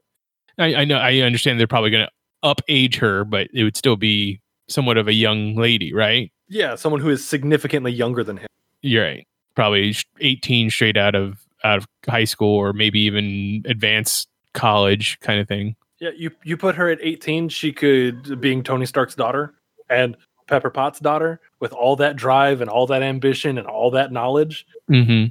I, 0.59 0.75
I 0.75 0.85
know, 0.87 0.97
I 0.97 1.19
understand 1.19 1.61
they're 1.61 1.67
probably 1.67 1.91
going 1.91 2.07
to 2.07 2.13
up 2.43 2.63
age 2.69 2.97
her, 2.97 3.25
but 3.25 3.49
it 3.53 3.63
would 3.63 3.77
still 3.77 3.97
be 3.97 4.41
somewhat 4.69 4.97
of 4.97 5.07
a 5.07 5.13
young 5.13 5.55
lady, 5.55 5.93
right? 5.93 6.33
Yeah, 6.49 6.77
someone 6.77 7.01
who 7.03 7.11
is 7.11 7.23
significantly 7.23 7.93
younger 7.93 8.25
than 8.25 8.39
him. 8.39 8.47
You're 8.81 9.05
right. 9.05 9.27
Probably 9.57 9.97
18 10.21 10.71
straight 10.71 10.97
out 10.97 11.17
of 11.17 11.39
out 11.65 11.79
of 11.79 11.87
high 12.09 12.25
school 12.25 12.55
or 12.55 12.73
maybe 12.73 13.01
even 13.01 13.65
advanced 13.67 14.29
college 14.53 15.19
kind 15.21 15.41
of 15.41 15.49
thing. 15.49 15.75
Yeah, 15.99 16.11
you 16.17 16.31
you 16.45 16.57
put 16.57 16.75
her 16.77 16.91
at 16.91 16.99
18, 17.01 17.49
she 17.49 17.73
could 17.73 18.41
being 18.41 18.63
Tony 18.63 18.87
Stark's 18.87 19.15
daughter 19.15 19.55
and 19.89 20.17
Pepper 20.47 20.71
Potts' 20.71 21.01
daughter 21.01 21.41
with 21.61 21.73
all 21.73 21.97
that 21.97 22.17
drive 22.17 22.61
and 22.61 22.71
all 22.71 22.87
that 22.87 23.03
ambition 23.03 23.59
and 23.59 23.67
all 23.67 23.91
that 23.93 24.13
knowledge. 24.13 24.67
Mm-hmm. 24.91 25.31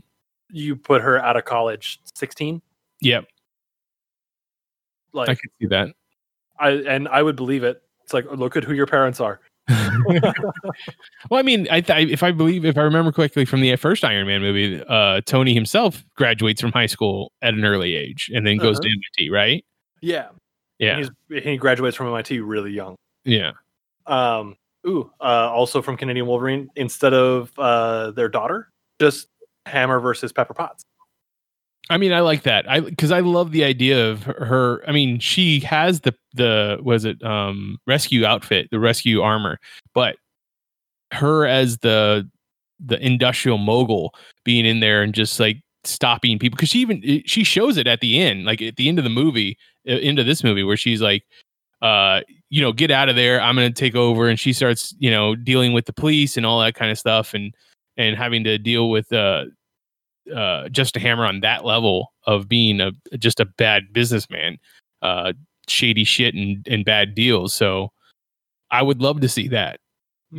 You 0.52 0.76
put 0.76 1.02
her 1.02 1.20
out 1.20 1.38
of 1.38 1.45
college 1.45 1.99
16. 2.16 2.62
Yep, 3.02 3.26
Like 5.14 5.30
I 5.30 5.36
could 5.36 5.49
see 5.60 5.68
that. 5.68 5.89
I 6.60 6.72
and 6.72 7.08
I 7.10 7.22
would 7.22 7.36
believe 7.36 7.64
it. 7.64 7.82
It's 8.04 8.14
like 8.14 8.26
look 8.32 8.56
at 8.56 8.64
who 8.64 8.74
your 8.74 8.88
parents 8.88 9.20
are. 9.20 9.39
well, 11.30 11.39
I 11.39 11.41
mean, 11.41 11.68
I, 11.72 11.82
th- 11.82 12.10
if 12.10 12.24
I 12.24 12.32
believe, 12.32 12.66
if 12.66 12.78
I 12.78 12.82
remember 12.82 13.12
correctly 13.12 13.45
from 13.45 13.62
the 13.62 13.76
first 13.76 14.03
Iron 14.03 14.28
Man 14.28 14.41
movie, 14.41 14.84
uh, 14.88 15.22
Tony 15.26 15.53
himself 15.53 16.03
graduates 16.16 16.62
from 16.62 16.72
high 16.72 16.86
school 16.86 17.32
at 17.41 17.53
an 17.53 17.66
early 17.66 17.95
age 17.95 18.32
and 18.34 18.45
then 18.45 18.58
goes 18.58 18.80
to 18.80 18.88
MIT, 18.88 19.30
right? 19.30 19.66
Yeah. 20.01 20.28
Yeah, 20.78 20.97
He's, 20.97 21.43
he 21.43 21.56
graduates 21.58 21.95
from 21.95 22.08
MIT 22.08 22.41
really 22.41 22.72
young. 22.72 22.95
yeah. 23.24 23.51
Um 24.08 24.56
ooh, 24.86 25.10
uh 25.22 25.49
also 25.49 25.82
from 25.82 25.95
Canadian 25.97 26.28
Wolverine 26.28 26.70
instead 26.76 27.14
of 27.14 27.51
uh 27.58 28.12
their 28.12 28.28
daughter, 28.30 28.70
Justin 28.99 29.30
Hammer 29.66 29.99
versus 29.99 30.32
Pepper 30.34 30.53
Potts. 30.53 30.84
I 31.90 31.98
mean, 31.98 32.14
I 32.14 32.22
like 32.22 32.44
that. 32.44 32.70
I 32.70 32.80
because 32.80 33.12
I 33.12 33.20
love 33.20 33.52
the 33.52 33.64
idea 33.64 34.10
of 34.10 34.24
her. 34.24 34.84
I 34.88 34.92
mean, 34.92 35.20
she 35.20 35.60
has 35.62 36.02
the 36.02 36.16
the 36.34 36.80
was 36.82 37.06
it 37.06 37.24
um 37.24 37.78
rescue 37.86 38.26
outfit, 38.26 38.70
the 38.72 38.80
rescue 38.80 39.22
armor, 39.22 39.60
but 39.94 40.18
her 41.12 41.46
as 41.46 41.78
the 41.80 42.30
the 42.84 43.04
industrial 43.06 43.58
mogul 43.58 44.14
being 44.44 44.66
in 44.66 44.80
there 44.80 45.02
and 45.02 45.14
just 45.14 45.40
like 45.40 45.62
stopping 45.84 46.40
people 46.40 46.58
because 46.58 46.70
she 46.70 46.80
even 46.80 47.24
she 47.26 47.44
shows 47.44 47.78
it 47.78 47.88
at 47.88 48.02
the 48.02 48.20
end, 48.20 48.46
like 48.46 48.62
at 48.62 48.76
the 48.78 48.90
end 48.90 48.98
of 48.98 49.04
the 49.04 49.10
movie, 49.10 49.58
end 49.86 50.20
of 50.20 50.26
this 50.26 50.44
movie 50.44 50.64
where 50.64 50.78
she's 50.78 51.02
like, 51.02 51.24
uh, 51.82 52.22
you 52.50 52.62
know, 52.62 52.72
get 52.72 52.90
out 52.92 53.10
of 53.10 53.16
there. 53.16 53.40
I'm 53.40 53.56
gonna 53.56 53.72
take 53.72 53.96
over, 53.96 54.28
and 54.28 54.40
she 54.40 54.54
starts, 54.54 54.96
you 54.98 55.12
know, 55.12 55.36
dealing 55.36 55.74
with 55.74 55.86
the 55.86 55.94
police 55.94 56.36
and 56.38 56.46
all 56.46 56.60
that 56.62 56.76
kind 56.76 56.92
of 56.92 56.98
stuff, 56.98 57.34
and 57.34 57.54
and 57.98 58.18
having 58.18 58.44
to 58.44 58.58
deal 58.58 58.90
with 58.90 59.12
uh, 59.14 59.46
uh, 60.34 60.69
just 60.69 60.95
a 60.95 60.99
hammer 60.99 61.26
on 61.26 61.41
that 61.41 61.65
level 61.65 62.13
of 62.26 62.47
being 62.47 62.80
a 62.82 62.91
just 63.17 63.39
a 63.39 63.45
bad 63.45 63.91
businessman, 63.93 64.57
uh, 65.01 65.34
shady 65.67 66.03
shit 66.03 66.34
and 66.36 66.65
and 66.69 66.86
bad 66.86 67.15
deals. 67.15 67.53
So 67.53 67.91
I 68.71 68.82
would 68.82 69.01
love 69.01 69.21
to 69.21 69.30
see 69.30 69.47
that. 69.49 69.80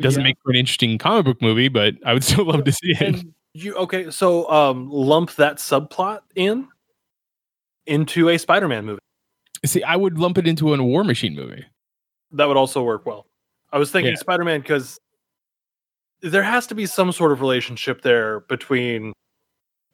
Doesn't 0.00 0.20
Yeah. 0.22 0.28
make 0.28 0.36
for 0.42 0.50
an 0.50 0.56
interesting 0.56 0.98
comic 0.98 1.24
book 1.24 1.40
movie, 1.42 1.68
but 1.68 1.94
I 2.04 2.12
would 2.12 2.24
still 2.24 2.44
love 2.44 2.64
to 2.64 2.72
see 2.72 2.90
it. 2.92 3.00
And 3.00 3.34
you 3.54 3.74
okay? 3.76 4.10
So 4.10 4.50
um, 4.50 4.90
lump 4.90 5.34
that 5.36 5.56
subplot 5.56 6.20
in 6.34 6.68
into 7.86 8.28
a 8.28 8.38
Spider-Man 8.38 8.84
movie. 8.84 8.98
See, 9.64 9.82
I 9.82 9.96
would 9.96 10.18
lump 10.18 10.38
it 10.38 10.46
into 10.46 10.74
a 10.74 10.82
War 10.82 11.04
Machine 11.04 11.34
movie. 11.34 11.64
That 12.32 12.46
would 12.48 12.56
also 12.56 12.82
work 12.82 13.06
well. 13.06 13.26
I 13.72 13.78
was 13.78 13.90
thinking 13.90 14.10
Yeah. 14.12 14.16
Spider-Man 14.18 14.60
because 14.60 14.98
there 16.20 16.42
has 16.42 16.66
to 16.66 16.74
be 16.74 16.86
some 16.86 17.12
sort 17.12 17.32
of 17.32 17.40
relationship 17.40 18.02
there 18.02 18.40
between 18.40 19.12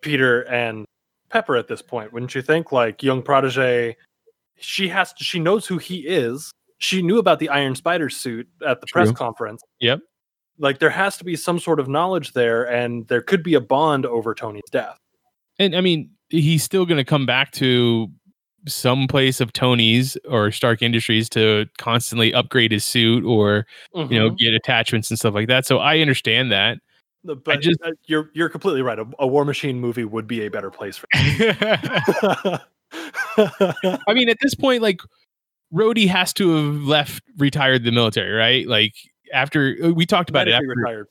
Peter 0.03 0.43
and 0.43 0.85
Pepper 1.31 1.57
at 1.57 1.69
this 1.69 1.81
point, 1.81 2.13
wouldn't 2.13 2.35
you 2.35 2.43
think? 2.43 2.73
Like 2.73 3.03
young 3.03 3.23
protege, 3.23 3.97
she 4.59 4.89
has 4.89 5.13
to, 5.15 5.25
she 5.25 5.41
knows 5.41 5.67
who 5.67 5.79
he 5.79 6.01
is. 6.01 6.53
She 6.79 7.01
knew 7.01 7.19
about 7.19 7.39
the 7.39 7.49
Iron 7.49 7.75
Spider 7.75 8.11
suit 8.11 8.49
at 8.67 8.81
the 8.81 8.87
press 8.89 9.11
conference. 9.13 9.63
Yep. 9.81 10.01
Like 10.59 10.79
there 10.81 10.91
has 10.91 11.17
to 11.19 11.25
be 11.25 11.37
some 11.37 11.59
sort 11.59 11.81
of 11.81 11.89
knowledge 11.89 12.33
there, 12.33 12.65
and 12.71 13.07
there 13.09 13.23
could 13.23 13.43
be 13.43 13.55
a 13.55 13.61
bond 13.61 14.05
over 14.05 14.35
Tony's 14.35 14.69
death. 14.71 14.99
And 15.59 15.75
I 15.77 15.81
mean, 15.81 16.11
he's 16.29 16.63
still 16.63 16.85
going 16.85 16.99
to 16.99 17.05
come 17.05 17.25
back 17.25 17.53
to 17.53 18.09
some 18.69 19.09
place 19.09 19.41
of 19.41 19.53
Tony's 19.53 20.17
or 20.29 20.53
Stark 20.53 20.83
Industries 20.83 21.29
to 21.31 21.67
constantly 21.79 22.33
upgrade 22.35 22.71
his 22.73 22.85
suit 22.85 23.25
or 23.25 23.67
you 23.95 24.19
know 24.19 24.31
Mhm. 24.31 24.39
get 24.39 24.55
attachments 24.55 25.11
and 25.11 25.19
stuff 25.19 25.35
like 25.35 25.49
that. 25.49 25.67
So 25.67 25.79
I 25.79 25.99
understand 26.01 26.53
that. 26.53 26.79
But 27.25 27.61
just- 27.61 27.81
uh, 27.83 27.93
you're 28.07 28.31
you're 28.35 28.49
completely 28.49 28.83
right. 28.83 28.99
A, 28.99 29.07
a 29.19 29.27
War 29.27 29.45
Machine 29.45 29.81
movie 29.81 30.05
would 30.05 30.27
be 30.27 30.45
a 30.45 30.51
better 30.51 30.71
place 30.71 30.97
for. 30.97 31.09
I 33.37 34.13
mean, 34.13 34.29
at 34.29 34.39
this 34.41 34.55
point, 34.55 34.83
like 34.83 35.01
Rhodey 35.73 36.09
has 36.09 36.33
to 36.35 36.55
have 36.57 36.83
left, 36.83 37.23
retired 37.39 37.85
the 37.85 37.93
military, 37.93 38.33
right? 38.33 38.67
Like 38.67 38.95
after 39.33 39.77
uh, 39.83 39.91
we 39.91 40.07
talked 40.07 40.31
about 40.31 40.49
it, 40.49 40.53
medically 40.53 40.73
after, 40.73 40.81
retired. 40.81 41.07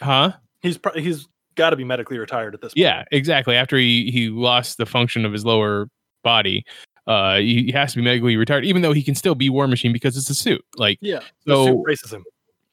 huh? 0.00 0.32
He's 0.60 0.78
pro- 0.78 0.98
he's 1.00 1.28
got 1.54 1.70
to 1.70 1.76
be 1.76 1.84
medically 1.84 2.18
retired 2.18 2.54
at 2.54 2.60
this 2.60 2.72
point. 2.72 2.78
Yeah, 2.78 3.04
exactly. 3.12 3.54
After 3.56 3.76
he 3.76 4.10
he 4.10 4.28
lost 4.28 4.78
the 4.78 4.86
function 4.86 5.24
of 5.24 5.32
his 5.32 5.44
lower 5.44 5.88
body, 6.24 6.64
uh, 7.06 7.38
he, 7.38 7.70
has 7.72 7.92
to 7.92 7.98
be 7.98 8.04
medically 8.04 8.36
retired, 8.36 8.64
even 8.64 8.82
though 8.82 8.92
he 8.92 9.02
can 9.02 9.14
still 9.14 9.34
be 9.34 9.50
War 9.50 9.66
Machine 9.68 9.92
because 9.92 10.16
it's 10.16 10.30
a 10.30 10.34
suit. 10.34 10.64
Like 10.76 10.98
yeah. 11.00 11.20
So, 11.46 11.66
suit 11.66 11.82
braces 11.82 12.12
him. 12.12 12.24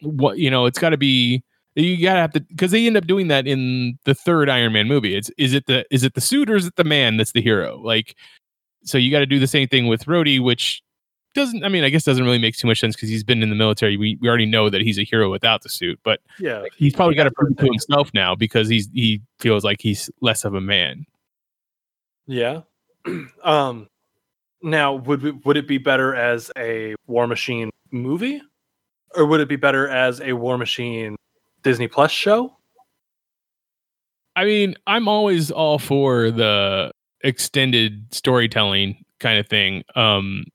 what 0.01 0.38
you 0.38 0.49
know, 0.49 0.65
it's 0.65 0.80
got 0.80 0.89
to 0.89 0.97
be. 0.97 1.43
You 1.80 2.01
gotta 2.01 2.19
have 2.19 2.34
to 2.34 2.41
because 2.41 2.71
they 2.71 2.86
end 2.86 2.97
up 2.97 3.07
doing 3.07 3.27
that 3.30 3.47
in 3.47 3.97
the 4.05 4.13
third 4.13 4.49
Iron 4.49 4.73
Man 4.73 4.88
movie. 4.88 5.15
It's 5.15 5.30
is 5.38 5.53
it 5.53 5.65
the 5.67 5.86
is 5.91 6.03
it 6.03 6.13
the 6.13 6.21
suit 6.21 6.49
or 6.49 6.55
is 6.55 6.65
it 6.65 6.75
the 6.75 6.84
man 6.84 7.17
that's 7.17 7.32
the 7.32 7.41
hero? 7.41 7.77
Like, 7.77 8.15
so 8.84 8.97
you 8.97 9.11
got 9.11 9.19
to 9.19 9.25
do 9.25 9.39
the 9.39 9.47
same 9.47 9.67
thing 9.67 9.88
with 9.88 10.05
Rhodey, 10.05 10.41
which 10.41 10.82
doesn't. 11.36 11.63
I 11.63 11.69
mean, 11.69 11.84
I 11.84 11.89
guess 11.89 12.03
doesn't 12.03 12.23
really 12.23 12.39
make 12.39 12.57
too 12.57 12.67
much 12.67 12.80
sense 12.80 12.95
because 12.95 13.09
he's 13.09 13.23
been 13.23 13.41
in 13.41 13.49
the 13.49 13.55
military. 13.55 13.97
We 13.97 14.17
we 14.19 14.27
already 14.27 14.45
know 14.45 14.69
that 14.69 14.82
he's 14.82 14.97
a 14.97 15.03
hero 15.03 15.32
without 15.32 15.61
the 15.61 15.69
suit, 15.69 15.99
but 16.03 16.19
Yeah, 16.39 16.65
he's 16.75 16.93
probably 16.93 17.15
got 17.15 17.25
to 17.25 17.32
prove 17.32 17.51
it 17.51 17.59
to 17.59 17.65
himself 17.65 18.11
now 18.13 18.36
because 18.36 18.67
he's 18.67 18.89
he 18.93 19.21
feels 19.39 19.63
like 19.63 19.82
he's 19.82 20.09
less 20.21 20.43
of 20.43 20.55
a 20.55 20.61
man. 20.61 21.05
Yeah. 22.27 22.61
um. 23.43 23.88
Now, 24.61 24.95
would 24.95 25.21
we, 25.21 25.32
would 25.32 25.55
it 25.55 25.69
be 25.69 25.77
better 25.77 26.13
as 26.13 26.51
a 26.57 26.95
War 27.07 27.27
Machine 27.27 27.69
movie, 27.91 28.41
or 29.15 29.25
would 29.25 29.39
it 29.39 29.47
be 29.47 29.55
better 29.55 29.88
as 29.88 30.19
a 30.19 30.34
War 30.34 30.57
Machine 30.57 31.15
Disney 31.64 31.88
Plus 31.88 32.12
show? 32.12 32.55
I 34.36 34.45
mean, 34.45 34.76
I'm 34.88 35.07
always 35.07 35.51
all 35.51 35.80
for 35.80 36.32
the 36.32 36.91
extended 37.24 38.14
storytelling 38.14 39.03
kind 39.20 39.39
of 39.39 39.47
thing. 39.47 39.84
Um 39.95 40.45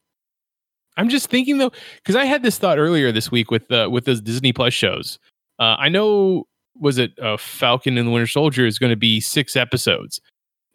I'm 0.97 1.09
just 1.09 1.29
thinking 1.29 1.57
though, 1.57 1.71
because 1.97 2.15
I 2.15 2.23
had 2.25 2.41
this 2.41 2.57
thought 2.57 2.77
earlier 2.79 3.11
this 3.11 3.29
week 3.29 3.51
with 3.51 3.69
uh, 3.71 3.89
with 3.91 4.05
those 4.05 4.21
Disney 4.21 4.53
Plus 4.53 4.73
shows. 4.73 5.19
Uh, 5.59 5.75
I 5.77 5.89
know 5.89 6.45
was 6.79 6.97
it 6.97 7.11
uh, 7.19 7.35
Falcon 7.37 7.97
and 7.97 8.07
the 8.07 8.11
Winter 8.11 8.27
Soldier 8.27 8.65
is 8.65 8.79
going 8.79 8.91
to 8.91 8.95
be 8.97 9.19
six 9.19 9.55
episodes. 9.57 10.21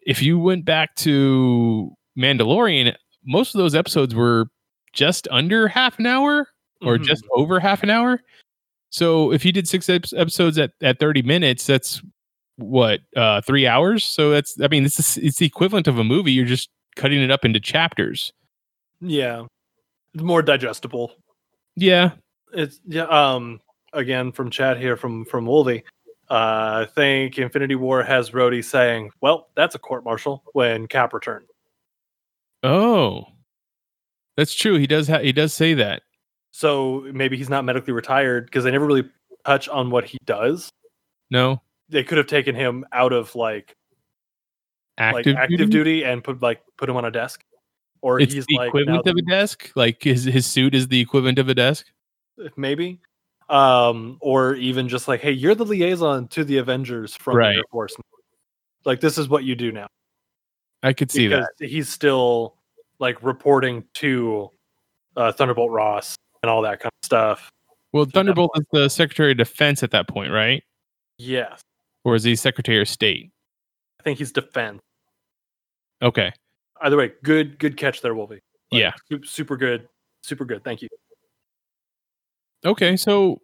If 0.05 0.21
you 0.21 0.37
went 0.39 0.63
back 0.63 0.95
to 0.97 1.91
Mandalorian, 2.17 2.95
most 3.25 3.55
of 3.55 3.59
those 3.59 3.73
episodes 3.75 4.13
were 4.13 4.45
just 4.93 5.27
under 5.31 5.67
half 5.67 5.97
an 5.99 6.05
hour 6.05 6.47
or 6.83 6.97
Mhm. 6.97 7.03
just 7.03 7.23
over 7.35 7.59
half 7.59 7.81
an 7.83 7.89
hour. 7.89 8.21
So 8.91 9.31
if 9.31 9.43
you 9.43 9.51
did 9.51 9.67
six 9.67 9.89
ep- 9.89 10.05
episodes 10.15 10.57
at, 10.59 10.71
at 10.81 10.99
30 10.99 11.23
minutes, 11.23 11.65
that's 11.65 12.01
what, 12.57 12.99
uh, 13.15 13.41
three 13.41 13.65
hours? 13.65 14.03
So 14.03 14.29
that's, 14.29 14.55
I 14.61 14.67
mean, 14.67 14.83
this 14.83 14.99
is, 14.99 15.17
it's 15.17 15.37
the 15.37 15.45
equivalent 15.45 15.87
of 15.87 15.97
a 15.97 16.03
movie. 16.03 16.31
You're 16.31 16.45
just 16.45 16.69
cutting 16.95 17.21
it 17.21 17.31
up 17.31 17.43
into 17.45 17.59
chapters. 17.59 18.31
yeah, 19.01 19.45
it's 20.13 20.23
more 20.23 20.41
digestible. 20.41 21.13
Yeah. 21.75 22.11
It's 22.53 22.81
yeah. 22.85 23.05
Um. 23.05 23.61
Again, 23.93 24.33
from 24.33 24.49
chat 24.49 24.77
here 24.77 24.97
from 24.97 25.23
from 25.23 25.45
Wolvie. 25.45 25.85
Uh, 26.29 26.85
I 26.85 26.87
think 26.93 27.37
Infinity 27.37 27.75
War 27.75 28.03
has 28.03 28.31
Rhodey 28.31 28.61
saying, 28.63 29.11
"Well, 29.21 29.47
that's 29.55 29.73
a 29.73 29.79
court 29.79 30.03
martial." 30.03 30.43
When 30.51 30.87
Cap 30.87 31.13
returned. 31.13 31.45
Oh, 32.61 33.25
that's 34.35 34.53
true. 34.53 34.77
He 34.77 34.85
does, 34.85 35.07
ha- 35.07 35.19
he 35.19 35.31
does 35.31 35.53
say 35.53 35.73
that. 35.75 36.03
So 36.51 37.05
maybe 37.13 37.37
he's 37.37 37.49
not 37.49 37.63
medically 37.65 37.93
retired 37.93 38.45
because 38.45 38.63
they 38.63 38.71
never 38.71 38.85
really 38.85 39.09
touch 39.45 39.69
on 39.69 39.89
what 39.89 40.05
he 40.05 40.17
does. 40.25 40.69
No 41.29 41.61
They 41.89 42.03
could 42.03 42.17
have 42.17 42.27
taken 42.27 42.55
him 42.55 42.85
out 42.91 43.13
of 43.13 43.33
like 43.35 43.75
active, 44.97 45.33
like 45.35 45.41
active 45.43 45.57
duty? 45.57 45.71
duty 45.71 46.03
and 46.05 46.23
put 46.23 46.41
like 46.41 46.61
put 46.77 46.89
him 46.89 46.97
on 46.97 47.05
a 47.05 47.11
desk, 47.11 47.43
or 48.01 48.19
It's 48.19 48.33
he's 48.33 48.45
the 48.45 48.57
like 48.57 48.67
equivalent 48.67 49.07
of 49.07 49.15
a 49.15 49.21
desk. 49.21 49.71
Like 49.75 50.03
his, 50.03 50.25
his 50.25 50.45
suit 50.45 50.75
is 50.75 50.87
the 50.89 50.99
equivalent 50.99 51.39
of 51.39 51.47
a 51.49 51.55
desk. 51.55 51.87
maybe, 52.57 52.99
um, 53.49 54.17
or 54.19 54.55
even 54.55 54.87
just 54.89 55.07
like, 55.07 55.21
hey, 55.21 55.31
you're 55.31 55.55
the 55.55 55.65
liaison 55.65 56.27
to 56.29 56.43
the 56.43 56.57
Avengers 56.57 57.15
from 57.15 57.37
Right. 57.37 57.53
the 57.53 57.57
Air 57.59 57.63
Force. 57.71 57.95
Like 58.83 58.99
this 58.99 59.17
is 59.17 59.29
what 59.29 59.43
you 59.43 59.55
do 59.55 59.71
now 59.71 59.87
I 60.83 60.91
could 60.93 61.11
see 61.11 61.27
because 61.27 61.47
that. 61.59 61.67
he's 61.69 61.87
still 61.87 62.55
like 62.99 63.21
reporting 63.23 63.83
to 63.95 64.49
uh, 65.15 65.31
Thunderbolt 65.31 65.71
Ross 65.71 66.15
and 66.43 66.49
all 66.49 66.61
that 66.63 66.79
kind 66.79 66.91
of 67.01 67.05
stuff. 67.05 67.51
Well, 67.93 68.05
Thunderbolt 68.05 68.51
is 68.55 68.65
the 68.71 68.89
Secretary 68.89 69.31
of 69.31 69.37
Defense 69.37 69.83
at 69.83 69.91
that 69.91 70.07
point, 70.07 70.31
right? 70.31 70.63
Yes, 71.17 71.61
Or 72.03 72.15
is 72.15 72.23
he 72.23 72.35
Secretary 72.35 72.81
of 72.81 72.87
State? 72.89 73.29
I 73.99 74.03
think 74.03 74.17
he's 74.17 74.31
defense. 74.31 74.81
Okay. 76.01 76.31
Either 76.81 76.97
way, 76.97 77.11
good 77.23 77.59
good 77.59 77.77
catch 77.77 78.01
there, 78.01 78.15
Wolvie. 78.15 78.39
Like, 78.71 78.93
Yeah. 79.09 79.19
super 79.23 79.55
good, 79.55 79.87
super 80.23 80.45
good. 80.45 80.63
Thank 80.63 80.81
you. 80.81 80.87
Okay, 82.65 82.97
so 82.97 83.39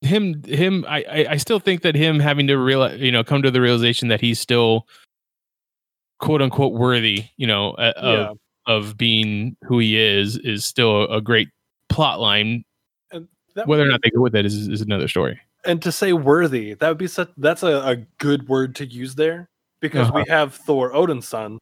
him 0.00 0.42
him 0.44 0.84
I, 0.88 1.02
I 1.10 1.26
I 1.32 1.36
still 1.36 1.58
think 1.58 1.82
that 1.82 1.94
him 1.94 2.20
having 2.20 2.46
to 2.46 2.56
realize 2.56 3.00
you 3.00 3.10
know 3.12 3.24
come 3.24 3.42
to 3.42 3.50
the 3.50 3.60
realization 3.60 4.08
that 4.08 4.20
he's 4.20 4.38
still 4.38 4.86
quote 6.20 6.40
unquote 6.42 6.72
worthy 6.74 7.24
you 7.36 7.46
know 7.46 7.72
uh, 7.72 7.92
Yeah. 7.96 8.10
of 8.30 8.38
of 8.66 8.96
being 8.96 9.56
who 9.64 9.78
he 9.78 9.98
is 9.98 10.36
is 10.38 10.64
still 10.64 11.04
a, 11.12 11.20
great 11.20 11.48
plot 11.88 12.20
line. 12.20 12.64
That 13.54 13.68
whether 13.68 13.84
or 13.84 13.88
not 13.88 14.00
they 14.02 14.10
go 14.10 14.20
with 14.20 14.34
it 14.34 14.44
is 14.46 14.68
is 14.68 14.80
another 14.80 15.06
story. 15.06 15.40
And 15.64 15.80
to 15.82 15.92
say 15.92 16.12
worthy 16.12 16.74
that 16.74 16.88
would 16.88 16.98
be 16.98 17.06
such 17.06 17.30
that's 17.36 17.62
a, 17.62 17.80
a 17.86 17.96
good 18.18 18.48
word 18.48 18.74
to 18.76 18.86
use 18.86 19.14
there 19.14 19.48
because 19.80 20.08
Uh-huh. 20.08 20.22
we 20.24 20.30
have 20.30 20.54
thor 20.54 20.94
odin's 20.94 21.28
son 21.28 21.58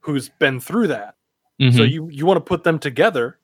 who's 0.00 0.28
been 0.28 0.58
through 0.60 0.88
that. 0.88 1.14
So 1.60 1.64
Mhm. 1.66 1.90
you 1.90 2.08
you 2.08 2.26
want 2.26 2.36
to 2.38 2.40
put 2.48 2.64
them 2.64 2.78
together 2.78 3.38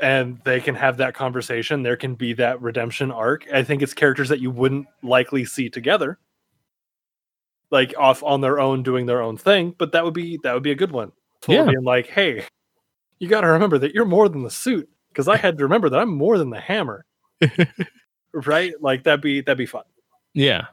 and 0.00 0.40
they 0.44 0.60
can 0.60 0.74
have 0.74 0.96
that 0.98 1.14
conversation. 1.14 1.82
There 1.82 1.96
can 1.96 2.14
be 2.14 2.32
that 2.34 2.60
redemption 2.62 3.10
arc. 3.10 3.46
I 3.52 3.62
think 3.62 3.82
it's 3.82 3.94
characters 3.94 4.28
that 4.30 4.40
you 4.40 4.50
wouldn't 4.50 4.86
likely 5.02 5.44
see 5.44 5.68
together 5.70 6.18
like 7.70 7.92
off 7.98 8.22
on 8.22 8.40
their 8.40 8.60
own 8.60 8.82
doing 8.82 9.06
their 9.06 9.20
own 9.20 9.36
thing 9.36 9.74
but 9.76 9.90
that 9.92 10.04
would 10.04 10.14
be 10.14 10.38
that 10.44 10.54
would 10.54 10.62
be 10.62 10.70
a 10.70 10.74
good 10.76 10.92
one 10.92 11.10
Thor 11.46 11.54
Yeah. 11.54 11.64
being 11.66 11.84
like 11.84 12.06
hey 12.08 12.44
you 13.18 13.28
got 13.28 13.40
to 13.42 13.46
remember 13.46 13.78
that 13.78 13.94
you're 13.94 14.04
more 14.04 14.28
than 14.28 14.42
the 14.42 14.50
suit 14.50 14.88
because 15.08 15.26
i 15.28 15.36
had 15.36 15.56
to 15.58 15.64
remember 15.64 15.88
that 15.88 15.98
i'm 16.00 16.14
more 16.14 16.36
than 16.38 16.50
the 16.50 16.60
hammer 16.60 17.04
right 18.34 18.72
like 18.80 19.04
that'd 19.04 19.20
be 19.22 19.40
that'd 19.40 19.56
be 19.56 19.64
fun 19.66 19.84
yeah 20.34 20.66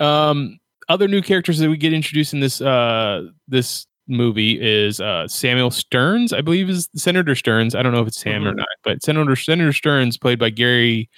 um 0.00 0.58
other 0.88 1.06
new 1.08 1.22
characters 1.22 1.58
that 1.58 1.68
we 1.70 1.76
get 1.76 1.92
introduced 1.92 2.32
in 2.32 2.40
this 2.40 2.60
uh 2.60 3.22
this 3.48 3.86
movie 4.08 4.58
is 4.60 5.00
uh 5.00 5.26
Samuel 5.26 5.70
Stearns, 5.72 6.32
I 6.32 6.40
believe 6.40 6.68
is 6.70 6.88
Senator 6.94 7.34
Stearns. 7.34 7.74
I 7.74 7.82
don't 7.82 7.92
know 7.92 8.02
if 8.02 8.06
it's 8.08 8.20
Sam 8.20 8.46
or 8.46 8.52
Mhm. 8.52 8.58
not, 8.58 8.68
but 8.84 9.02
Senator 9.02 9.34
Senator 9.34 9.72
Stearns, 9.72 10.16
played 10.16 10.38
by 10.38 10.48
Garry 10.50 11.10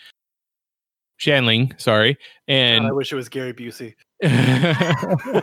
Shandling, 1.21 1.79
sorry, 1.79 2.17
and 2.47 2.85
God, 2.85 2.89
i 2.89 2.93
wish 2.93 3.13
it 3.13 3.17
was 3.17 3.29
gary 3.29 3.53
busey 3.53 3.95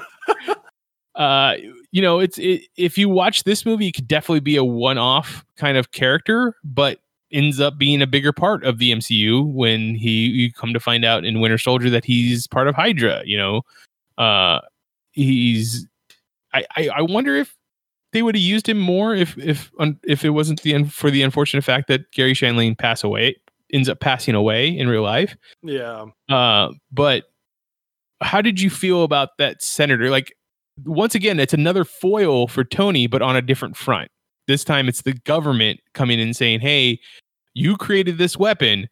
uh, 1.16 1.56
you 1.92 2.02
know, 2.02 2.20
it's 2.20 2.38
it, 2.38 2.64
if 2.76 2.98
you 2.98 3.10
watch 3.10 3.44
this 3.44 3.66
movie, 3.66 3.88
it 3.88 3.94
could 3.94 4.08
definitely 4.08 4.42
be 4.42 4.58
a 4.58 4.64
one-off 4.64 5.46
kind 5.58 5.78
of 5.78 5.92
character, 5.92 6.56
but 6.64 7.00
ends 7.32 7.60
up 7.60 7.78
being 7.78 8.02
a 8.02 8.08
bigger 8.08 8.32
part 8.32 8.64
of 8.64 8.78
the 8.78 8.92
MCU 8.92 9.46
when 9.46 9.96
he 9.96 10.28
you 10.28 10.52
come 10.52 10.74
to 10.74 10.80
find 10.80 11.04
out 11.06 11.26
in 11.26 11.40
Winter 11.40 11.58
Soldier 11.58 11.90
that 11.90 12.06
he's 12.06 12.48
part 12.48 12.68
of 12.68 12.76
Hydra. 12.76 13.22
You 13.26 13.38
know, 13.38 13.62
uh, 14.18 14.60
he's. 15.12 15.88
I, 16.54 16.66
I, 16.78 16.90
I 16.98 17.02
wonder 17.02 17.36
if 17.36 17.56
they 18.14 18.22
would 18.22 18.36
have 18.36 18.42
used 18.42 18.68
him 18.68 18.80
more 18.80 19.14
if 19.14 19.38
if 19.38 19.72
if 20.04 20.24
it 20.24 20.30
wasn't 20.30 20.62
the 20.62 20.74
end 20.74 20.94
for 20.94 21.12
the 21.12 21.22
unfortunate 21.22 21.64
fact 21.64 21.88
that 21.88 22.12
Garry 22.12 22.34
Shandling 22.34 22.78
pass 22.78 23.04
away 23.04 23.36
ends 23.74 23.90
up 23.90 24.00
passing 24.00 24.36
away 24.36 24.68
in 24.68 24.88
real 24.88 25.04
life. 25.04 25.36
Yeah. 25.62 26.06
Uh, 26.30 26.70
but 26.92 27.26
how 28.22 28.42
did 28.42 28.62
you 28.62 28.70
feel 28.70 29.04
about 29.04 29.30
that 29.38 29.62
senator? 29.62 30.10
Like 30.10 30.34
once 30.84 31.16
again, 31.16 31.40
it's 31.40 31.54
another 31.54 31.86
foil 31.86 32.48
for 32.48 32.64
Tony, 32.64 33.08
but 33.08 33.22
on 33.22 33.36
a 33.36 33.42
different 33.42 33.78
front. 33.78 34.10
This 34.48 34.64
time 34.64 34.88
it's 34.88 35.02
the 35.02 35.14
government 35.14 35.80
coming 35.94 36.20
in 36.20 36.34
saying, 36.34 36.60
Hey, 36.60 37.00
you 37.54 37.78
created 37.78 38.18
this 38.18 38.38
weapon. 38.38 38.88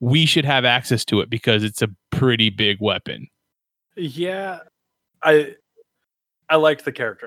We 0.00 0.26
should 0.26 0.44
have 0.44 0.64
access 0.64 1.04
to 1.06 1.20
it 1.20 1.28
because 1.28 1.62
it's 1.62 1.82
a 1.82 1.88
pretty 2.10 2.50
big 2.50 2.78
weapon. 2.80 3.26
Yeah. 3.96 4.60
I 5.22 5.54
I 6.48 6.56
liked 6.56 6.84
the 6.84 6.92
character. 6.92 7.26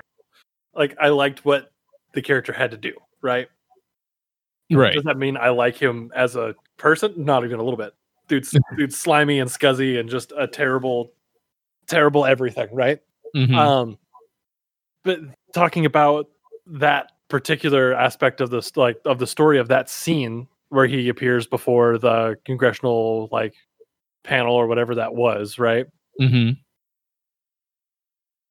Like 0.74 0.96
I 1.00 1.08
liked 1.08 1.44
what 1.44 1.72
the 2.14 2.22
character 2.22 2.52
had 2.52 2.70
to 2.70 2.76
do, 2.76 2.94
right? 3.20 3.48
Right. 4.70 4.94
Does 4.94 5.04
that 5.04 5.16
mean 5.16 5.36
I 5.36 5.50
like 5.50 5.76
him 5.76 6.12
as 6.14 6.36
a 6.36 6.54
person? 6.76 7.12
Not 7.16 7.44
even 7.44 7.58
a 7.58 7.62
little 7.62 7.78
bit. 7.78 7.94
Dude's 8.28 8.54
dude's 8.76 8.96
slimy 8.96 9.40
and 9.40 9.50
scuzzy 9.50 9.98
and 9.98 10.08
just 10.08 10.32
a 10.36 10.46
terrible, 10.46 11.12
terrible 11.86 12.26
everything, 12.26 12.68
right? 12.72 13.00
Mhm. 13.36 13.54
Um, 13.56 13.98
but 15.04 15.20
talking 15.54 15.86
about 15.86 16.28
that 16.66 17.12
particular 17.28 17.94
aspect 17.94 18.40
of 18.40 18.50
this, 18.50 18.76
like 18.76 18.98
of 19.04 19.18
the 19.18 19.26
story 19.26 19.58
of 19.58 19.68
that 19.68 19.88
scene 19.90 20.48
where 20.70 20.86
he 20.86 21.08
appears 21.08 21.46
before 21.46 21.98
the 21.98 22.36
congressional 22.44 23.28
like 23.32 23.54
panel 24.24 24.54
or 24.54 24.66
whatever 24.66 24.94
that 24.96 25.14
was, 25.14 25.58
right? 25.58 25.86
Mhm. 26.20 26.58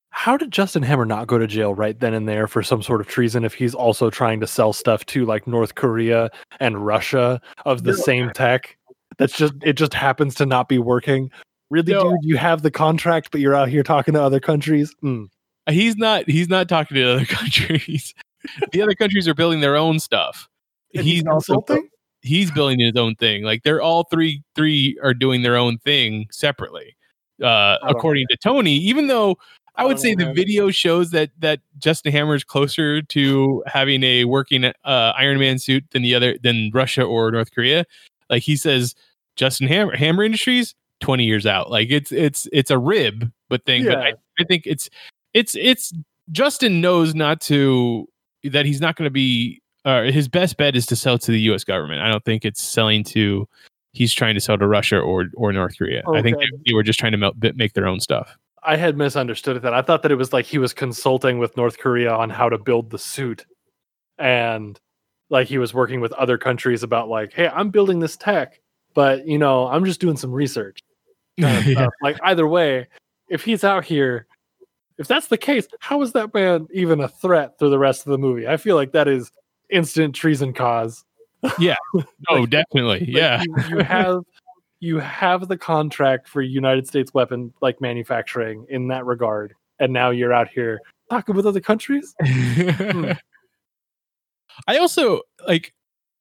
How 0.09 0.38
did 0.38 0.51
Justin 0.51 0.84
Hammer 0.84 1.05
not 1.05 1.28
go 1.28 1.38
to 1.38 1.47
jail 1.47 1.73
right 1.75 1.99
then 1.99 2.13
and 2.13 2.28
there 2.28 2.47
for 2.47 2.63
some 2.63 2.82
sort 2.82 3.01
of 3.01 3.07
treason 3.07 3.45
if 3.45 3.53
he's 3.53 3.75
also 3.75 4.09
trying 4.09 4.39
to 4.39 4.47
sell 4.47 4.73
stuff 4.73 5.05
to 5.07 5.25
like 5.25 5.45
North 5.47 5.75
Korea 5.75 6.30
and 6.59 6.84
Russia 6.86 7.39
of 7.65 7.84
the 7.84 7.91
No. 7.91 7.97
same 7.97 8.30
tech? 8.32 8.78
That's 9.17 9.38
just 9.38 9.53
it 9.63 9.73
just 9.73 9.93
happens 9.93 10.36
to 10.36 10.45
not 10.45 10.69
be 10.69 10.80
working. 10.80 11.30
Really, 11.70 11.91
No. 11.93 12.11
dude, 12.11 12.20
you 12.24 12.38
have 12.38 12.61
the 12.61 12.72
contract, 12.72 13.30
but 13.32 13.41
you're 13.41 13.55
out 13.55 13.70
here 13.70 13.84
talking 13.84 14.13
to 14.13 14.22
other 14.24 14.39
countries. 14.39 14.95
Mm. 15.03 15.28
He's 15.70 15.97
not. 15.97 16.30
He's 16.30 16.47
not 16.49 16.70
talking 16.70 16.95
to 16.95 17.03
other 17.13 17.26
countries. 17.30 18.13
the 18.72 18.82
other 18.82 18.93
countries 18.95 19.28
are 19.28 19.34
building 19.34 19.59
their 19.61 19.76
own 19.76 19.99
stuff. 19.99 20.47
And 20.95 21.05
he's 21.05 21.26
also 21.26 21.55
consulting? 21.61 21.89
he's 22.22 22.49
building 22.51 22.80
his 22.80 22.95
own 22.95 23.15
thing. 23.15 23.43
Like 23.43 23.63
they're 23.63 23.82
all 23.82 24.05
three 24.05 24.41
three 24.55 24.97
are 25.03 25.13
doing 25.13 25.41
their 25.41 25.57
own 25.57 25.78
thing 25.80 26.28
separately. 26.32 26.95
Uh, 27.43 27.78
according 27.84 28.28
to 28.30 28.38
Tony, 28.38 28.74
even 28.78 29.07
though 29.07 29.38
I 29.76 29.84
I 29.84 29.86
would 29.86 29.97
don't 29.97 30.01
say 30.01 30.15
know, 30.15 30.26
the 30.26 30.34
video 30.34 30.72
shows 30.72 31.11
that 31.11 31.30
that 31.39 31.59
Justin 31.78 32.11
Hammer 32.13 32.34
is 32.36 32.43
closer 32.45 33.01
to 33.01 33.63
having 33.68 34.01
a 34.03 34.24
working 34.26 34.63
uh, 34.65 34.72
Iron 34.86 35.38
Man 35.39 35.59
suit 35.59 35.84
than 35.91 36.01
the 36.01 36.15
other 36.15 36.38
than 36.41 36.72
Russia 36.74 37.03
or 37.03 37.30
North 37.30 37.53
Korea. 37.53 37.86
Like 38.30 38.41
he 38.43 38.55
says, 38.55 38.95
Justin 39.36 39.68
Hammer 39.68 39.95
Hammer 39.95 40.24
Industries 40.24 40.74
twenty 41.00 41.26
years 41.26 41.45
out. 41.45 41.70
Like 41.70 41.89
it's 41.89 42.12
it's 42.12 42.48
it's 42.52 42.72
a 42.72 42.78
rib, 42.78 43.32
but 43.50 43.66
thing. 43.66 43.86
But 43.86 43.98
I, 43.98 44.14
I 44.39 44.43
think 44.43 44.64
it's 44.66 44.89
it's 45.34 45.56
it's 45.56 45.93
Justin 46.32 46.82
knows 46.82 47.16
not 47.16 47.41
to 47.41 48.08
that 48.43 48.66
he's 48.66 48.82
not 48.82 48.95
going 48.95 49.06
to 49.08 49.12
be 49.12 49.62
uh, 49.86 50.04
his 50.04 50.28
best 50.28 50.58
bet 50.58 50.76
is 50.76 50.86
to 50.88 50.95
sell 50.95 51.18
to 51.18 51.32
the 51.32 51.39
U.S. 51.41 51.64
government. 51.64 52.02
I 52.02 52.10
don't 52.10 52.24
think 52.26 52.43
it's 52.45 52.62
selling 52.62 53.04
to. 53.06 53.48
He's 53.93 54.14
trying 54.14 54.36
to 54.36 54.41
sell 54.41 54.58
to 54.58 54.68
Russia 54.68 55.00
or 55.00 55.28
or 55.36 55.54
North 55.54 55.78
Korea. 55.78 56.04
I 56.14 56.22
think 56.22 56.38
Okay. 56.38 56.45
they, 56.52 56.72
they 56.72 56.74
were 56.74 56.84
just 56.84 57.00
trying 57.00 57.14
to 57.14 57.18
melt, 57.18 57.36
make 57.56 57.74
their 57.74 57.88
own 57.88 58.00
stuff. 58.00 58.38
I 58.64 58.76
had 58.76 58.98
misunderstood 58.98 59.62
that. 59.62 59.74
I 59.74 59.82
thought 59.82 60.02
that 60.02 60.12
it 60.12 60.16
was 60.16 60.34
like 60.34 60.45
he 60.45 60.58
was 60.58 60.74
consulting 60.74 61.39
with 61.39 61.56
North 61.56 61.78
Korea 61.78 62.14
on 62.14 62.30
how 62.30 62.50
to 62.50 62.58
build 62.58 62.89
the 62.89 63.00
suit, 63.00 63.45
and 64.20 64.80
like 65.30 65.48
he 65.48 65.58
was 65.58 65.74
working 65.74 66.02
with 66.02 66.12
other 66.14 66.38
countries 66.38 66.84
about 66.84 67.08
like, 67.10 67.34
hey, 67.34 67.48
I'm 67.48 67.70
building 67.70 68.00
this 68.00 68.18
tech, 68.18 68.60
but 68.93 69.26
you 69.26 69.38
know, 69.38 69.68
I'm 69.68 69.86
just 69.86 70.00
doing 70.02 70.18
some 70.18 70.32
research. 70.32 70.80
Kind 71.40 71.58
of 71.60 71.66
Yeah. 71.66 71.74
stuff. 71.74 71.94
Like 72.02 72.18
either 72.24 72.48
way, 72.48 72.88
if 73.30 73.44
he's 73.44 73.64
out 73.64 73.84
here, 73.86 74.28
if 74.98 75.08
that's 75.08 75.28
the 75.28 75.38
case, 75.38 75.68
how 75.80 76.02
is 76.02 76.14
that 76.14 76.34
man 76.34 76.68
even 76.74 77.00
a 77.02 77.08
threat 77.08 77.60
through 77.60 77.70
the 77.70 77.80
rest 77.80 78.06
of 78.08 78.12
the 78.12 78.18
movie? 78.18 78.48
I 78.48 78.58
feel 78.58 78.76
like 78.76 78.92
that 78.94 79.08
is 79.08 79.32
instant 79.70 80.16
treason 80.16 80.54
cause. 80.54 81.04
Yeah. 81.60 81.76
Oh, 82.30 82.46
definitely. 82.46 83.00
Like, 83.02 83.08
Yeah. 83.08 83.42
you, 83.46 83.56
you 83.70 83.84
have 83.84 84.22
you 84.80 85.00
have 85.00 85.48
the 85.48 85.58
contract 85.58 86.28
for 86.28 86.42
United 86.42 86.88
States 86.88 87.14
weapon 87.14 87.54
like 87.62 87.80
manufacturing 87.82 88.66
in 88.70 88.88
that 88.90 89.06
regard, 89.06 89.54
and 89.80 89.92
now 89.94 90.10
you're 90.12 90.34
out 90.34 90.50
here 90.50 90.80
talking 91.10 91.36
with 91.36 91.46
other 91.48 91.62
countries. 91.62 92.14
I 94.68 94.78
also 94.80 95.22
like 95.48 95.74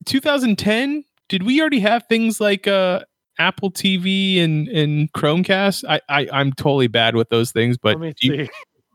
2010. 0.05 1.05
Did 1.29 1.43
we 1.43 1.61
already 1.61 1.81
have 1.81 2.05
things 2.09 2.41
like 2.41 2.67
uh 2.67 3.01
Apple 3.39 3.71
TV 3.71 4.41
and 4.43 4.69
and 4.69 5.13
Chromecast? 5.13 5.85
I, 5.89 6.01
I 6.09 6.29
I'm 6.33 6.53
totally 6.53 6.89
bad 6.89 7.17
with 7.17 7.29
those 7.29 7.53
things, 7.53 7.77
but 7.77 7.99
do 8.01 8.15
you, 8.21 8.49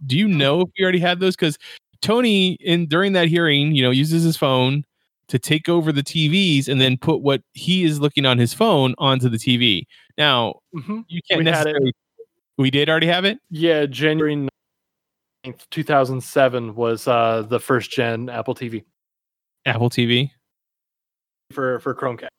do 0.06 0.18
you 0.18 0.28
know 0.28 0.62
if 0.62 0.70
we 0.78 0.84
already 0.84 1.00
had 1.00 1.20
those? 1.20 1.36
Because 1.36 1.58
Tony, 2.02 2.54
in 2.54 2.88
during 2.88 3.14
that 3.14 3.28
hearing, 3.28 3.76
you 3.76 3.84
know, 3.84 3.92
uses 3.92 4.24
his 4.24 4.38
phone 4.38 4.84
to 5.28 5.39
take 5.39 5.70
over 5.70 5.92
the 5.92 6.04
TVs 6.04 6.68
and 6.68 6.82
then 6.82 6.98
put 6.98 7.22
what 7.22 7.42
he 7.54 7.84
is 7.84 8.00
looking 8.00 8.26
on 8.26 8.38
his 8.38 8.54
phone 8.54 8.96
onto 8.98 9.30
the 9.30 9.38
TV. 9.38 9.84
Now 10.18 10.56
Mhm. 10.76 11.06
you 11.08 11.22
can't 11.30 11.39
We 11.39 11.44
necessarily. 11.46 11.94
We 12.58 12.70
did 12.70 12.89
already 12.89 13.08
have 13.08 13.24
it. 13.26 13.39
Yeah, 13.50 13.86
January 13.86 14.36
9th, 15.46 15.70
2007 15.72 16.76
was 16.76 17.08
uh, 17.08 17.44
the 17.48 17.60
first 17.60 17.92
gen 17.92 18.30
Apple 18.30 18.54
TV 18.56 18.84
Apple 19.66 19.89
TV. 19.89 20.32
for 21.52 21.80
for 21.80 21.94
Chromecast. 21.94 22.30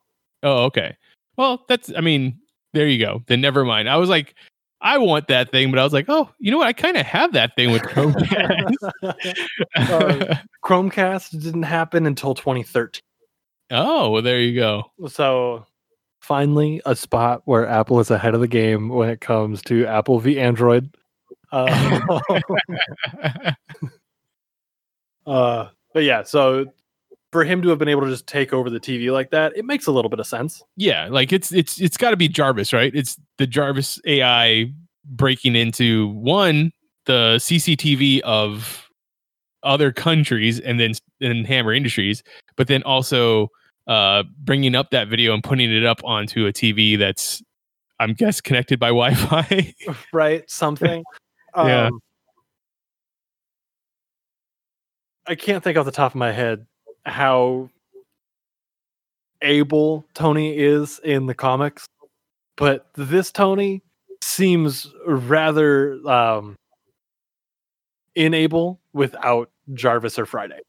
Oh, 0.42 0.64
okay. 0.64 0.96
Well, 1.36 1.64
that's. 1.68 1.92
I 1.96 2.00
mean, 2.00 2.38
there 2.72 2.86
you 2.86 3.04
go. 3.04 3.22
Then 3.26 3.40
never 3.40 3.64
mind. 3.64 3.88
I 3.88 3.96
was 3.96 4.08
like, 4.08 4.34
I 4.82 4.98
want 4.98 5.28
that 5.28 5.52
thing, 5.52 5.70
but 5.70 5.78
I 5.78 5.84
was 5.84 5.92
like, 5.92 6.06
oh, 6.08 6.28
you 6.38 6.50
know 6.50 6.58
what? 6.58 6.66
I 6.66 6.72
kind 6.72 6.96
of 6.96 7.06
have 7.06 7.32
that 7.34 7.54
thing 7.54 7.70
with 7.70 7.82
Chromecast. 7.82 8.74
Uh, 9.76 10.34
Chromecast 10.64 11.40
didn't 11.40 11.62
happen 11.62 12.04
until 12.06 12.34
2013. 12.34 13.00
oh, 13.70 14.10
well, 14.10 14.22
there 14.22 14.40
you 14.40 14.58
go. 14.58 14.84
So 15.08 15.66
finally, 16.20 16.82
a 16.84 16.96
spot 16.96 17.42
where 17.44 17.66
Apple 17.66 18.00
is 18.00 18.10
ahead 18.10 18.34
of 18.34 18.40
the 18.40 18.48
game 18.48 18.88
when 18.88 19.08
it 19.08 19.20
comes 19.20 19.62
to 19.62 19.86
Apple 19.86 20.18
v 20.18 20.40
Android. 20.40 20.92
Uh, 21.52 22.00
uh, 25.26 25.68
but 25.94 26.02
yeah, 26.02 26.24
so 26.24 26.66
for 27.32 27.44
him 27.44 27.62
to 27.62 27.70
have 27.70 27.78
been 27.78 27.88
able 27.88 28.02
to 28.02 28.10
just 28.10 28.26
take 28.26 28.52
over 28.52 28.68
the 28.68 28.78
TV 28.78 29.10
like 29.10 29.30
that, 29.30 29.56
it 29.56 29.64
makes 29.64 29.86
a 29.86 29.92
little 29.92 30.10
bit 30.10 30.20
of 30.20 30.26
sense. 30.26 30.62
yeah, 30.76 31.08
like 31.10 31.32
it's 31.32 31.52
it's 31.52 31.80
it's 31.80 31.96
got 31.96 32.10
to 32.10 32.16
be 32.16 32.28
Jarvis, 32.28 32.72
right? 32.72 32.94
It's 32.94 33.18
the 33.38 33.46
Jarvis 33.46 33.98
AI 34.06 34.70
breaking 35.04 35.56
into 35.56 36.08
one 36.10 36.70
the 37.06 37.36
CCTV 37.38 38.20
of 38.20 38.88
other 39.64 39.90
countries 39.92 40.60
and 40.60 40.78
then 40.78 40.92
and 41.20 41.46
Hammer 41.46 41.72
Industries, 41.72 42.22
but 42.56 42.68
then 42.68 42.82
also 42.82 43.48
uh 43.88 44.22
bringing 44.38 44.76
up 44.76 44.90
that 44.90 45.08
video 45.08 45.34
and 45.34 45.42
putting 45.42 45.72
it 45.72 45.84
up 45.84 46.00
onto 46.04 46.46
a 46.46 46.52
TV 46.52 46.96
that's 46.98 47.42
I'm 47.98 48.12
guess 48.12 48.40
connected 48.40 48.78
by 48.78 48.88
Wi-Fi. 48.88 49.74
right? 50.12 50.48
Something. 50.50 51.02
Yeah. 51.54 51.88
Um, 51.88 52.00
I 55.26 55.34
can't 55.34 55.62
think 55.62 55.76
off 55.76 55.84
the 55.84 55.92
top 55.92 56.12
of 56.12 56.14
my 56.16 56.32
head 56.32 56.66
how 57.04 57.68
able 59.42 60.04
Tony 60.14 60.56
is 60.56 61.00
in 61.04 61.26
the 61.26 61.34
comics, 61.34 61.86
but 62.56 62.86
this 62.94 63.32
Tony 63.32 63.82
seems 64.20 64.86
rather 65.06 65.94
um, 66.08 66.56
inable 68.16 68.78
without 68.92 69.50
Jarvis 69.74 70.18
or 70.18 70.26
Friday. 70.26 70.60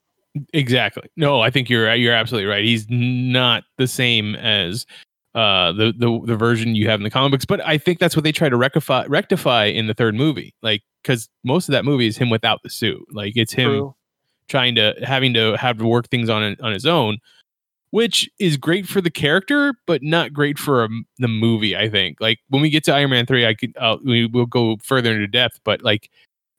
Exactly. 0.53 1.03
No, 1.15 1.41
I 1.41 1.51
think 1.51 1.69
you're 1.69 1.93
you're 1.93 2.13
absolutely 2.13 2.49
right. 2.49 2.63
He's 2.63 2.87
not 2.89 3.63
the 3.77 3.87
same 3.87 4.35
as 4.35 4.85
uh 5.35 5.71
the 5.73 5.93
the 5.97 6.21
the 6.25 6.35
version 6.35 6.75
you 6.75 6.89
have 6.89 6.99
in 6.99 7.03
the 7.03 7.11
comic 7.11 7.31
books, 7.31 7.45
but 7.45 7.61
I 7.65 7.77
think 7.77 7.99
that's 7.99 8.15
what 8.15 8.23
they 8.23 8.31
try 8.31 8.49
to 8.49 8.57
rectify 8.57 9.05
rectify 9.05 9.65
in 9.65 9.85
the 9.85 9.93
third 9.93 10.15
movie. 10.15 10.55
Like 10.63 10.81
cuz 11.03 11.29
most 11.43 11.69
of 11.69 11.73
that 11.73 11.85
movie 11.85 12.07
is 12.07 12.17
him 12.17 12.31
without 12.31 12.63
the 12.63 12.69
suit. 12.69 13.03
Like 13.11 13.33
it's 13.35 13.53
him 13.53 13.69
True. 13.69 13.95
Trying 14.47 14.75
to 14.75 14.93
having 15.03 15.33
to 15.33 15.55
have 15.57 15.77
to 15.79 15.85
work 15.85 16.09
things 16.09 16.29
on 16.29 16.55
on 16.61 16.73
his 16.73 16.85
own. 16.85 17.17
which 17.91 18.27
is 18.39 18.57
great 18.57 18.87
for 18.87 19.01
the 19.01 19.11
character, 19.11 19.75
but 19.85 20.01
not 20.01 20.33
great 20.33 20.57
for 20.57 20.83
um, 20.85 21.05
the 21.19 21.27
movie. 21.27 21.77
I 21.77 21.87
think. 21.89 22.19
Like 22.19 22.39
when 22.49 22.61
we 22.61 22.69
get 22.71 22.83
to 22.85 22.93
Iron 22.93 23.11
Man 23.11 23.25
three, 23.27 23.45
I 23.45 23.53
could 23.53 23.73
uh, 23.77 23.97
we 24.03 24.25
will 24.25 24.47
go 24.47 24.77
further 24.81 25.11
into 25.13 25.27
depth. 25.27 25.59
But 25.63 25.83
like, 25.83 26.09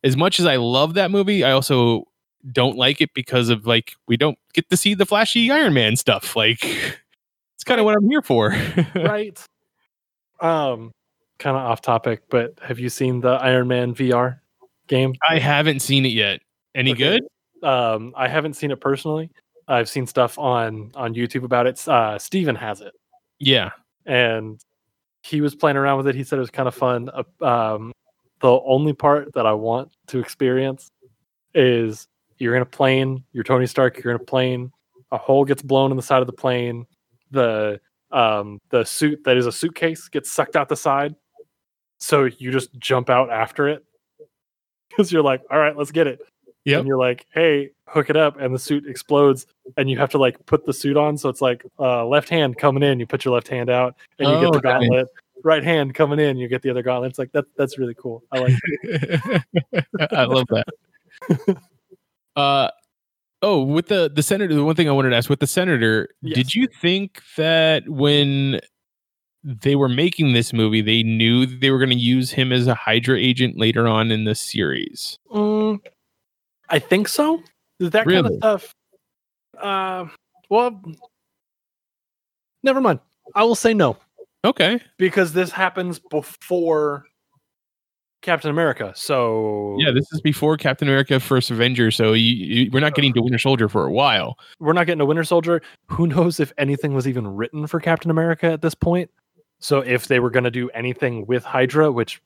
as 0.04 0.16
much 0.16 0.38
as 0.38 0.46
I 0.46 0.56
love 0.56 0.94
that 0.94 1.10
movie, 1.10 1.42
I 1.44 1.50
also 1.52 2.04
don't 2.52 2.76
like 2.76 3.00
it 3.00 3.10
because 3.14 3.48
of 3.48 3.66
like 3.66 3.94
we 4.06 4.16
don't 4.16 4.38
get 4.52 4.68
to 4.70 4.76
see 4.76 4.94
the 4.94 5.06
flashy 5.06 5.50
Iron 5.50 5.74
Man 5.74 5.96
stuff. 5.96 6.36
Like, 6.36 6.62
it's 7.56 7.64
kind 7.64 7.80
of 7.80 7.84
what 7.84 7.96
I'm 7.96 8.08
here 8.08 8.22
for. 8.22 8.50
right. 8.94 9.38
Um, 10.40 10.92
kind 11.38 11.56
of 11.56 11.62
off 11.62 11.80
topic, 11.80 12.22
but 12.28 12.54
have 12.62 12.78
you 12.78 12.88
seen 12.88 13.20
the 13.22 13.30
Iron 13.30 13.66
Man 13.66 13.92
VR 13.94 14.38
game? 14.86 15.14
I 15.28 15.38
haven't 15.40 15.80
seen 15.80 16.04
it 16.04 16.12
yet. 16.12 16.40
Any 16.76 16.92
Okay. 16.92 16.98
good? 16.98 17.22
Um, 17.64 18.12
I 18.16 18.28
haven't 18.28 18.54
seen 18.54 18.70
it 18.70 18.80
personally. 18.80 19.30
I've 19.66 19.88
seen 19.88 20.06
stuff 20.06 20.38
on 20.38 20.92
on 20.94 21.14
YouTube 21.14 21.44
about 21.44 21.66
it. 21.66 21.86
Uh, 21.88 22.18
Steven 22.18 22.54
has 22.56 22.80
it, 22.82 22.92
Yeah. 23.38 23.70
and 24.06 24.60
he 25.22 25.40
was 25.40 25.54
playing 25.54 25.76
around 25.78 25.96
with 25.98 26.08
it. 26.08 26.14
He 26.14 26.22
said 26.24 26.36
it 26.36 26.40
was 26.40 26.50
kind 26.50 26.68
of 26.68 26.74
fun. 26.74 27.08
Uh, 27.40 27.44
um, 27.44 27.92
the 28.40 28.60
only 28.66 28.92
part 28.92 29.32
that 29.34 29.46
I 29.46 29.52
want 29.54 29.90
to 30.08 30.18
experience 30.18 30.90
is 31.54 32.06
you're 32.38 32.56
in 32.56 32.62
a 32.62 32.66
plane. 32.66 33.24
You're 33.32 33.44
Tony 33.44 33.66
Stark. 33.66 34.02
You're 34.04 34.14
in 34.14 34.20
a 34.20 34.24
plane. 34.24 34.70
A 35.12 35.16
hole 35.16 35.44
gets 35.46 35.62
blown 35.62 35.90
in 35.90 35.96
the 35.96 36.02
side 36.02 36.20
of 36.20 36.26
the 36.26 36.32
plane. 36.34 36.84
The 37.30 37.80
um, 38.10 38.60
the 38.70 38.84
suit 38.84 39.20
that 39.24 39.36
is 39.38 39.46
a 39.46 39.52
suitcase 39.52 40.08
gets 40.08 40.30
sucked 40.30 40.56
out 40.56 40.68
the 40.68 40.76
side. 40.76 41.14
So 42.00 42.24
you 42.24 42.50
just 42.52 42.74
jump 42.78 43.08
out 43.08 43.30
after 43.30 43.66
it 43.68 43.82
because 44.90 45.10
you're 45.10 45.22
like, 45.22 45.42
all 45.50 45.58
right, 45.58 45.76
let's 45.76 45.90
get 45.90 46.06
it. 46.06 46.20
Yep. 46.64 46.78
And 46.80 46.88
you're 46.88 46.98
like, 46.98 47.26
hey, 47.34 47.70
hook 47.88 48.08
it 48.10 48.16
up, 48.16 48.40
and 48.40 48.54
the 48.54 48.58
suit 48.58 48.86
explodes, 48.88 49.46
and 49.76 49.90
you 49.90 49.98
have 49.98 50.10
to 50.10 50.18
like 50.18 50.44
put 50.46 50.64
the 50.66 50.72
suit 50.72 50.96
on. 50.96 51.18
So 51.18 51.28
it's 51.28 51.40
like 51.42 51.64
uh, 51.78 52.06
left 52.06 52.28
hand 52.28 52.56
coming 52.58 52.82
in, 52.82 52.98
you 53.00 53.06
put 53.06 53.24
your 53.24 53.34
left 53.34 53.48
hand 53.48 53.68
out, 53.70 53.94
and 54.18 54.28
you 54.28 54.34
Oh, 54.36 54.40
get 54.40 54.52
the 54.52 54.58
okay. 54.68 54.78
gauntlet. 54.86 55.08
Right 55.42 55.62
hand 55.62 55.94
coming 55.94 56.18
in, 56.20 56.38
you 56.38 56.48
get 56.48 56.62
the 56.62 56.70
other 56.70 56.82
gauntlet. 56.82 57.10
It's 57.10 57.18
like 57.18 57.32
that. 57.32 57.44
That's 57.58 57.78
really 57.78 57.94
cool. 57.94 58.22
I 58.32 58.38
like. 58.38 58.54
It. 58.82 59.42
I 60.10 60.24
love 60.24 60.46
that. 60.48 60.64
uh 62.36 62.70
oh, 63.42 63.62
with 63.62 63.88
the 63.88 64.10
the 64.14 64.22
senator, 64.22 64.54
the 64.54 64.64
one 64.64 64.74
thing 64.74 64.88
I 64.88 64.92
wanted 64.92 65.10
to 65.10 65.16
ask 65.16 65.28
with 65.28 65.40
the 65.40 65.46
senator, 65.46 66.08
Yes. 66.22 66.36
did 66.36 66.54
you 66.54 66.66
think 66.80 67.20
that 67.36 67.86
when 67.88 68.60
they 69.44 69.76
were 69.76 69.90
making 69.90 70.32
this 70.32 70.54
movie, 70.54 70.80
they 70.80 71.02
knew 71.02 71.44
they 71.44 71.70
were 71.70 71.78
going 71.78 71.90
to 71.90 71.94
use 71.94 72.30
him 72.30 72.50
as 72.50 72.66
a 72.66 72.74
Hydra 72.74 73.18
agent 73.18 73.58
later 73.58 73.86
on 73.86 74.10
in 74.10 74.24
the 74.24 74.34
series? 74.34 75.18
Mm, 75.30 75.53
I 76.68 76.78
think 76.78 77.08
so. 77.08 77.42
Is 77.80 77.90
that 77.90 78.06
kind 78.06 78.26
of 78.26 78.32
stuff. 78.38 78.74
Uh, 79.58 80.06
well, 80.48 80.80
never 82.62 82.80
mind. 82.80 83.00
I 83.34 83.44
will 83.44 83.54
say 83.54 83.74
no 83.74 83.96
Okay. 84.44 84.80
because 84.98 85.32
this 85.32 85.50
happens 85.50 85.98
before 85.98 87.04
Captain 88.22 88.50
America. 88.50 88.92
So 88.96 89.76
Yeah, 89.78 89.90
this 89.90 90.06
is 90.12 90.20
before 90.20 90.56
Captain 90.56 90.88
America: 90.88 91.20
First 91.20 91.50
Avenger, 91.50 91.90
so 91.90 92.12
you, 92.12 92.34
you, 92.34 92.70
we're 92.72 92.80
not 92.80 92.94
getting 92.94 93.12
to 93.14 93.22
Winter 93.22 93.38
Soldier 93.38 93.68
for 93.68 93.86
a 93.86 93.92
while. 93.92 94.38
we're 94.60 94.72
not 94.72 94.86
getting 94.86 95.00
a 95.00 95.04
Winter 95.06 95.24
Soldier. 95.24 95.60
Who 95.88 96.06
knows 96.06 96.40
if 96.40 96.52
anything 96.58 96.94
was 96.94 97.06
even 97.06 97.26
written 97.26 97.66
for 97.66 97.80
Captain 97.80 98.10
America 98.10 98.46
at 98.46 98.62
this 98.62 98.74
point? 98.74 99.10
So 99.60 99.80
if 99.80 100.08
they 100.08 100.20
were 100.20 100.30
going 100.30 100.44
to 100.44 100.50
do 100.50 100.68
anything 100.70 101.26
with 101.26 101.44
Hydra, 101.44 101.90
which 101.92 102.20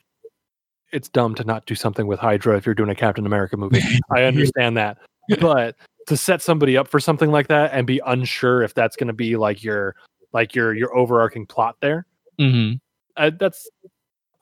it's 0.92 1.08
dumb 1.08 1.34
to 1.36 1.44
not 1.44 1.66
do 1.66 1.74
something 1.74 2.06
with 2.06 2.18
Hydra 2.18 2.56
if 2.56 2.66
you're 2.66 2.74
doing 2.74 2.90
a 2.90 2.94
Captain 2.94 3.26
America 3.26 3.56
movie. 3.56 3.82
I 4.10 4.24
understand 4.24 4.76
that. 4.76 4.98
But 5.40 5.76
to 6.06 6.16
set 6.16 6.40
somebody 6.40 6.76
up 6.76 6.88
for 6.88 7.00
something 7.00 7.30
like 7.30 7.48
that 7.48 7.72
and 7.72 7.86
be 7.86 8.00
unsure 8.06 8.62
if 8.62 8.74
that's 8.74 8.96
going 8.96 9.08
to 9.08 9.12
be 9.12 9.36
like 9.36 9.62
your 9.62 9.94
like 10.32 10.54
your 10.54 10.74
your 10.74 10.96
overarching 10.96 11.46
plot 11.46 11.76
there, 11.80 12.06
hmm 12.38 12.72
uh, 13.16 13.30
that's 13.38 13.68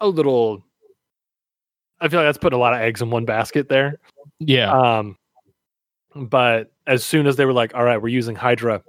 a 0.00 0.06
little 0.06 0.62
I 2.00 2.08
feel 2.08 2.20
like 2.20 2.28
that's 2.28 2.38
putting 2.38 2.58
a 2.58 2.60
lot 2.60 2.74
of 2.74 2.80
eggs 2.80 3.00
in 3.00 3.10
one 3.10 3.24
basket 3.24 3.68
there. 3.68 3.98
Yeah. 4.38 4.70
Um, 4.70 5.16
but 6.14 6.70
as 6.86 7.04
soon 7.04 7.26
as 7.26 7.36
they 7.36 7.46
were 7.46 7.52
like, 7.52 7.74
"All 7.74 7.84
right, 7.84 8.00
we're 8.00 8.08
using 8.08 8.36
Hydra," 8.36 8.82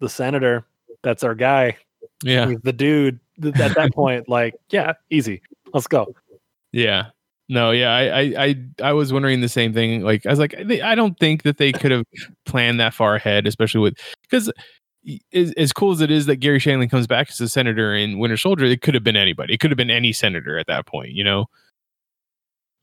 the 0.00 0.08
senator, 0.08 0.64
that's 1.02 1.24
our 1.24 1.34
guy, 1.34 1.76
yeah. 2.22 2.48
he's 2.48 2.60
the 2.62 2.72
dude. 2.72 3.20
At 3.44 3.74
that 3.74 3.92
point, 3.94 4.28
like, 4.28 4.54
yeah, 4.70 4.94
easy, 5.10 5.42
let's 5.72 5.86
go. 5.86 6.14
Yeah. 6.72 7.10
No, 7.50 7.70
yeah, 7.70 7.94
I, 7.94 8.02
I, 8.02 8.44
I, 8.44 8.54
I 8.82 8.92
was 8.92 9.10
wondering 9.10 9.40
the 9.40 9.48
same 9.48 9.72
thing. 9.72 10.02
Like, 10.02 10.26
I 10.26 10.30
was 10.30 10.38
like, 10.38 10.54
they, 10.64 10.82
I 10.82 10.94
don't 10.94 11.18
think 11.18 11.44
that 11.44 11.56
they 11.56 11.72
could 11.72 11.90
have 11.90 12.04
planned 12.44 12.78
that 12.78 12.92
far 12.92 13.14
ahead, 13.14 13.46
especially 13.46 13.80
with 13.80 13.94
because 14.22 14.52
as, 15.32 15.52
as 15.52 15.72
cool 15.72 15.92
as 15.92 16.02
it 16.02 16.10
is 16.10 16.26
that 16.26 16.36
Garry 16.36 16.58
Shandling 16.58 16.90
comes 16.90 17.06
back 17.06 17.30
as 17.30 17.40
a 17.40 17.48
senator 17.48 17.94
in 17.94 18.18
Winter 18.18 18.36
Soldier, 18.36 18.66
it 18.66 18.82
could 18.82 18.92
have 18.92 19.04
been 19.04 19.16
anybody. 19.16 19.54
It 19.54 19.60
could 19.60 19.70
have 19.70 19.78
been 19.78 19.90
any 19.90 20.12
senator 20.12 20.58
at 20.58 20.66
that 20.66 20.86
point, 20.86 21.12
you 21.12 21.24
know? 21.24 21.46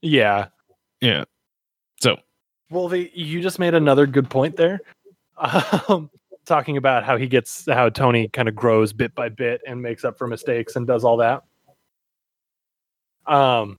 Yeah. 0.02 0.48
Yeah. 1.00 1.26
So, 2.02 2.18
Well, 2.72 2.88
they, 2.88 3.12
you 3.14 3.42
just 3.42 3.60
made 3.60 3.76
another 3.76 4.08
good 4.08 4.30
point 4.30 4.56
there. 4.56 4.80
Um, 5.38 6.10
talking 6.46 6.78
about 6.78 7.04
how 7.04 7.18
he 7.18 7.28
gets 7.28 7.66
how 7.68 7.90
Tony 7.90 8.30
kind 8.30 8.48
of 8.48 8.56
grows 8.56 8.94
bit 8.94 9.14
by 9.16 9.30
bit 9.30 9.62
and 9.68 9.82
makes 9.82 10.06
up 10.06 10.18
for 10.18 10.28
mistakes 10.28 10.76
and 10.76 10.88
does 10.88 11.04
all 11.04 11.18
that. 11.18 11.44
Um, 13.28 13.78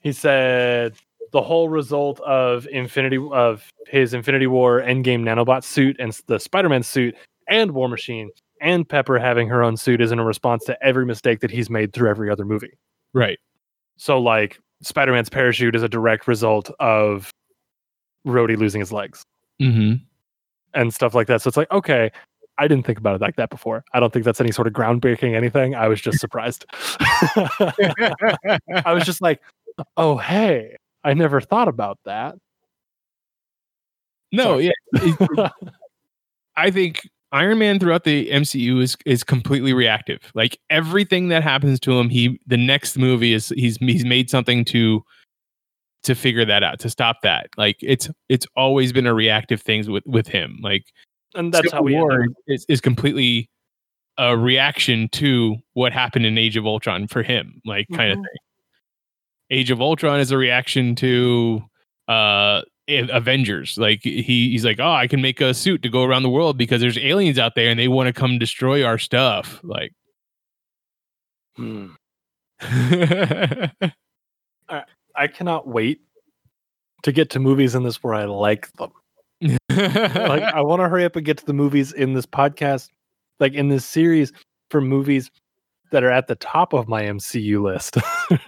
he 0.00 0.12
said 0.12 0.94
the 1.32 1.42
whole 1.42 1.68
result 1.68 2.20
of 2.20 2.66
Infinity 2.68 3.18
of 3.32 3.68
his 3.86 4.14
Infinity 4.14 4.46
War 4.46 4.80
Endgame 4.80 5.22
nanobot 5.22 5.64
suit 5.64 5.96
and 5.98 6.18
the 6.26 6.38
Spider-Man 6.38 6.82
suit 6.82 7.14
and 7.48 7.72
War 7.72 7.88
Machine 7.88 8.30
and 8.60 8.88
Pepper 8.88 9.18
having 9.18 9.48
her 9.48 9.62
own 9.62 9.76
suit 9.76 10.00
is 10.00 10.12
in 10.12 10.18
a 10.18 10.24
response 10.24 10.64
to 10.64 10.82
every 10.84 11.04
mistake 11.04 11.40
that 11.40 11.50
he's 11.50 11.68
made 11.68 11.92
through 11.92 12.08
every 12.08 12.30
other 12.30 12.44
movie. 12.44 12.78
right. 13.12 13.38
So 13.96 14.18
like 14.18 14.58
Spider-Man's 14.82 15.30
parachute 15.30 15.74
is 15.74 15.82
a 15.82 15.88
direct 15.88 16.28
result 16.28 16.70
of 16.80 17.30
Rhodey 18.26 18.56
losing 18.56 18.80
his 18.80 18.92
legs 18.92 19.22
hmm 19.58 19.94
and 20.74 20.92
stuff 20.92 21.14
like 21.14 21.26
that. 21.26 21.40
So 21.40 21.48
it's 21.48 21.56
like, 21.56 21.70
okay, 21.70 22.12
I 22.58 22.68
didn't 22.68 22.86
think 22.86 22.98
about 22.98 23.14
it 23.16 23.20
like 23.20 23.36
that 23.36 23.50
before. 23.50 23.84
I 23.92 24.00
don't 24.00 24.12
think 24.12 24.24
that's 24.24 24.40
any 24.40 24.52
sort 24.52 24.66
of 24.66 24.72
groundbreaking 24.72 25.34
anything. 25.34 25.74
I 25.74 25.88
was 25.88 26.00
just 26.00 26.18
surprised. 26.18 26.64
I 27.00 28.92
was 28.92 29.04
just 29.04 29.20
like, 29.20 29.40
oh 29.96 30.16
hey, 30.16 30.76
I 31.04 31.14
never 31.14 31.40
thought 31.40 31.68
about 31.68 31.98
that. 32.04 32.36
no, 34.32 34.60
Sorry. 34.60 34.72
yeah. 35.36 35.48
I 36.56 36.70
think 36.70 37.00
Iron 37.32 37.58
Man 37.58 37.78
throughout 37.78 38.04
the 38.04 38.30
MCU 38.30 38.80
is 38.82 38.96
is 39.04 39.22
completely 39.22 39.72
reactive. 39.72 40.20
Like 40.34 40.58
everything 40.70 41.28
that 41.28 41.42
happens 41.42 41.78
to 41.80 41.98
him, 41.98 42.08
he 42.08 42.40
the 42.46 42.56
next 42.56 42.96
movie 42.96 43.32
is 43.34 43.50
he's 43.50 43.76
he's 43.78 44.04
made 44.04 44.30
something 44.30 44.64
to 44.66 45.02
to 46.04 46.14
figure 46.14 46.44
that 46.44 46.62
out, 46.62 46.78
to 46.80 46.88
stop 46.88 47.18
that. 47.22 47.48
Like 47.58 47.76
it's 47.82 48.08
it's 48.28 48.46
always 48.56 48.92
been 48.92 49.06
a 49.06 49.12
reactive 49.14 49.60
things 49.60 49.88
with 49.90 50.04
with 50.06 50.28
him. 50.28 50.58
Like 50.62 50.86
and 51.34 51.52
that's 51.52 51.70
how 51.72 51.78
Civil 51.78 51.84
we 51.84 51.94
War 51.94 52.26
is, 52.46 52.64
is 52.68 52.80
completely 52.80 53.48
a 54.18 54.36
reaction 54.36 55.08
to 55.12 55.56
what 55.74 55.92
happened 55.92 56.24
in 56.26 56.38
Age 56.38 56.56
of 56.56 56.66
Ultron 56.66 57.06
for 57.06 57.22
him, 57.22 57.60
like 57.66 57.86
kind 57.92 58.12
of 58.12 58.18
Mhm. 58.18 58.22
thing. 58.22 58.36
Age 59.50 59.70
of 59.70 59.80
Ultron 59.80 60.20
is 60.20 60.30
a 60.30 60.36
reaction 60.38 60.94
to 60.96 61.62
uh 62.08 62.62
Avengers. 62.88 63.76
Like 63.76 64.02
he 64.02 64.22
he's 64.50 64.64
like, 64.64 64.78
oh, 64.80 64.92
I 64.92 65.06
can 65.08 65.20
make 65.20 65.40
a 65.40 65.52
suit 65.52 65.82
to 65.82 65.88
go 65.88 66.04
around 66.04 66.22
the 66.22 66.30
world 66.30 66.56
because 66.56 66.80
there's 66.80 66.96
aliens 66.98 67.38
out 67.38 67.54
there 67.56 67.68
and 67.68 67.78
they 67.78 67.88
want 67.88 68.06
to 68.06 68.12
come 68.12 68.38
destroy 68.38 68.84
our 68.84 68.96
stuff. 68.98 69.60
Like, 69.62 69.92
Hmm. 71.56 71.88
I 75.18 75.28
cannot 75.28 75.66
wait 75.66 76.00
to 77.02 77.12
get 77.12 77.30
to 77.30 77.38
movies 77.40 77.74
in 77.74 77.82
this 77.82 78.02
where 78.02 78.14
I 78.14 78.24
like 78.24 78.70
them. 78.74 78.92
like 79.76 80.42
I 80.42 80.60
want 80.62 80.80
to 80.80 80.88
hurry 80.88 81.04
up 81.04 81.16
and 81.16 81.24
get 81.24 81.38
to 81.38 81.46
the 81.46 81.52
movies 81.52 81.92
in 81.92 82.14
this 82.14 82.26
podcast, 82.26 82.90
like 83.40 83.54
in 83.54 83.68
this 83.68 83.84
series 83.84 84.32
for 84.70 84.80
movies 84.80 85.30
that 85.92 86.02
are 86.02 86.10
at 86.10 86.26
the 86.26 86.34
top 86.36 86.72
of 86.72 86.88
my 86.88 87.02
MCU 87.04 87.62
list. 87.62 87.96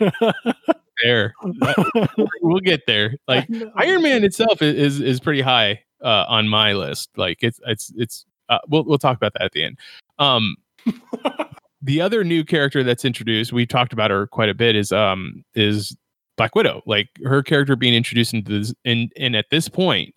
there, 1.04 1.34
we'll 2.42 2.60
get 2.60 2.86
there. 2.86 3.14
Like 3.28 3.48
Iron 3.76 4.02
Man 4.02 4.24
itself 4.24 4.60
i- 4.62 4.66
is 4.66 5.00
is 5.00 5.20
pretty 5.20 5.40
high 5.40 5.80
uh, 6.02 6.24
on 6.28 6.48
my 6.48 6.72
list. 6.72 7.10
Like 7.16 7.38
it's 7.42 7.60
it's 7.66 7.92
it's 7.96 8.24
uh, 8.48 8.58
we'll 8.68 8.84
we'll 8.84 8.98
talk 8.98 9.16
about 9.16 9.32
that 9.34 9.42
at 9.42 9.52
the 9.52 9.64
end. 9.64 9.78
Um, 10.18 10.56
the 11.82 12.00
other 12.00 12.24
new 12.24 12.44
character 12.44 12.82
that's 12.82 13.04
introduced, 13.04 13.52
we 13.52 13.66
talked 13.66 13.92
about 13.92 14.10
her 14.10 14.26
quite 14.26 14.48
a 14.48 14.54
bit, 14.54 14.74
is 14.74 14.90
um 14.92 15.44
is 15.54 15.96
Black 16.36 16.54
Widow. 16.54 16.82
Like 16.86 17.08
her 17.24 17.42
character 17.42 17.76
being 17.76 17.94
introduced 17.94 18.34
into 18.34 18.58
this, 18.58 18.74
and 18.84 19.12
and 19.16 19.36
at 19.36 19.46
this 19.50 19.68
point, 19.68 20.14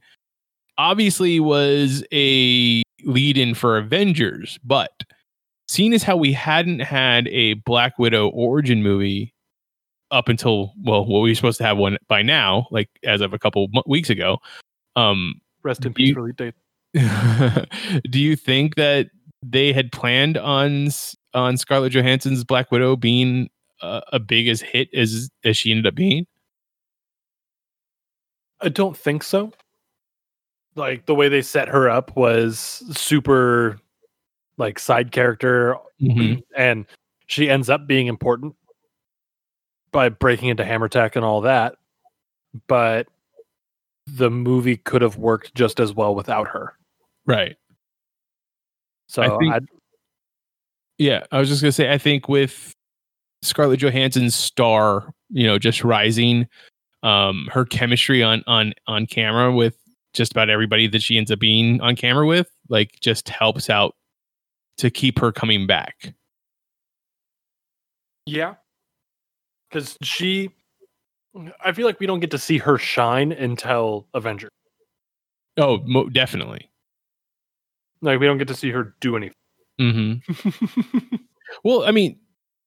obviously 0.81 1.39
was 1.39 2.03
a 2.11 2.81
lead 3.03 3.37
in 3.37 3.53
for 3.53 3.77
Avengers, 3.77 4.57
but 4.63 5.03
seeing 5.67 5.93
as 5.93 6.01
how 6.01 6.17
we 6.17 6.33
hadn't 6.33 6.79
had 6.79 7.27
a 7.27 7.53
Black 7.53 7.99
Widow 7.99 8.29
origin 8.29 8.81
movie 8.81 9.33
up 10.09 10.27
until 10.27 10.73
well, 10.83 11.05
what 11.05 11.19
we 11.21 11.29
were 11.29 11.35
supposed 11.35 11.59
to 11.59 11.63
have 11.63 11.77
one 11.77 11.97
by 12.07 12.21
now, 12.23 12.67
like 12.71 12.89
as 13.03 13.21
of 13.21 13.31
a 13.33 13.39
couple 13.39 13.67
weeks 13.85 14.09
ago. 14.09 14.39
Um, 14.95 15.35
Rest 15.63 15.85
in 15.85 15.91
You- 15.91 15.93
peace, 15.93 16.15
release 16.15 16.35
date. 16.35 16.53
Do 18.09 18.19
you 18.19 18.35
think 18.35 18.75
that 18.75 19.07
they 19.43 19.71
had 19.71 19.91
planned 19.91 20.37
on 20.37 20.89
on 21.33 21.57
Scarlett 21.57 21.93
Johansson's 21.93 22.43
Black 22.43 22.71
Widow 22.71 22.95
being 22.95 23.49
uh, 23.81 24.01
a 24.11 24.19
big 24.19 24.47
as 24.47 24.61
hit 24.61 24.89
as 24.93 25.29
as 25.45 25.55
she 25.55 25.69
ended 25.71 25.85
up 25.87 25.95
being? 25.95 26.25
I 28.59 28.69
don't 28.69 28.97
think 28.97 29.23
so. 29.23 29.53
Like 30.75 31.05
the 31.05 31.15
way 31.15 31.27
they 31.29 31.41
set 31.41 31.67
her 31.67 31.89
up 31.89 32.15
was 32.15 32.57
super 32.91 33.79
like 34.57 34.79
side 34.79 35.11
character 35.11 35.75
Mhm. 36.01 36.43
and 36.55 36.85
she 37.27 37.49
ends 37.49 37.69
up 37.69 37.87
being 37.87 38.07
important 38.07 38.55
by 39.91 40.09
breaking 40.09 40.49
into 40.49 40.63
Hammer 40.65 40.87
Tech 40.87 41.15
and 41.15 41.25
all 41.25 41.41
that. 41.41 41.75
But 42.67 43.07
the 44.07 44.29
movie 44.29 44.77
could 44.77 45.01
have 45.01 45.17
worked 45.17 45.53
just 45.55 45.79
as 45.79 45.93
well 45.93 46.15
without 46.15 46.47
her. 46.49 46.73
Right. 47.25 47.55
So 49.07 49.21
I 49.23 49.37
think- 49.37 49.53
I 49.53 49.59
Yeah, 50.97 51.25
I 51.31 51.39
was 51.39 51.49
just 51.49 51.61
gonna 51.61 51.71
say 51.71 51.91
I 51.91 51.97
think 51.97 52.29
with 52.29 52.75
Scarlett 53.41 53.79
Johansson's 53.79 54.35
star, 54.35 55.11
you 55.29 55.47
know, 55.47 55.57
just 55.57 55.83
rising, 55.83 56.47
um, 57.01 57.49
her 57.51 57.65
chemistry 57.65 58.21
on 58.21 58.43
on 58.45 58.73
on 58.85 59.07
camera 59.07 59.51
with 59.51 59.77
just 60.13 60.31
about 60.31 60.49
everybody 60.49 60.87
that 60.87 61.01
she 61.01 61.17
ends 61.17 61.31
up 61.31 61.39
being 61.39 61.79
on 61.81 61.95
camera 61.95 62.25
with, 62.25 62.49
like, 62.69 62.99
just 63.01 63.29
helps 63.29 63.69
out 63.69 63.95
to 64.77 64.89
keep 64.89 65.19
her 65.19 65.31
coming 65.31 65.67
back. 65.67 66.13
Yeah. 68.25 68.55
Because 69.69 69.97
she, 70.03 70.51
I 71.63 71.71
feel 71.71 71.85
like 71.85 71.99
we 71.99 72.05
don't 72.07 72.19
get 72.19 72.31
to 72.31 72.37
see 72.37 72.57
her 72.57 72.77
shine 72.77 73.31
until 73.31 74.07
Avenger. 74.13 74.49
Oh, 75.57 75.79
mo- 75.85 76.09
definitely. 76.09 76.69
Like 78.01 78.19
we 78.19 78.25
don't 78.25 78.37
get 78.37 78.47
to 78.47 78.55
see 78.55 78.71
her 78.71 78.95
do 78.99 79.15
anything. 79.15 79.35
Mm-hmm. 79.79 81.15
Well, 81.65 81.83
I 81.83 81.91
mean, 81.91 82.17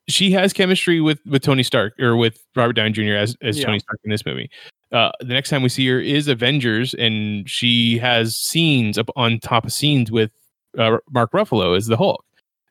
she 0.09 0.31
has 0.33 0.53
chemistry 0.53 1.01
with 1.01 1.19
with 1.25 1.43
Tony 1.43 1.63
Stark 1.63 1.99
or 1.99 2.17
with 2.17 2.45
Robert 2.55 2.75
Downey 2.75 2.91
Jr. 2.93 3.15
as 3.15 3.35
as 3.41 3.59
Yeah. 3.59 3.65
Tony 3.65 3.79
Stark 3.79 3.99
in 4.05 4.11
this 4.11 4.27
movie. 4.27 4.51
Uh, 4.93 5.11
the 5.21 5.35
next 5.35 5.51
time 5.51 5.63
we 5.63 5.69
see 5.69 5.87
her 5.89 6.01
is 6.01 6.29
Avengers, 6.29 6.95
and 6.95 7.49
she 7.49 7.99
has 7.99 8.37
scenes 8.37 8.99
up 8.99 9.09
on 9.17 9.41
top 9.41 9.65
of 9.65 9.73
scenes 9.73 10.11
with 10.11 10.31
uh, 10.79 10.99
Mark 11.11 11.33
Ruffalo 11.33 11.77
as 11.77 11.87
the 11.87 11.97
Hulk. 11.97 12.25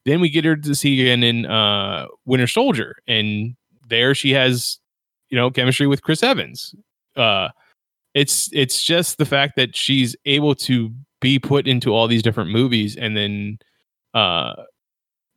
Then 0.06 0.22
we 0.22 0.30
get 0.30 0.46
her 0.46 0.56
to 0.56 0.76
see 0.76 1.02
again 1.02 1.24
in 1.24 1.46
uh, 1.46 2.08
Winter 2.26 2.48
Soldier, 2.48 2.96
and 3.08 3.56
there 3.88 4.14
she 4.14 4.32
has, 4.32 4.80
you 5.30 5.38
know, 5.38 5.50
chemistry 5.50 5.88
with 5.88 6.02
Chris 6.02 6.24
Evans. 6.24 6.76
Uh, 7.16 7.50
it's 8.14 8.50
it's 8.54 8.84
just 8.84 9.18
the 9.18 9.26
fact 9.26 9.56
that 9.56 9.76
she's 9.76 10.16
able 10.26 10.56
to 10.56 10.92
be 11.20 11.40
put 11.40 11.68
into 11.68 11.94
all 11.94 12.08
these 12.08 12.22
different 12.22 12.52
movies 12.52 12.96
and 12.96 13.16
then 13.16 13.58
uh, 14.14 14.54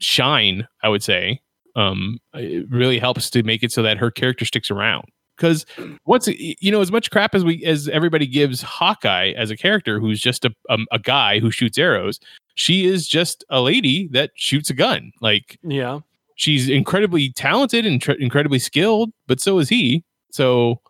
shine. 0.00 0.66
I 0.82 0.88
would 0.88 1.02
say 1.02 1.40
um, 1.76 2.18
it 2.34 2.68
really 2.70 2.98
helps 2.98 3.30
to 3.30 3.42
make 3.42 3.62
it 3.62 3.72
so 3.72 3.82
that 3.82 3.98
her 3.98 4.10
character 4.10 4.44
sticks 4.44 4.70
around. 4.70 5.04
Because 5.36 5.66
once 6.06 6.28
you 6.28 6.70
know, 6.70 6.80
as 6.80 6.90
much 6.90 7.10
crap 7.10 7.34
as 7.34 7.44
we 7.44 7.64
as 7.64 7.88
everybody 7.88 8.26
gives 8.26 8.62
Hawkeye 8.62 9.32
as 9.36 9.50
a 9.50 9.56
character, 9.56 10.00
who's 10.00 10.20
just 10.20 10.44
a 10.44 10.54
a, 10.68 10.78
a 10.92 10.98
guy 10.98 11.38
who 11.38 11.50
shoots 11.50 11.78
arrows, 11.78 12.18
she 12.56 12.86
is 12.86 13.06
just 13.06 13.44
a 13.50 13.60
lady 13.60 14.08
that 14.08 14.30
shoots 14.34 14.70
a 14.70 14.74
gun. 14.74 15.12
Like 15.20 15.58
yeah. 15.62 16.00
she's 16.34 16.68
incredibly 16.68 17.30
talented 17.32 17.86
and 17.86 18.00
tr- 18.00 18.12
incredibly 18.12 18.58
skilled, 18.58 19.10
but 19.26 19.40
so 19.40 19.58
is 19.58 19.68
he. 19.68 20.04
So 20.30 20.80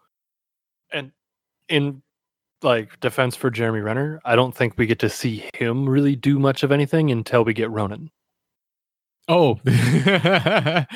And 0.92 1.12
in 1.68 2.03
like 2.62 2.99
defense 3.01 3.36
for 3.36 3.51
Jeremy 3.51 3.80
Renner, 3.80 4.20
I 4.24 4.36
don't 4.36 4.55
think 4.55 4.78
we 4.78 4.86
get 4.86 5.01
to 5.01 5.11
see 5.11 5.49
him 5.55 5.88
really 5.88 6.16
do 6.16 6.38
much 6.38 6.62
of 6.62 6.72
anything 6.72 7.11
until 7.11 7.44
we 7.44 7.53
get 7.53 7.70
Ronin. 7.70 8.11
Oh, 9.28 9.59
I 9.66 10.86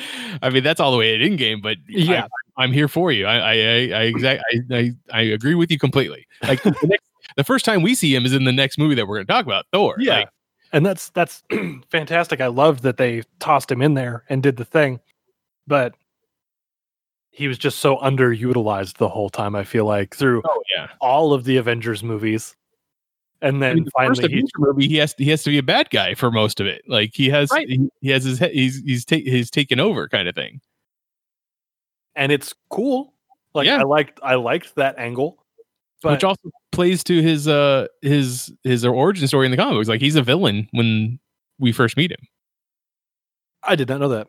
mean 0.51 0.63
that's 0.63 0.79
all 0.79 0.93
the 0.93 0.97
way 0.97 1.15
at 1.15 1.19
Endgame, 1.19 1.61
but 1.61 1.77
Yeah. 1.89 2.27
I, 2.57 2.63
am 2.63 2.71
here 2.71 2.87
for 2.87 3.11
you. 3.11 3.25
I 3.25 3.37
I 3.37 3.51
I 3.51 3.53
I, 3.53 4.01
exact, 4.03 4.43
I 4.51 4.75
I 4.77 4.91
I 5.11 5.21
agree 5.21 5.55
with 5.55 5.71
you 5.71 5.77
completely. 5.79 6.27
Like 6.43 6.61
the, 6.63 6.75
next, 6.83 7.03
the 7.37 7.43
first 7.43 7.65
time 7.65 7.81
we 7.81 7.95
see 7.95 8.13
him 8.15 8.25
is 8.25 8.33
in 8.33 8.43
the 8.43 8.51
next 8.51 8.77
movie 8.77 8.95
that 8.95 9.07
we're 9.07 9.17
going 9.17 9.27
to 9.27 9.33
talk 9.33 9.45
about, 9.45 9.65
Thor. 9.71 9.95
Yeah. 9.99 10.19
Like, 10.19 10.29
and 10.73 10.85
that's 10.85 11.09
that's 11.09 11.43
fantastic. 11.89 12.41
I 12.41 12.47
loved 12.47 12.83
that 12.83 12.97
they 12.97 13.23
tossed 13.39 13.71
him 13.71 13.81
in 13.81 13.93
there 13.93 14.23
and 14.29 14.41
did 14.41 14.57
the 14.57 14.65
thing, 14.65 14.99
but 15.67 15.93
he 17.31 17.47
was 17.47 17.57
just 17.57 17.79
so 17.79 17.97
underutilized 17.97 18.97
the 18.97 19.09
whole 19.09 19.29
time. 19.29 19.55
I 19.55 19.63
feel 19.63 19.85
like 19.85 20.15
through 20.15 20.41
oh 20.45 20.63
yeah. 20.75 20.87
all 20.99 21.33
of 21.33 21.43
the 21.43 21.57
Avengers 21.57 22.03
movies, 22.03 22.55
and 23.41 23.57
I 23.57 23.59
then 23.59 23.75
mean, 23.75 23.83
the 23.85 23.91
finally 23.91 24.27
he, 24.29 24.45
movie, 24.57 24.87
he 24.87 24.97
has 24.97 25.15
he 25.17 25.29
has 25.29 25.43
to 25.43 25.49
be 25.49 25.57
a 25.57 25.63
bad 25.63 25.89
guy 25.89 26.13
for 26.13 26.31
most 26.31 26.59
of 26.59 26.67
it. 26.67 26.83
Like 26.87 27.11
he 27.13 27.29
has 27.29 27.49
Right. 27.51 27.67
he, 27.67 27.89
he 28.01 28.09
has 28.09 28.23
his 28.23 28.39
he- 28.39 28.49
he's 28.49 28.81
he's 28.83 29.05
ta- 29.05 29.15
he's 29.15 29.49
taken 29.49 29.79
over 29.79 30.07
kind 30.07 30.27
of 30.27 30.35
thing. 30.35 30.61
And 32.15 32.31
it's 32.31 32.53
cool. 32.69 33.13
Like 33.53 33.65
Yeah. 33.67 33.79
I 33.79 33.83
liked 33.83 34.19
I 34.23 34.35
liked 34.35 34.75
that 34.75 34.97
angle, 34.97 35.43
but 36.01 36.13
which 36.13 36.23
also 36.23 36.49
plays 36.71 37.03
to 37.05 37.21
his 37.21 37.47
uh 37.47 37.87
his 38.01 38.51
his 38.63 38.85
origin 38.85 39.27
story 39.27 39.45
in 39.45 39.51
the 39.51 39.57
comics. 39.57 39.89
Like 39.89 40.01
he's 40.01 40.15
a 40.15 40.21
villain 40.23 40.67
when 40.71 41.19
we 41.59 41.71
first 41.71 41.97
meet 41.97 42.11
him. 42.11 42.25
I 43.63 43.75
did 43.75 43.89
not 43.89 43.99
know 43.99 44.09
that. 44.09 44.27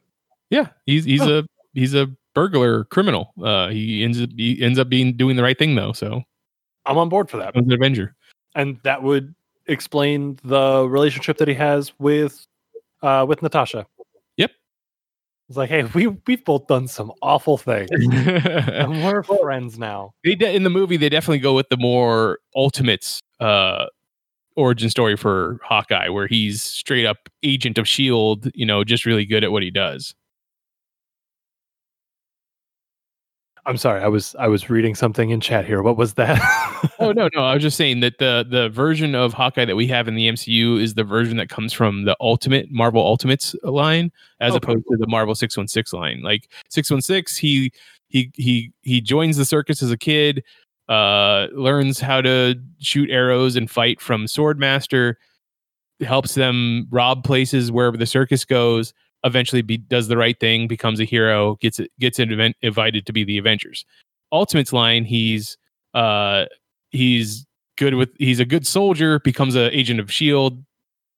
Yeah, 0.50 0.68
he's 0.86 1.04
he's 1.04 1.22
Oh. 1.22 1.38
a 1.40 1.42
he's 1.72 1.94
a 1.94 2.08
burglar 2.34 2.84
criminal. 2.84 3.32
Uh, 3.42 3.68
he 3.68 4.04
ends 4.04 4.20
up 4.20 4.30
he 4.36 4.60
ends 4.62 4.78
up 4.78 4.88
being 4.88 5.16
doing 5.16 5.36
the 5.36 5.42
right 5.42 5.58
thing 5.58 5.74
though. 5.74 5.92
So 5.92 6.22
I'm 6.84 6.98
on 6.98 7.08
board 7.08 7.30
for 7.30 7.36
that, 7.38 7.54
he's 7.54 7.64
an 7.64 7.72
Avenger. 7.72 8.14
and 8.54 8.78
that 8.84 9.02
would 9.02 9.34
explain 9.66 10.38
the 10.44 10.86
relationship 10.88 11.38
that 11.38 11.46
he 11.48 11.54
has 11.54 11.92
with 12.00 12.46
uh 13.02 13.24
with 13.28 13.40
Natasha. 13.42 13.86
It's 15.52 15.58
like, 15.58 15.68
hey, 15.68 15.82
we 15.82 16.06
we've 16.06 16.42
both 16.46 16.66
done 16.66 16.88
some 16.88 17.12
awful 17.20 17.58
things, 17.58 17.90
and 17.92 19.04
we're 19.04 19.22
friends 19.22 19.78
now. 19.78 20.14
they 20.24 20.34
de- 20.34 20.50
in 20.56 20.62
the 20.62 20.70
movie 20.70 20.96
they 20.96 21.10
definitely 21.10 21.40
go 21.40 21.52
with 21.52 21.68
the 21.68 21.76
more 21.76 22.38
ultimates 22.56 23.20
uh 23.38 23.84
origin 24.56 24.88
story 24.88 25.14
for 25.14 25.60
Hawkeye, 25.62 26.08
where 26.08 26.26
he's 26.26 26.62
straight 26.62 27.04
up 27.04 27.28
agent 27.42 27.76
of 27.76 27.86
Shield. 27.86 28.50
You 28.54 28.64
know, 28.64 28.82
just 28.82 29.04
really 29.04 29.26
good 29.26 29.44
at 29.44 29.52
what 29.52 29.62
he 29.62 29.70
does. 29.70 30.14
I'm 33.64 33.76
sorry, 33.76 34.02
I 34.02 34.08
was 34.08 34.34
I 34.40 34.48
was 34.48 34.68
reading 34.68 34.94
something 34.96 35.30
in 35.30 35.40
chat 35.40 35.64
here. 35.64 35.82
What 35.82 35.96
was 35.96 36.14
that? 36.14 36.40
oh 36.98 37.12
no, 37.16 37.28
no, 37.34 37.44
I 37.44 37.54
was 37.54 37.62
just 37.62 37.76
saying 37.76 38.00
that 38.00 38.18
the 38.18 38.44
the 38.48 38.68
version 38.70 39.14
of 39.14 39.32
Hawkeye 39.32 39.64
that 39.64 39.76
we 39.76 39.86
have 39.86 40.08
in 40.08 40.14
the 40.16 40.28
MCU 40.28 40.80
is 40.82 40.94
the 40.94 41.04
version 41.04 41.36
that 41.36 41.48
comes 41.48 41.72
from 41.72 42.04
the 42.04 42.16
Ultimate 42.20 42.70
Marvel 42.72 43.00
Ultimates 43.06 43.54
line, 43.62 44.10
as 44.40 44.54
Okay. 44.54 44.58
opposed 44.58 44.84
to 44.90 44.96
the 44.96 45.06
Marvel 45.06 45.34
Six 45.36 45.56
One 45.56 45.68
Six 45.68 45.92
line. 45.92 46.22
Like 46.22 46.48
Six 46.70 46.90
One 46.90 47.00
Six, 47.02 47.36
he 47.36 47.72
he 48.08 48.32
he 48.34 48.72
he 48.82 49.00
joins 49.00 49.36
the 49.36 49.44
circus 49.44 49.80
as 49.80 49.92
a 49.92 49.96
kid, 49.96 50.42
uh, 50.88 51.46
learns 51.52 52.00
how 52.00 52.20
to 52.20 52.56
shoot 52.80 53.10
arrows 53.10 53.54
and 53.54 53.70
fight 53.70 54.00
from 54.00 54.24
Swordmaster, 54.24 55.14
helps 56.00 56.34
them 56.34 56.88
rob 56.90 57.22
places 57.22 57.70
wherever 57.70 57.96
the 57.96 58.06
circus 58.06 58.44
goes. 58.44 58.92
Eventually, 59.24 59.62
be, 59.62 59.76
does 59.78 60.08
the 60.08 60.16
right 60.16 60.38
thing, 60.40 60.66
becomes 60.66 60.98
a 61.00 61.04
hero, 61.04 61.56
gets 61.56 61.80
gets 62.00 62.18
invited 62.18 63.06
to 63.06 63.12
be 63.12 63.24
the 63.24 63.38
Avengers. 63.38 63.84
Ultimates 64.32 64.72
line, 64.72 65.04
he's 65.04 65.56
uh 65.94 66.46
he's 66.90 67.46
good 67.76 67.94
with 67.94 68.10
he's 68.18 68.40
a 68.40 68.44
good 68.44 68.66
soldier 68.66 69.18
becomes 69.20 69.54
an 69.54 69.70
agent 69.72 70.00
of 70.00 70.10
shield 70.12 70.62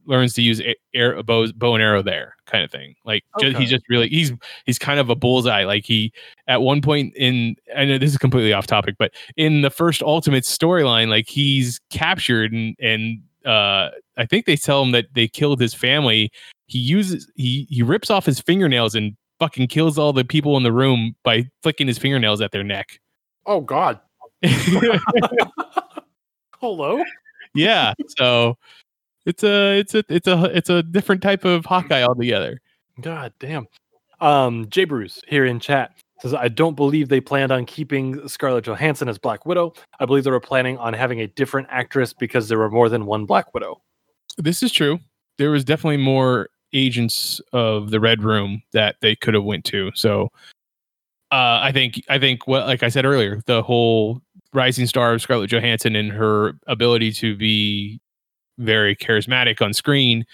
learns 0.06 0.34
to 0.34 0.42
use 0.42 0.60
a- 0.60 0.76
air, 0.94 1.22
bow, 1.22 1.50
bow 1.52 1.74
and 1.74 1.82
arrow 1.82 2.02
there 2.02 2.34
kind 2.46 2.62
of 2.62 2.70
thing 2.70 2.94
like 3.06 3.24
Okay. 3.38 3.52
he's 3.54 3.70
just 3.70 3.84
really 3.88 4.08
he's 4.08 4.32
he's 4.66 4.78
kind 4.78 5.00
of 5.00 5.08
a 5.08 5.14
bullseye 5.14 5.64
like 5.64 5.84
he 5.86 6.12
at 6.46 6.60
one 6.60 6.82
point 6.82 7.14
in 7.16 7.56
i 7.74 7.84
know 7.86 7.96
this 7.96 8.10
is 8.10 8.18
completely 8.18 8.52
off 8.52 8.66
topic 8.66 8.96
but 8.98 9.12
in 9.36 9.62
the 9.62 9.70
first 9.70 10.02
ultimate 10.02 10.44
storyline 10.44 11.08
like 11.08 11.26
he's 11.26 11.80
captured 11.90 12.52
and 12.52 12.76
and 12.80 13.20
uh 13.46 13.88
i 14.18 14.26
think 14.26 14.44
they 14.44 14.56
tell 14.56 14.82
him 14.82 14.92
that 14.92 15.06
they 15.14 15.26
killed 15.26 15.58
his 15.60 15.72
family 15.72 16.30
he 16.66 16.78
uses 16.78 17.30
he 17.36 17.66
he 17.70 17.82
rips 17.82 18.10
off 18.10 18.26
his 18.26 18.40
fingernails 18.40 18.94
and 18.94 19.16
fucking 19.38 19.66
kills 19.68 19.98
all 19.98 20.12
the 20.12 20.24
people 20.24 20.56
in 20.56 20.62
the 20.62 20.72
room 20.72 21.14
by 21.24 21.44
flicking 21.62 21.86
his 21.86 21.98
fingernails 21.98 22.40
at 22.40 22.52
their 22.52 22.64
neck 22.64 22.98
oh 23.46 23.60
God. 23.60 24.00
Hello. 26.60 27.02
yeah 27.54 27.94
so 28.16 28.56
it's 29.26 29.42
a 29.42 29.78
it's 29.78 29.94
a 29.94 30.04
it's 30.08 30.26
a 30.26 30.44
it's 30.56 30.70
a 30.70 30.82
different 30.82 31.22
type 31.22 31.44
of 31.44 31.64
hawkeye 31.64 32.02
altogether 32.02 32.60
God 33.00 33.32
damn. 33.40 33.66
Um, 34.20 34.68
Jay 34.70 34.84
Bruce 34.84 35.20
here 35.26 35.44
in 35.44 35.58
chat 35.58 35.90
says, 36.20 36.32
I 36.32 36.46
don't 36.46 36.76
believe 36.76 37.08
they 37.08 37.20
planned 37.20 37.50
on 37.50 37.66
keeping 37.66 38.26
Scarlett 38.28 38.64
Johansson 38.64 39.08
as 39.08 39.18
Black 39.18 39.44
Widow. 39.44 39.74
I 39.98 40.06
believe 40.06 40.22
they 40.22 40.30
were 40.30 40.38
planning 40.38 40.78
on 40.78 40.94
having 40.94 41.20
a 41.20 41.26
different 41.26 41.66
actress 41.72 42.12
because 42.12 42.48
there 42.48 42.56
were 42.56 42.70
more 42.70 42.88
than 42.88 43.04
one 43.04 43.26
Black 43.26 43.52
Widow. 43.52 43.82
this 44.38 44.62
is 44.62 44.70
true 44.70 45.00
there 45.38 45.50
was 45.50 45.64
definitely 45.64 45.96
more 45.96 46.48
agents 46.74 47.40
of 47.52 47.90
the 47.90 48.00
red 48.00 48.22
room 48.22 48.62
that 48.72 48.96
they 49.00 49.16
could 49.16 49.32
have 49.34 49.44
went 49.44 49.64
to 49.64 49.90
so 49.94 50.28
uh 51.30 51.58
i 51.62 51.70
think 51.72 52.02
i 52.08 52.18
think 52.18 52.46
what 52.46 52.66
like 52.66 52.82
i 52.82 52.88
said 52.88 53.04
earlier 53.04 53.40
the 53.46 53.62
whole 53.62 54.20
rising 54.52 54.86
star 54.86 55.14
of 55.14 55.22
scarlett 55.22 55.50
johansson 55.50 55.96
and 55.96 56.12
her 56.12 56.52
ability 56.66 57.10
to 57.10 57.36
be 57.36 58.00
very 58.58 58.94
charismatic 58.94 59.62
on 59.62 59.72
screen 59.72 60.24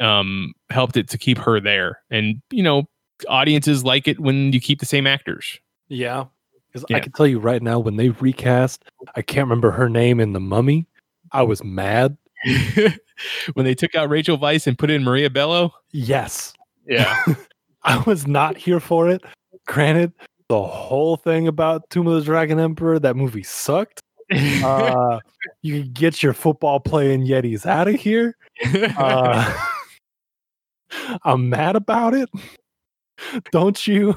um 0.00 0.52
helped 0.70 0.96
it 0.96 1.08
to 1.08 1.18
keep 1.18 1.38
her 1.38 1.60
there 1.60 2.00
and 2.10 2.40
you 2.50 2.62
know 2.62 2.84
audiences 3.28 3.84
like 3.84 4.08
it 4.08 4.18
when 4.18 4.52
you 4.52 4.60
keep 4.60 4.80
the 4.80 4.86
same 4.86 5.06
actors 5.06 5.58
Yeah. 5.88 6.24
Because 6.72 6.84
Yeah. 6.88 6.96
I 6.96 7.00
can 7.00 7.12
tell 7.12 7.26
you 7.26 7.38
right 7.38 7.62
now, 7.62 7.78
when 7.78 7.94
they 7.96 8.08
recast, 8.08 8.84
I 9.14 9.22
can't 9.22 9.46
remember 9.46 9.70
her 9.70 9.88
name 9.88 10.18
in 10.18 10.32
The 10.32 10.40
Mummy, 10.40 10.86
I 11.30 11.42
was 11.42 11.62
mad. 11.62 12.16
when 13.54 13.64
they 13.64 13.74
took 13.74 13.94
out 13.94 14.08
Rachel 14.10 14.38
Weisz 14.38 14.66
and 14.66 14.78
put 14.78 14.90
in 14.90 15.02
Maria 15.04 15.30
Bello 15.30 15.72
Yes. 15.92 16.52
yeah 16.86 17.22
I 17.84 17.98
was 18.06 18.26
not 18.26 18.56
here 18.56 18.80
for 18.80 19.08
it. 19.10 19.22
Granted, 19.66 20.12
the 20.48 20.62
whole 20.62 21.16
thing 21.16 21.46
about 21.48 21.88
Tomb 21.90 22.06
of 22.06 22.14
the 22.14 22.22
Dragon 22.22 22.58
Emperor, 22.58 22.98
that 22.98 23.16
movie 23.16 23.42
sucked. 23.42 24.00
Uh, 24.64 25.20
you 25.60 25.82
can 25.82 25.92
get 25.92 26.22
your 26.22 26.32
football 26.32 26.80
playing 26.80 27.26
Yetis 27.26 27.66
out 27.66 27.88
of 27.88 27.96
here. 27.96 28.34
Uh, 28.96 29.54
I'm 31.24 31.50
mad 31.50 31.76
about 31.76 32.14
it. 32.14 32.30
Don't 33.52 33.86
you? 33.86 34.14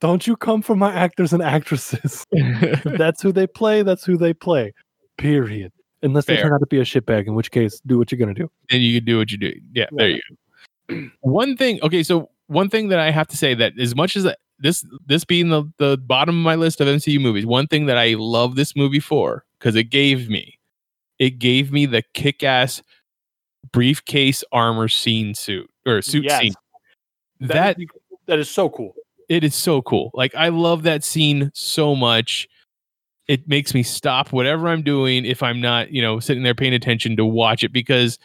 Don't 0.00 0.26
you 0.26 0.36
come 0.36 0.62
for 0.62 0.74
my 0.74 0.92
actors 0.92 1.34
and 1.34 1.42
actresses? 1.42 2.24
That's 2.84 3.20
who 3.22 3.30
they 3.30 3.46
play. 3.46 3.82
That's 3.82 4.04
who 4.04 4.16
they 4.16 4.32
play. 4.32 4.72
Period. 5.18 5.70
Unless 6.02 6.24
they 6.26 6.36
turn 6.36 6.52
out 6.52 6.58
to 6.58 6.66
be 6.66 6.78
a 6.78 6.84
shitbag, 6.84 7.26
in 7.26 7.34
which 7.34 7.50
case, 7.50 7.80
do 7.86 7.98
what 7.98 8.10
you're 8.10 8.18
gonna 8.18 8.34
do. 8.34 8.50
then 8.70 8.80
you 8.80 8.98
can 8.98 9.04
do 9.04 9.18
what 9.18 9.30
you 9.30 9.38
do. 9.38 9.52
Yeah, 9.72 9.86
there 9.92 10.08
you 10.10 10.20
go. 10.88 11.08
one 11.20 11.56
thing, 11.56 11.78
okay, 11.82 12.02
so 12.02 12.28
one 12.48 12.68
thing 12.68 12.88
that 12.88 12.98
I 12.98 13.10
have 13.10 13.28
to 13.28 13.36
say 13.36 13.54
that 13.54 13.78
as 13.78 13.94
much 13.94 14.16
as 14.16 14.24
that- 14.24 14.38
this 14.58 14.84
this 15.06 15.24
being 15.24 15.48
the 15.48 15.64
the 15.78 15.96
bottom 15.98 16.36
of 16.38 16.44
my 16.44 16.54
list 16.54 16.80
of 16.80 16.86
MCU 16.88 17.20
movies, 17.20 17.44
one 17.46 17.66
thing 17.66 17.86
that 17.86 17.96
I 17.98 18.14
love 18.18 18.54
this 18.56 18.76
movie 18.76 19.00
for 19.00 19.44
because 19.58 19.74
it 19.74 19.84
gave 19.90 20.28
me 20.28 20.58
it 21.18 21.38
gave 21.38 21.72
me 21.72 21.84
the 21.86 22.02
kick 22.14 22.42
ass 22.44 22.82
briefcase 23.72 24.44
armor 24.52 24.88
scene 24.88 25.34
suit 25.34 25.68
or 25.86 26.02
suit 26.02 26.24
Yes. 26.24 26.40
scene. 26.40 26.54
That 27.40 27.78
is- 27.80 27.86
that 28.26 28.38
is 28.38 28.48
so 28.50 28.68
cool. 28.68 28.94
it 29.28 29.42
is 29.44 29.54
so 29.54 29.82
cool. 29.82 30.10
Like 30.14 30.34
I 30.34 30.48
love 30.48 30.82
that 30.82 31.02
scene 31.04 31.50
so 31.54 31.94
much. 31.96 32.48
It 33.28 33.46
makes 33.48 33.72
me 33.74 33.82
stop 33.82 34.32
whatever 34.32 34.68
I'm 34.68 34.82
doing 34.82 35.24
if 35.24 35.42
I'm 35.42 35.60
not, 35.60 35.92
you 35.92 36.02
know, 36.02 36.18
sitting 36.20 36.42
there 36.42 36.54
paying 36.54 36.74
attention 36.74 37.16
to 37.16 37.24
watch 37.24 37.62
it 37.62 37.72
because 37.72 38.18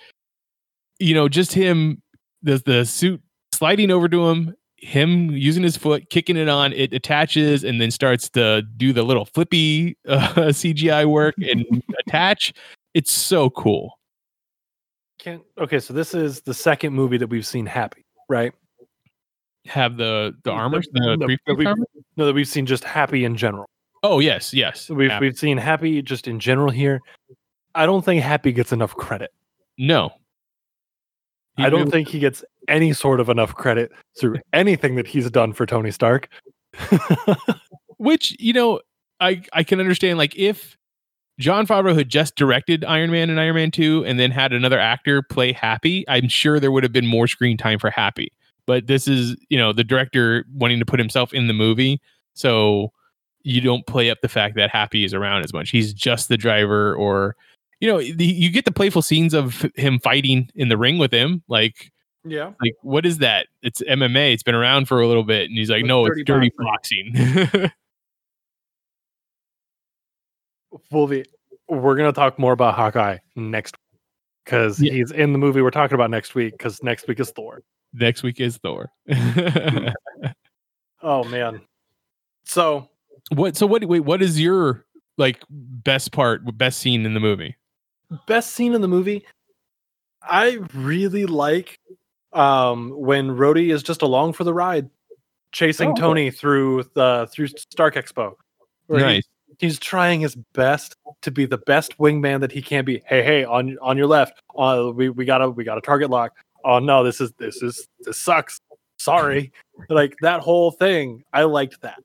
you 1.00 1.14
know, 1.14 1.30
just 1.30 1.54
him 1.54 2.02
the 2.42 2.62
the 2.66 2.84
suit 2.86 3.22
sliding 3.54 3.92
over 3.92 4.10
to 4.10 4.28
him, 4.30 4.56
him 4.78 5.30
using 5.32 5.62
his 5.64 5.78
foot, 5.78 6.10
kicking 6.10 6.36
it 6.38 6.50
on, 6.50 6.74
it 6.74 6.92
attaches 6.94 7.64
and 7.64 7.80
then 7.80 7.92
starts 7.92 8.30
to 8.32 8.64
do 8.78 8.92
the 8.94 9.04
little 9.04 9.26
flippy 9.26 9.96
uh, 10.08 10.28
CGI 10.36 11.06
work 11.06 11.36
and 11.50 11.64
attach. 12.08 12.52
It's 12.96 13.12
so 13.12 13.52
cool. 13.52 13.94
Can't, 15.20 15.42
okay, 15.60 15.80
so 15.80 15.94
this 15.94 16.14
is 16.16 16.42
the 16.42 16.54
second 16.54 16.94
movie 16.94 17.18
that 17.18 17.28
we've 17.28 17.46
seen 17.46 17.66
happy, 17.68 18.04
right? 18.30 18.54
Have 19.68 19.98
the 19.98 20.34
the 20.44 20.50
The- 20.50 20.56
armor, 20.56 20.82
the- 20.94 21.18
the 21.20 21.38
the- 21.46 21.56
we- 21.56 21.66
armor? 21.68 21.86
No, 22.16 22.26
that 22.26 22.34
we've 22.34 22.48
seen 22.48 22.66
just 22.66 22.84
happy 22.84 23.24
in 23.26 23.36
general. 23.38 23.68
Oh 24.10 24.20
yes, 24.20 24.54
yes. 24.54 24.90
We've 24.90 25.10
Yeah. 25.10 25.20
we've 25.20 25.38
seen 25.38 25.58
happy 25.58 26.02
just 26.02 26.28
in 26.28 26.40
general 26.40 26.70
here. 26.70 27.02
I 27.76 27.86
don't 27.86 28.04
think 28.06 28.24
happy 28.24 28.52
gets 28.52 28.72
enough 28.72 28.96
credit. 28.96 29.32
no. 29.78 30.12
He 31.58 31.64
I 31.64 31.70
don't 31.72 31.80
really- 31.82 31.92
think 31.92 32.08
he 32.10 32.20
gets 32.20 32.44
any 32.68 32.94
sort 32.94 33.20
of 33.20 33.30
enough 33.30 33.56
credit 33.56 33.92
through 34.20 34.36
anything 34.54 34.94
that 34.96 35.08
he's 35.08 35.28
done 35.32 35.54
for 35.54 35.66
Tony 35.66 35.90
Stark. 35.92 36.30
which 37.98 38.36
you 38.40 38.54
know 38.54 38.80
i 39.20 39.42
i 39.54 39.64
can 39.64 39.80
understand 39.80 40.18
like 40.20 40.36
if 40.36 40.78
jon 41.40 41.66
favreau 41.66 41.96
had 41.96 42.10
just 42.10 42.36
directed 42.36 42.86
iron 42.86 43.10
man 43.10 43.30
and 43.32 43.40
iron 43.40 43.56
man 43.56 43.72
2 43.72 44.06
and 44.06 44.20
then 44.20 44.30
had 44.30 44.54
another 44.54 44.78
actor 44.78 45.24
play 45.24 45.52
happy 45.52 46.06
i'm 46.08 46.28
sure 46.28 46.60
there 46.60 46.72
would 46.72 46.84
have 46.84 46.92
been 46.92 47.08
more 47.08 47.26
screen 47.28 47.58
time 47.58 47.80
for 47.80 47.90
happy 47.90 48.32
but 48.68 48.86
this 48.86 49.08
is 49.08 49.36
you 49.50 49.58
know 49.58 49.74
the 49.74 49.84
director 49.84 50.46
wanting 50.54 50.78
to 50.78 50.86
put 50.86 51.00
himself 51.00 51.34
in 51.34 51.48
the 51.48 51.54
movie 51.54 52.00
so 52.34 52.92
you 53.48 53.62
don't 53.62 53.86
play 53.88 54.10
up 54.10 54.18
the 54.22 54.28
fact 54.28 54.56
that 54.56 54.70
happy 54.70 55.04
is 55.04 55.14
around 55.14 55.44
as 55.44 55.54
much 55.54 55.70
he's 55.70 55.94
just 55.94 56.28
the 56.30 56.38
driver 56.38 56.96
or 56.96 57.36
you 57.80 57.88
know 57.88 58.00
the, 58.00 58.26
you 58.26 58.50
get 58.52 58.66
the 58.66 58.72
playful 58.72 59.02
scenes 59.02 59.34
of 59.34 59.66
him 59.76 60.00
fighting 60.00 60.50
in 60.56 60.70
the 60.70 60.78
ring 60.78 60.98
with 60.98 61.12
him 61.12 61.42
like 61.48 61.92
yeah. 62.26 62.52
like 62.62 62.74
what 62.82 63.06
is 63.06 63.20
that 63.20 63.48
it's 63.62 63.82
mma 63.84 64.34
it's 64.34 64.44
been 64.44 64.56
around 64.56 64.88
for 64.88 65.00
a 65.02 65.08
little 65.08 65.24
bit 65.24 65.50
and 65.50 65.58
he's 65.58 65.70
like 65.70 65.84
Like 65.84 65.88
no 65.88 66.06
dirty 66.08 66.22
it's 66.22 66.28
dirty 66.28 66.52
boxing." 66.58 67.14
boxing 67.14 67.72
Well, 70.92 71.08
the, 71.08 71.26
we're 71.70 71.96
gonna 71.96 72.12
talk 72.14 72.38
more 72.38 72.52
about 72.54 72.76
Hawkeye 72.76 73.18
next 73.36 73.76
because 74.46 74.80
Yeah. 74.82 74.94
he's 74.94 75.12
in 75.12 75.32
the 75.32 75.40
movie 75.40 75.62
we're 75.62 75.72
talking 75.72 75.96
about 75.96 76.10
next 76.12 76.36
week. 76.36 76.54
Because 76.54 76.82
next 76.84 77.08
week 77.08 77.20
is 77.20 77.32
Thor. 77.32 77.62
next 77.94 78.24
week 78.24 78.40
is 78.40 78.58
Thor. 78.58 78.90
Oh 81.04 81.24
man. 81.26 81.62
So 82.46 82.90
what? 83.32 83.56
So 83.58 83.66
what? 83.68 83.84
Wait, 83.86 84.02
what 84.02 84.22
is 84.22 84.40
your 84.40 84.86
like 85.18 85.44
best 85.50 86.12
part, 86.12 86.42
best 86.58 86.80
scene 86.80 87.06
in 87.06 87.14
the 87.14 87.20
movie? 87.20 87.56
best 88.26 88.54
scene 88.54 88.74
in 88.74 88.80
the 88.80 88.88
movie 88.88 89.26
i 90.22 90.58
really 90.74 91.26
like 91.26 91.78
um 92.32 92.92
when 92.92 93.28
Rhodey 93.28 93.70
is 93.74 93.84
just 93.84 94.02
along 94.02 94.32
for 94.32 94.46
the 94.46 94.54
ride 94.54 94.90
chasing 95.52 95.90
Oh, 95.90 95.94
tony 95.96 96.32
through 96.32 96.84
the 96.94 97.28
through 97.34 97.48
stark 97.48 97.96
expo 97.96 98.36
where 98.86 99.00
he- 99.00 99.06
Nice. 99.16 99.24
he's 99.60 99.78
trying 99.78 100.22
his 100.22 100.36
best 100.54 100.96
to 101.22 101.32
be 101.32 101.46
the 101.46 101.58
best 101.58 101.98
wingman 101.98 102.40
that 102.40 102.52
he 102.54 102.62
can 102.62 102.86
be 102.86 103.04
hey 103.08 103.22
hey 103.24 103.44
on 103.44 103.78
on 103.82 103.98
your 103.98 104.08
left 104.08 104.42
uh 104.58 104.90
we, 104.96 105.10
we 105.10 105.26
gotta 105.26 105.50
we 105.50 105.66
gotta 105.66 105.82
target 105.82 106.10
lock 106.10 106.32
oh 106.64 106.80
no 106.80 107.04
this 107.04 107.20
is 107.20 107.34
this 107.40 107.62
is 107.62 107.90
this 108.06 108.18
sucks 108.18 108.62
sorry 108.98 109.52
like 109.90 110.16
that 110.22 110.40
whole 110.40 110.72
thing 110.72 111.26
i 111.34 111.44
liked 111.44 111.82
that 111.82 112.00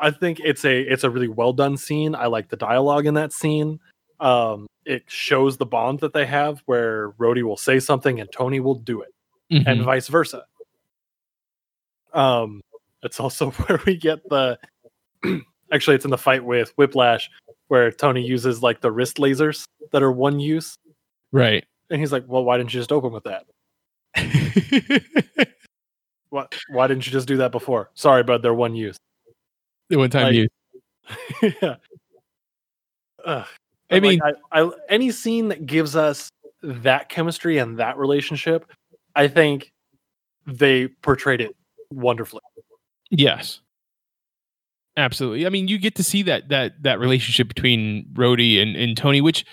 i 0.00 0.10
think 0.10 0.40
it's 0.42 0.64
a 0.64 0.80
it's 0.80 1.04
a 1.04 1.10
really 1.10 1.28
well 1.28 1.52
done 1.52 1.76
scene 1.76 2.14
i 2.14 2.26
like 2.26 2.48
the 2.48 2.56
dialogue 2.56 3.06
in 3.06 3.14
that 3.14 3.32
scene 3.32 3.78
um 4.20 4.66
it 4.84 5.02
shows 5.06 5.56
the 5.58 5.66
bond 5.66 6.00
that 6.00 6.12
they 6.14 6.24
have 6.26 6.62
where 6.66 7.10
Rhodey 7.12 7.42
will 7.42 7.56
say 7.56 7.78
something 7.78 8.18
and 8.18 8.30
Tony 8.32 8.58
will 8.60 8.74
do 8.74 9.02
it 9.02 9.10
and 9.50 9.66
Mhm. 9.66 9.84
vice 9.84 10.08
versa. 10.08 10.44
Um, 12.12 12.60
it's 13.02 13.20
also 13.20 13.50
where 13.66 13.80
we 13.86 13.96
get 13.96 14.26
the. 14.28 14.58
actually, 15.72 15.96
it's 15.96 16.04
in 16.04 16.10
the 16.10 16.18
fight 16.18 16.44
with 16.44 16.72
Whiplash, 16.76 17.30
where 17.68 17.90
Tony 17.92 18.22
uses 18.22 18.62
like 18.62 18.80
the 18.80 18.90
wrist 18.90 19.18
lasers 19.18 19.64
that 19.92 20.02
are 20.02 20.12
one 20.12 20.40
use, 20.40 20.76
Right. 21.32 21.64
and 21.90 22.00
he's 22.00 22.10
like, 22.12 22.24
"Well, 22.26 22.44
why 22.44 22.56
didn't 22.56 22.72
you 22.74 22.80
just 22.80 22.92
open 22.92 23.12
with 23.12 23.24
that? 23.24 23.44
What? 26.30 26.56
Why 26.70 26.86
didn't 26.86 27.06
you 27.06 27.12
just 27.12 27.26
do 27.26 27.36
that 27.38 27.50
before? 27.52 27.90
Sorry, 27.94 28.22
bud, 28.22 28.42
they're 28.42 28.54
one 28.54 28.74
use." 28.76 28.96
The 29.90 29.98
one 29.98 30.08
time 30.10 30.26
Like- 30.26 30.34
you. 30.34 30.48
yeah. 31.62 31.76
Ugh. 33.24 33.46
I 33.46 33.46
But, 33.90 34.02
like, 34.02 34.02
mean, 34.02 34.20
I, 34.52 34.60
I, 34.62 34.70
any 34.88 35.10
scene 35.10 35.48
that 35.48 35.66
gives 35.66 35.96
us 35.96 36.30
that 36.62 37.08
chemistry 37.08 37.58
and 37.58 37.78
that 37.78 37.98
relationship, 37.98 38.70
I 39.16 39.26
think 39.28 39.70
they 40.46 40.88
portrayed 41.02 41.40
it 41.40 41.54
wonderfully. 41.90 42.40
yes. 43.10 43.60
Absolutely. 44.96 45.46
I 45.46 45.48
mean, 45.50 45.68
you 45.68 45.78
get 45.78 45.94
to 45.94 46.02
see 46.02 46.22
that 46.24 46.48
that 46.48 46.82
that 46.82 46.98
relationship 46.98 47.48
between 47.48 48.06
Rhodey 48.12 48.60
and, 48.60 48.76
and 48.76 48.96
Tony, 48.96 49.20
which 49.20 49.46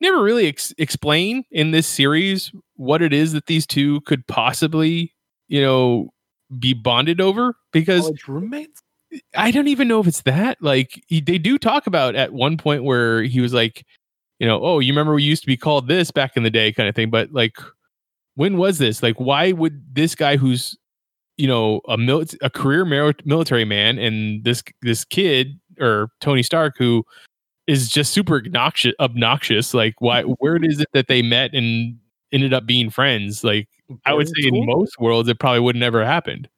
never 0.00 0.22
really 0.22 0.46
ex- 0.46 0.72
explain 0.78 1.44
in 1.50 1.72
this 1.72 1.86
series 1.88 2.52
what 2.76 3.02
it 3.02 3.12
is 3.12 3.32
that 3.32 3.46
these 3.46 3.66
two 3.66 4.00
could 4.02 4.26
possibly, 4.28 5.12
you 5.48 5.60
know, 5.60 6.10
be 6.58 6.72
bonded 6.72 7.20
over. 7.20 7.56
Because 7.72 8.02
College 8.02 8.28
roommates? 8.28 8.80
I 9.36 9.50
don't 9.50 9.68
even 9.68 9.88
know 9.88 10.00
if 10.00 10.06
it's 10.06 10.22
that. 10.22 10.58
Like 10.60 11.02
he, 11.06 11.20
they 11.20 11.38
do 11.38 11.58
talk 11.58 11.86
about 11.86 12.14
at 12.14 12.32
one 12.32 12.56
point 12.56 12.84
where 12.84 13.22
he 13.22 13.40
was 13.40 13.52
like, 13.52 13.84
you 14.38 14.46
know, 14.46 14.62
oh, 14.62 14.78
you 14.80 14.92
remember 14.92 15.14
we 15.14 15.22
used 15.22 15.42
to 15.42 15.46
be 15.46 15.56
called 15.56 15.88
this 15.88 16.10
back 16.10 16.36
in 16.36 16.42
the 16.42 16.50
day, 16.50 16.72
kind 16.72 16.88
of 16.88 16.94
thing. 16.94 17.10
But 17.10 17.32
like, 17.32 17.56
when 18.34 18.58
was 18.58 18.78
this? 18.78 19.02
Like, 19.02 19.18
why 19.18 19.52
would 19.52 19.94
this 19.94 20.14
guy 20.14 20.36
who's, 20.36 20.76
you 21.36 21.46
know, 21.46 21.80
a 21.88 21.96
mil- 21.96 22.24
a 22.42 22.50
career 22.50 22.84
mil- 22.84 23.12
military 23.24 23.64
man, 23.64 23.98
and 23.98 24.44
this 24.44 24.62
this 24.82 25.04
kid 25.04 25.58
or 25.80 26.08
Tony 26.20 26.42
Stark 26.42 26.76
who 26.78 27.04
is 27.66 27.88
just 27.88 28.12
super 28.12 28.36
obnoxious, 28.36 28.94
obnoxious. 29.00 29.74
Like, 29.74 29.94
why? 30.00 30.22
Mm-hmm. 30.22 30.32
Where 30.38 30.56
is 30.56 30.80
it 30.80 30.88
that 30.92 31.08
they 31.08 31.22
met 31.22 31.54
and 31.54 31.98
ended 32.32 32.52
up 32.52 32.66
being 32.66 32.90
friends? 32.90 33.42
Like, 33.42 33.68
I 34.04 34.14
would 34.14 34.28
say 34.28 34.48
in 34.48 34.66
most 34.66 34.98
worlds, 34.98 35.28
it 35.28 35.38
probably 35.38 35.60
would 35.60 35.76
never 35.76 36.04
happened. 36.04 36.48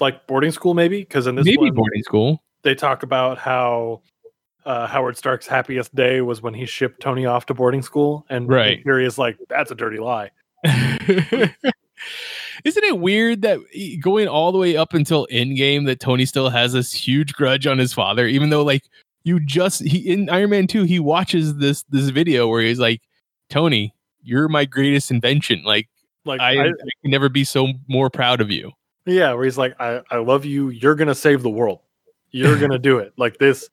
Like 0.00 0.26
boarding 0.26 0.52
school, 0.52 0.74
maybe 0.74 1.00
because 1.00 1.26
in 1.26 1.34
this 1.34 1.46
Maybe 1.46 1.58
one 1.58 1.74
boarding 1.74 2.02
school. 2.02 2.42
they 2.62 2.74
talk 2.74 3.02
about 3.02 3.38
how 3.38 4.02
uh, 4.64 4.86
Howard 4.86 5.16
Stark's 5.16 5.46
happiest 5.46 5.94
day 5.94 6.20
was 6.20 6.42
when 6.42 6.54
he 6.54 6.66
shipped 6.66 7.00
Tony 7.00 7.26
off 7.26 7.46
to 7.46 7.54
boarding 7.54 7.82
school, 7.82 8.26
and 8.28 8.48
Right. 8.48 8.82
Fury 8.82 9.06
is 9.06 9.18
like, 9.18 9.38
"That's 9.48 9.70
a 9.70 9.74
dirty 9.74 9.98
lie." 9.98 10.30
Isn't 12.64 12.84
it 12.84 12.98
weird 12.98 13.42
that 13.42 13.60
going 14.02 14.28
all 14.28 14.52
the 14.52 14.58
way 14.58 14.76
up 14.76 14.94
until 14.94 15.26
Endgame 15.30 15.86
that 15.86 16.00
Tony 16.00 16.26
still 16.26 16.50
has 16.50 16.72
this 16.72 16.92
huge 16.92 17.32
grudge 17.34 17.66
on 17.66 17.78
his 17.78 17.92
father, 17.92 18.26
even 18.26 18.50
though 18.50 18.64
like 18.64 18.82
you 19.24 19.40
just 19.40 19.82
he 19.82 19.98
in 19.98 20.28
Iron 20.30 20.50
Man 20.50 20.66
2, 20.66 20.84
he 20.84 20.98
watches 20.98 21.56
this 21.56 21.84
this 21.84 22.08
video 22.08 22.48
where 22.48 22.62
he's 22.62 22.78
like, 22.78 23.00
Tony, 23.48 23.94
you're 24.22 24.48
my 24.48 24.64
greatest 24.64 25.10
invention. 25.10 25.62
Like 25.64 25.88
Like 26.24 26.40
I, 26.40 26.56
I, 26.56 26.66
I 26.68 26.90
can 27.02 27.10
never 27.10 27.28
be 27.28 27.44
so 27.44 27.68
more 27.88 28.10
proud 28.10 28.40
of 28.40 28.50
you. 28.50 28.72
Yeah, 29.10 29.32
where 29.32 29.44
he's 29.44 29.58
like, 29.58 29.74
I, 29.80 30.02
I 30.10 30.18
love 30.18 30.44
you. 30.44 30.70
You're 30.70 30.94
gonna 30.94 31.14
save 31.14 31.42
the 31.42 31.50
world. 31.50 31.80
You're 32.30 32.58
gonna 32.60 32.78
do 32.78 32.98
it. 32.98 33.12
Like 33.16 33.38
this, 33.38 33.68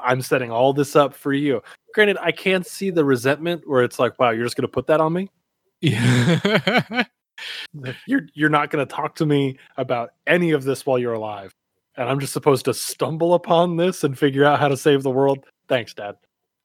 I'm 0.00 0.22
setting 0.22 0.50
all 0.50 0.72
this 0.72 0.96
up 0.96 1.14
for 1.14 1.32
you. 1.32 1.62
Granted, 1.94 2.18
I 2.20 2.32
can't 2.32 2.66
see 2.66 2.90
the 2.90 3.04
resentment 3.04 3.62
where 3.66 3.82
it's 3.82 3.98
like, 3.98 4.18
wow, 4.18 4.30
you're 4.30 4.44
just 4.44 4.56
gonna 4.56 4.68
put 4.68 4.86
that 4.86 5.00
on 5.00 5.12
me. 5.12 5.30
Yeah. 5.80 7.04
You're 8.06 8.28
you're 8.34 8.50
not 8.50 8.70
gonna 8.70 8.86
talk 8.86 9.16
to 9.16 9.26
me 9.26 9.58
about 9.76 10.10
any 10.28 10.52
of 10.52 10.62
this 10.62 10.86
while 10.86 10.98
you're 10.98 11.14
alive, 11.14 11.52
and 11.96 12.08
I'm 12.08 12.20
just 12.20 12.32
supposed 12.32 12.64
to 12.66 12.74
stumble 12.74 13.34
upon 13.34 13.76
this 13.76 14.04
and 14.04 14.16
figure 14.16 14.44
out 14.44 14.60
how 14.60 14.68
to 14.68 14.76
save 14.76 15.02
the 15.02 15.10
world. 15.10 15.44
Thanks, 15.68 15.92
Dad. 15.92 16.16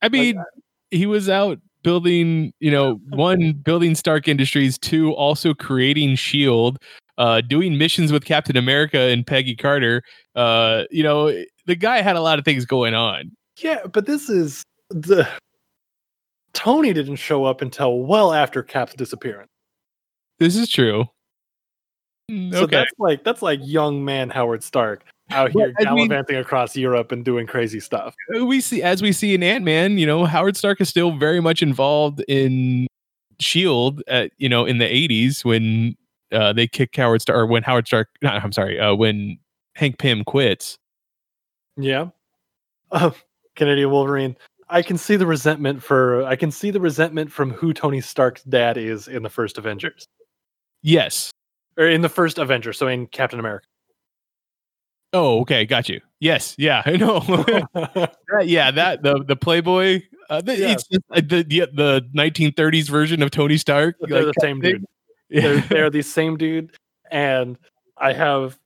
I 0.04 0.10
mean, 0.10 0.38
uh, 0.38 0.44
he 0.92 1.08
was 1.08 1.30
out 1.30 1.60
building, 1.84 2.54
you 2.60 2.70
know, 2.70 3.00
one 3.10 3.54
building 3.54 3.96
Stark 3.96 4.28
Industries, 4.28 4.78
two 4.78 5.14
also 5.14 5.54
creating 5.54 6.16
Shield, 6.16 6.78
uh, 7.18 7.42
doing 7.42 7.78
missions 7.78 8.12
with 8.12 8.26
Captain 8.26 8.56
America 8.58 9.00
and 9.00 9.26
Peggy 9.26 9.56
Carter. 9.56 10.04
Uh, 10.36 10.84
you 10.92 11.04
know, 11.04 11.34
the 11.66 11.76
guy 11.76 12.02
had 12.02 12.16
a 12.16 12.22
lot 12.22 12.40
of 12.40 12.46
things 12.46 12.66
going 12.66 12.94
on. 12.94 13.32
Yeah, 13.60 13.86
but 13.92 14.06
this 14.06 14.30
is 14.30 14.64
the 14.90 15.28
Tony 16.54 16.94
didn't 16.94 17.18
show 17.18 17.46
up 17.46 17.62
until 17.62 18.00
well 18.00 18.34
after 18.34 18.64
Cap's 18.64 18.94
disappearance. 18.94 19.50
This 20.40 20.56
is 20.56 20.70
true. 20.70 21.06
Mm, 22.32 22.52
So 22.54 22.64
Okay. 22.64 22.76
that's 22.78 22.92
like 23.00 23.24
that's 23.24 23.42
like 23.42 23.60
young 23.64 24.04
man 24.04 24.30
Howard 24.30 24.64
Stark 24.64 25.04
out 25.32 25.52
here 25.52 25.74
I 25.80 25.84
mean- 25.94 26.08
gallivanting 26.08 26.38
across 26.38 26.76
Europe 26.76 27.12
and 27.12 27.24
doing 27.26 27.48
crazy 27.48 27.80
stuff. 27.80 28.14
we 28.44 28.62
see 28.62 28.82
as 28.84 29.02
we 29.02 29.12
see 29.12 29.34
in 29.34 29.44
Ant 29.44 29.64
Man, 29.64 29.98
you 29.98 30.06
know, 30.06 30.26
Howard 30.26 30.56
Stark 30.58 30.80
is 30.82 30.90
still 30.90 31.12
very 31.18 31.40
much 31.42 31.62
involved 31.62 32.24
in 32.28 32.88
Shield 33.40 34.02
at 34.08 34.32
you 34.38 34.50
know 34.50 34.66
in 34.66 34.78
the 34.80 34.86
eighties 34.92 35.44
when 35.46 35.96
uh, 36.32 36.54
they 36.54 36.68
kick 36.68 36.96
Howard 36.96 37.22
Stark 37.22 37.38
or 37.38 37.46
when 37.46 37.64
Howard 37.64 37.88
Stark 37.88 38.10
no, 38.22 38.30
I'm 38.30 38.52
sorry, 38.52 38.80
uh, 38.80 38.96
when 38.96 39.38
Hank 39.76 39.98
Pym 40.00 40.24
quits. 40.24 40.78
Yeah. 41.78 42.10
Uh, 42.92 43.12
Canadian 43.56 43.92
Wolverine. 43.92 44.36
I 44.70 44.82
can 44.82 44.98
see 44.98 45.16
the 45.16 45.26
resentment 45.26 45.82
for 45.82 46.24
I 46.26 46.36
can 46.36 46.52
see 46.52 46.72
the 46.72 46.82
resentment 46.82 47.32
from 47.32 47.52
who 47.52 47.74
Tony 47.74 48.02
Stark's 48.02 48.44
dad 48.44 48.78
is 48.78 49.08
in 49.08 49.24
the 49.24 49.30
first 49.30 49.58
Avengers. 49.58 50.06
Yes. 50.82 51.32
Or 51.78 51.88
in 51.88 52.02
the 52.02 52.10
first 52.10 52.38
Avenger, 52.38 52.74
so 52.74 52.88
in 52.88 53.08
Captain 53.08 53.40
America. 53.40 53.66
Oh, 55.14 55.42
okay, 55.42 55.66
got 55.66 55.88
you. 55.88 56.02
Yes, 56.20 56.56
yeah, 56.58 56.82
I 56.86 56.98
know. 56.98 57.20
That- 57.20 58.46
yeah, 58.46 58.72
that 58.72 59.04
the 59.04 59.24
the 59.26 59.36
Playboy. 59.36 60.02
Uh, 60.30 60.42
the, 60.42 60.58
Yeah. 60.58 60.72
It's 60.72 60.84
uh, 60.94 61.22
the, 61.22 61.44
the 61.44 61.70
the 61.74 62.10
1930s 62.16 62.90
version 62.90 63.24
of 63.24 63.32
Tony 63.32 63.58
Stark. 63.58 63.96
They're 64.02 64.26
like, 64.26 64.36
the 64.36 64.42
same 64.42 64.60
dude. 64.60 64.84
They're, 65.30 65.62
they're 65.70 65.90
the 65.90 66.02
same 66.02 66.38
dude 66.38 66.72
and 67.12 67.58
i 67.98 68.14
have 68.14 68.58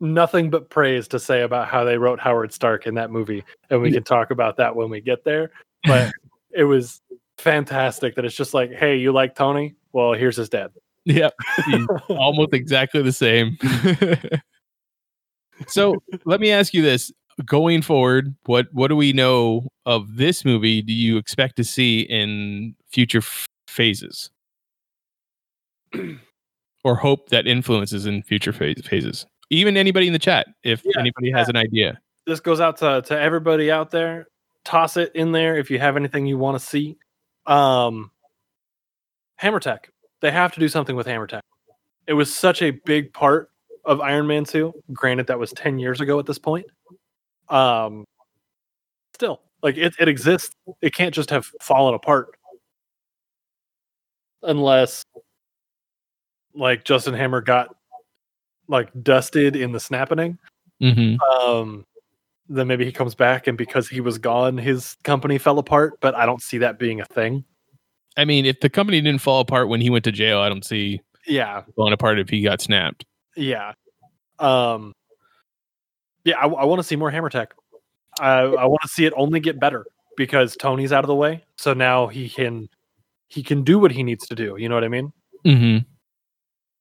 nothing 0.00 0.50
but 0.50 0.68
praise 0.70 1.08
to 1.08 1.18
say 1.18 1.42
about 1.42 1.68
how 1.68 1.84
they 1.84 1.96
wrote 1.96 2.20
howard 2.20 2.52
stark 2.52 2.86
in 2.86 2.94
that 2.94 3.10
movie 3.10 3.44
and 3.70 3.80
we 3.80 3.90
can 3.92 4.02
talk 4.02 4.30
about 4.30 4.56
that 4.56 4.74
when 4.74 4.90
we 4.90 5.00
get 5.00 5.24
there 5.24 5.50
but 5.84 6.12
it 6.50 6.64
was 6.64 7.00
fantastic 7.38 8.14
that 8.14 8.24
it's 8.24 8.36
just 8.36 8.54
like 8.54 8.72
hey 8.72 8.96
you 8.96 9.12
like 9.12 9.34
tony? 9.34 9.74
Well 9.92 10.12
here's 10.12 10.36
his 10.36 10.48
dad. 10.48 10.70
Yeah, 11.04 11.30
he's 11.66 11.86
almost 12.08 12.54
exactly 12.54 13.02
the 13.02 13.12
same. 13.12 13.58
so 15.66 16.02
let 16.24 16.40
me 16.40 16.50
ask 16.50 16.72
you 16.72 16.82
this: 16.82 17.12
going 17.44 17.82
forward, 17.82 18.34
what 18.46 18.66
what 18.72 18.88
do 18.88 18.96
we 18.96 19.12
know 19.12 19.68
of 19.86 20.16
this 20.16 20.44
movie? 20.44 20.80
Do 20.82 20.92
you 20.92 21.16
expect 21.16 21.56
to 21.56 21.64
see 21.64 22.00
in 22.00 22.74
future 22.90 23.18
f- 23.18 23.46
phases, 23.68 24.30
or 26.84 26.94
hope 26.96 27.28
that 27.30 27.46
influences 27.46 28.06
in 28.06 28.22
future 28.22 28.52
phase- 28.52 28.86
phases? 28.86 29.26
Even 29.50 29.76
anybody 29.76 30.06
in 30.06 30.12
the 30.12 30.18
chat, 30.18 30.46
if 30.62 30.82
Yeah, 30.84 30.92
anybody 30.98 31.30
has 31.30 31.48
an 31.48 31.56
idea. 31.56 31.98
this 32.26 32.40
goes 32.40 32.60
out 32.60 32.76
to, 32.78 33.02
to 33.02 33.18
everybody 33.20 33.70
out 33.70 33.90
there. 33.90 34.26
Toss 34.64 34.96
it 34.96 35.12
in 35.14 35.32
there 35.32 35.56
if 35.58 35.70
you 35.70 35.78
have 35.78 35.96
anything 35.96 36.26
you 36.26 36.38
want 36.38 36.58
to 36.58 36.64
see. 36.64 36.96
Um 37.46 38.10
hammer 39.36 39.60
tech. 39.60 39.90
They 40.20 40.30
have 40.30 40.52
to 40.54 40.60
do 40.60 40.68
something 40.68 40.96
with 40.96 41.06
hammer 41.06 41.26
tech. 41.26 41.42
It 42.06 42.14
was 42.14 42.34
such 42.34 42.62
a 42.62 42.70
big 42.70 43.12
part 43.12 43.50
of 43.84 44.00
iron 44.00 44.26
man 44.26 44.44
2 44.44 44.72
granted 44.94 45.26
that 45.26 45.38
was 45.38 45.52
10 45.52 45.78
years 45.78 46.00
ago 46.00 46.18
at 46.18 46.24
this 46.24 46.38
point. 46.38 46.64
Um 47.50 48.06
still 49.14 49.42
like 49.62 49.76
it, 49.76 49.94
it 49.98 50.08
exists. 50.08 50.54
It 50.80 50.94
can't 50.94 51.14
just 51.14 51.28
have 51.28 51.44
fallen 51.60 51.92
apart 51.94 52.28
unless 54.42 55.04
like 56.54 56.84
justin 56.84 57.14
hammer 57.14 57.40
got 57.40 57.74
like 58.68 58.90
dusted 59.02 59.56
in 59.56 59.72
the 59.72 59.80
snapping 59.80 60.38
Mm-hmm. 60.82 61.20
um 61.20 61.86
then 62.48 62.66
maybe 62.66 62.84
he 62.84 62.92
comes 62.92 63.14
back 63.14 63.46
and 63.46 63.56
because 63.56 63.88
he 63.88 64.00
was 64.00 64.18
gone 64.18 64.58
his 64.58 64.96
company 65.04 65.38
fell 65.38 65.58
apart 65.58 65.94
but 66.00 66.14
i 66.14 66.26
don't 66.26 66.42
see 66.42 66.58
that 66.58 66.78
being 66.78 67.00
a 67.00 67.04
thing 67.06 67.44
I 68.16 68.24
mean, 68.24 68.46
if 68.46 68.60
the 68.60 68.70
company 68.70 69.00
didn't 69.00 69.22
fall 69.22 69.40
apart 69.40 69.68
when 69.68 69.80
he 69.80 69.90
went 69.90 70.04
to 70.04 70.12
jail, 70.12 70.38
I 70.38 70.48
don't 70.48 70.64
see 70.64 71.00
yeah 71.26 71.62
falling 71.74 71.92
apart 71.92 72.18
if 72.20 72.28
he 72.28 72.42
got 72.42 72.60
snapped. 72.60 73.04
yeah 73.36 73.72
um 74.38 74.92
yeah 76.24 76.36
i, 76.38 76.46
I 76.46 76.64
want 76.64 76.78
to 76.80 76.82
see 76.84 76.96
more 76.96 77.10
hammer 77.10 77.30
tech 77.30 77.54
i, 78.20 78.40
I 78.40 78.66
want 78.66 78.82
to 78.82 78.88
see 78.88 79.04
it 79.06 79.12
only 79.16 79.40
get 79.40 79.58
better 79.58 79.86
because 80.16 80.54
tony's 80.56 80.92
out 80.92 81.02
of 81.02 81.08
the 81.08 81.14
way 81.14 81.42
so 81.56 81.72
now 81.72 82.06
he 82.08 82.28
can 82.28 82.68
he 83.28 83.42
can 83.42 83.64
do 83.64 83.78
what 83.78 83.90
he 83.90 84.02
needs 84.02 84.26
to 84.28 84.34
do 84.34 84.56
you 84.58 84.68
know 84.68 84.74
what 84.74 84.84
i 84.84 84.88
mean 84.88 85.12
Mm-hmm. 85.44 85.78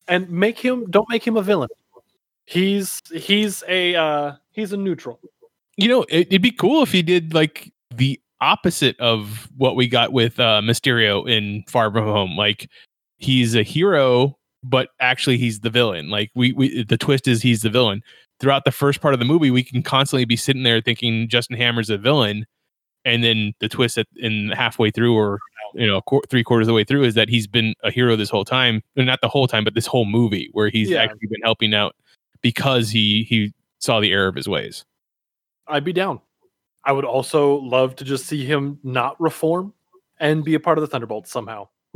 And 0.07 0.29
make 0.29 0.59
him 0.59 0.89
don't 0.89 1.09
make 1.09 1.25
him 1.25 1.37
a 1.37 1.41
villain 1.41 1.69
he's 2.45 3.01
he's 3.13 3.63
a 3.67 3.95
uh 3.95 4.33
he's 4.51 4.73
a 4.73 4.77
neutral 4.77 5.19
You 5.77 5.89
know, 5.89 6.03
it, 6.03 6.27
it'd 6.27 6.41
be 6.41 6.51
cool 6.51 6.83
if 6.83 6.91
he 6.91 7.01
did 7.01 7.33
like 7.33 7.73
the 7.89 8.19
opposite 8.41 8.99
of 8.99 9.49
what 9.57 9.75
we 9.75 9.87
got 9.87 10.11
with 10.11 10.39
uh, 10.39 10.61
Mysterio 10.61 11.27
in 11.27 11.63
Far 11.67 11.91
From 11.91 12.03
Home. 12.03 12.37
Like 12.37 12.69
he's 13.17 13.55
a 13.55 13.63
hero, 13.63 14.37
but 14.63 14.89
actually 14.99 15.37
he's 15.37 15.61
the 15.61 15.69
villain. 15.69 16.09
Like 16.09 16.29
we, 16.35 16.53
we 16.53 16.83
the 16.83 16.97
twist 16.97 17.27
is 17.27 17.41
he's 17.41 17.61
the 17.61 17.69
villain. 17.69 18.01
Throughout 18.39 18.65
the 18.65 18.71
first 18.71 19.01
part 19.01 19.13
of 19.13 19.19
the 19.19 19.25
movie, 19.25 19.51
we 19.51 19.63
can 19.63 19.81
constantly 19.81 20.25
be 20.25 20.35
sitting 20.35 20.63
there 20.63 20.81
thinking 20.81 21.29
Justin 21.29 21.55
Hammer's 21.57 21.89
a 21.89 21.97
villain, 21.97 22.45
and 23.05 23.23
then 23.23 23.53
the 23.59 23.69
twist 23.69 23.97
at 23.97 24.07
in 24.17 24.49
halfway 24.49 24.91
through 24.91 25.15
or 25.15 25.39
you 25.75 25.87
know 25.87 26.01
qu- 26.01 26.21
three 26.29 26.43
quarters 26.43 26.65
of 26.65 26.69
the 26.69 26.73
way 26.73 26.83
through 26.83 27.03
is 27.03 27.15
that 27.15 27.29
he's 27.29 27.47
been 27.47 27.73
a 27.83 27.91
hero 27.91 28.15
this 28.15 28.29
whole 28.29 28.45
time. 28.45 28.81
Well, 28.95 29.05
Not 29.05 29.21
the 29.21 29.29
whole 29.29 29.47
time, 29.47 29.63
but 29.63 29.73
this 29.75 29.85
whole 29.87 30.05
movie 30.05 30.49
where 30.53 30.69
he's 30.69 30.89
Yeah. 30.89 31.03
actually 31.03 31.27
been 31.29 31.41
helping 31.43 31.73
out 31.73 31.95
because 32.41 32.89
he 32.89 33.23
he 33.23 33.53
saw 33.79 33.99
the 33.99 34.11
error 34.11 34.27
of 34.27 34.35
his 34.35 34.47
ways. 34.47 34.85
I'd 35.67 35.83
be 35.83 35.93
down. 35.93 36.19
I 36.85 36.91
would 36.91 37.05
also 37.05 37.55
love 37.61 37.95
to 37.97 38.03
just 38.03 38.25
see 38.25 38.45
him 38.45 38.77
not 38.83 39.19
reform 39.19 39.73
and 40.19 40.43
be 40.43 40.53
a 40.53 40.59
part 40.59 40.77
of 40.77 40.81
the 40.81 40.87
Thunderbolts 40.87 41.31
somehow. 41.31 41.69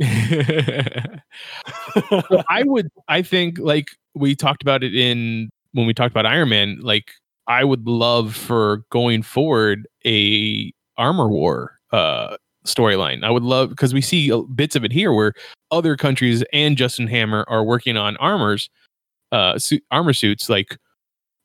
I 2.48 2.62
would 2.64 2.88
I 3.08 3.22
think 3.22 3.58
like 3.58 3.88
we 4.14 4.34
talked 4.34 4.62
about 4.62 4.82
it 4.82 4.94
in 4.94 5.50
when 5.72 5.86
we 5.86 5.94
talked 5.94 6.10
about 6.12 6.26
Iron 6.26 6.48
Man, 6.48 6.78
like 6.80 7.10
I 7.46 7.64
would 7.64 7.86
love 7.86 8.34
for 8.36 8.84
going 8.90 9.22
forward 9.22 9.86
a 10.04 10.72
armor 10.98 11.28
war 11.28 11.78
uh 11.92 12.36
storyline. 12.66 13.24
I 13.24 13.30
would 13.30 13.42
love 13.42 13.70
because 13.70 13.94
we 13.94 14.02
see 14.02 14.30
uh, 14.30 14.40
bits 14.40 14.76
of 14.76 14.84
it 14.84 14.92
here 14.92 15.12
where 15.12 15.32
other 15.70 15.96
countries 15.96 16.44
and 16.52 16.76
Justin 16.76 17.06
Hammer 17.06 17.44
are 17.48 17.64
working 17.64 17.96
on 17.96 18.16
armors 18.18 18.68
uh 19.32 19.58
suit, 19.58 19.82
armor 19.90 20.12
suits 20.12 20.48
like 20.48 20.76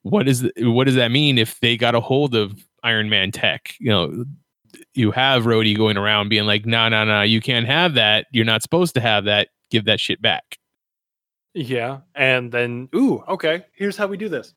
what 0.02 0.28
is 0.28 0.42
the, 0.42 0.52
what 0.60 0.84
does 0.84 0.96
that 0.96 1.12
mean 1.12 1.38
if 1.38 1.60
they 1.62 1.78
got 1.78 1.96
a 1.96 2.02
hold 2.02 2.36
of 2.36 2.66
Iron 2.84 3.10
Man 3.10 3.32
tech? 3.32 3.74
You 3.80 3.90
know, 3.90 4.26
you 4.94 5.12
have 5.12 5.44
Rhodey 5.44 5.78
going 5.78 5.96
around 5.96 6.28
being 6.28 6.46
like, 6.46 6.66
"No, 6.66 6.90
no, 6.90 7.06
no, 7.06 7.22
you 7.22 7.40
can't 7.40 7.66
have 7.66 7.94
that. 7.94 8.26
You're 8.34 8.44
not 8.44 8.62
supposed 8.62 8.96
to 8.96 9.02
have 9.02 9.24
that. 9.26 9.48
Give 9.72 9.86
that 9.86 10.02
shit 10.02 10.22
back." 10.22 10.58
yeah. 11.54 12.00
And 12.16 12.52
then, 12.52 12.90
ooh, 12.96 13.24
okay, 13.28 13.66
here's 13.74 13.98
how 13.98 14.08
we 14.08 14.18
do 14.18 14.30
this. 14.30 14.54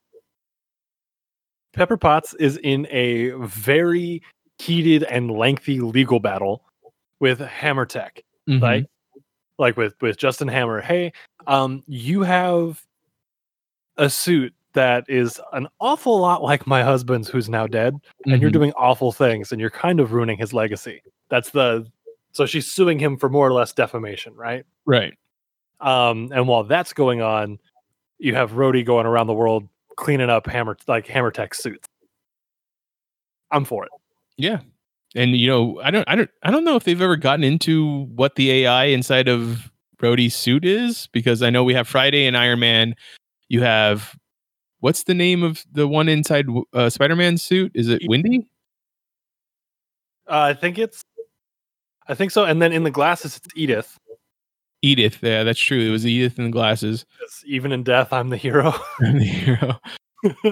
Pepper 1.73 1.97
Potts 1.97 2.33
is 2.35 2.57
in 2.57 2.87
a 2.89 3.31
very 3.31 4.23
heated 4.59 5.03
and 5.03 5.31
lengthy 5.31 5.79
legal 5.79 6.19
battle 6.19 6.63
with 7.19 7.39
Hammer 7.39 7.85
Tech. 7.85 8.23
Mhm. 8.49 8.61
like 8.61 8.85
like 9.59 9.77
with 9.77 9.95
with 10.01 10.17
Justin 10.17 10.47
Hammer, 10.47 10.81
hey, 10.81 11.11
um, 11.47 11.83
you 11.87 12.21
have 12.23 12.83
a 13.97 14.09
suit 14.09 14.53
that 14.73 15.03
is 15.09 15.41
an 15.53 15.67
awful 15.81 16.19
lot 16.19 16.43
like 16.43 16.67
my 16.67 16.83
husband's, 16.83 17.27
who's 17.29 17.49
now 17.49 17.65
dead, 17.67 17.95
and 18.25 18.41
you're 18.41 18.51
Mhm. 18.51 18.53
doing 18.53 18.73
awful 18.77 19.11
things, 19.11 19.51
and 19.51 19.59
you're 19.59 19.69
kind 19.71 19.99
of 19.99 20.13
ruining 20.13 20.37
his 20.37 20.53
legacy. 20.53 21.01
That's 21.29 21.49
the 21.49 21.91
so 22.33 22.45
she's 22.45 22.71
suing 22.71 22.99
him 22.99 23.17
for 23.17 23.29
more 23.29 23.47
or 23.47 23.53
less 23.53 23.73
defamation, 23.73 24.35
right? 24.35 24.63
right. 24.85 25.13
Um, 25.79 26.29
and 26.33 26.47
while 26.47 26.63
that's 26.63 26.93
going 26.93 27.21
on, 27.21 27.59
you 28.19 28.35
have 28.35 28.51
Rhodey 28.53 28.85
going 28.85 29.07
around 29.07 29.27
the 29.27 29.33
world 29.33 29.67
cleaning 29.97 30.29
up 30.29 30.45
Hammer 30.47 30.77
like 30.87 31.07
Hammer 31.07 31.31
Tech 31.31 31.55
suits. 31.55 31.87
I'm 33.51 33.65
for 33.65 33.85
it. 33.85 33.91
Yeah. 34.37 34.59
and 35.15 35.35
you 35.35 35.47
know, 35.47 35.79
I 35.83 35.91
don't, 35.91 36.07
I 36.07 36.15
don't, 36.15 36.29
I 36.43 36.51
don't 36.51 36.63
know 36.63 36.75
if 36.75 36.83
they've 36.83 37.01
ever 37.01 37.15
gotten 37.15 37.43
into 37.43 38.05
what 38.15 38.35
the 38.35 38.51
AI 38.51 38.85
inside 38.85 39.27
of 39.27 39.71
Rhodey's 39.99 40.35
suit 40.35 40.63
is 40.63 41.07
because 41.11 41.41
I 41.41 41.49
know 41.49 41.63
we 41.63 41.73
have 41.73 41.87
Friday 41.87 42.25
and 42.27 42.37
Iron 42.37 42.59
Man. 42.59 42.95
You 43.49 43.61
have 43.63 44.15
what's 44.79 45.03
the 45.03 45.13
name 45.13 45.43
of 45.43 45.65
the 45.71 45.87
one 45.87 46.09
inside 46.09 46.45
uh, 46.73 46.89
Spider-Man's 46.89 47.41
suit? 47.41 47.71
Is 47.73 47.87
it 47.89 48.01
Windy? 48.05 48.47
Uh, 50.27 50.39
I 50.39 50.53
think 50.53 50.77
it's, 50.77 51.01
I 52.07 52.13
think 52.13 52.31
so. 52.31 52.43
And 52.43 52.61
then 52.61 52.71
in 52.73 52.83
the 52.83 52.91
glasses, 52.91 53.37
it's 53.37 53.47
Edith. 53.55 53.97
Edith. 54.81 55.19
Yeah, 55.21 55.43
that's 55.43 55.59
true. 55.59 55.79
It 55.79 55.91
was 55.91 56.05
Edith 56.05 56.37
in 56.37 56.45
the 56.45 56.51
glasses. 56.51 57.05
Even 57.45 57.71
in 57.71 57.83
death, 57.83 58.13
I'm 58.13 58.29
the 58.29 58.37
hero. 58.37 58.73
I'm 59.01 59.17
the 59.17 59.25
hero. 59.25 59.79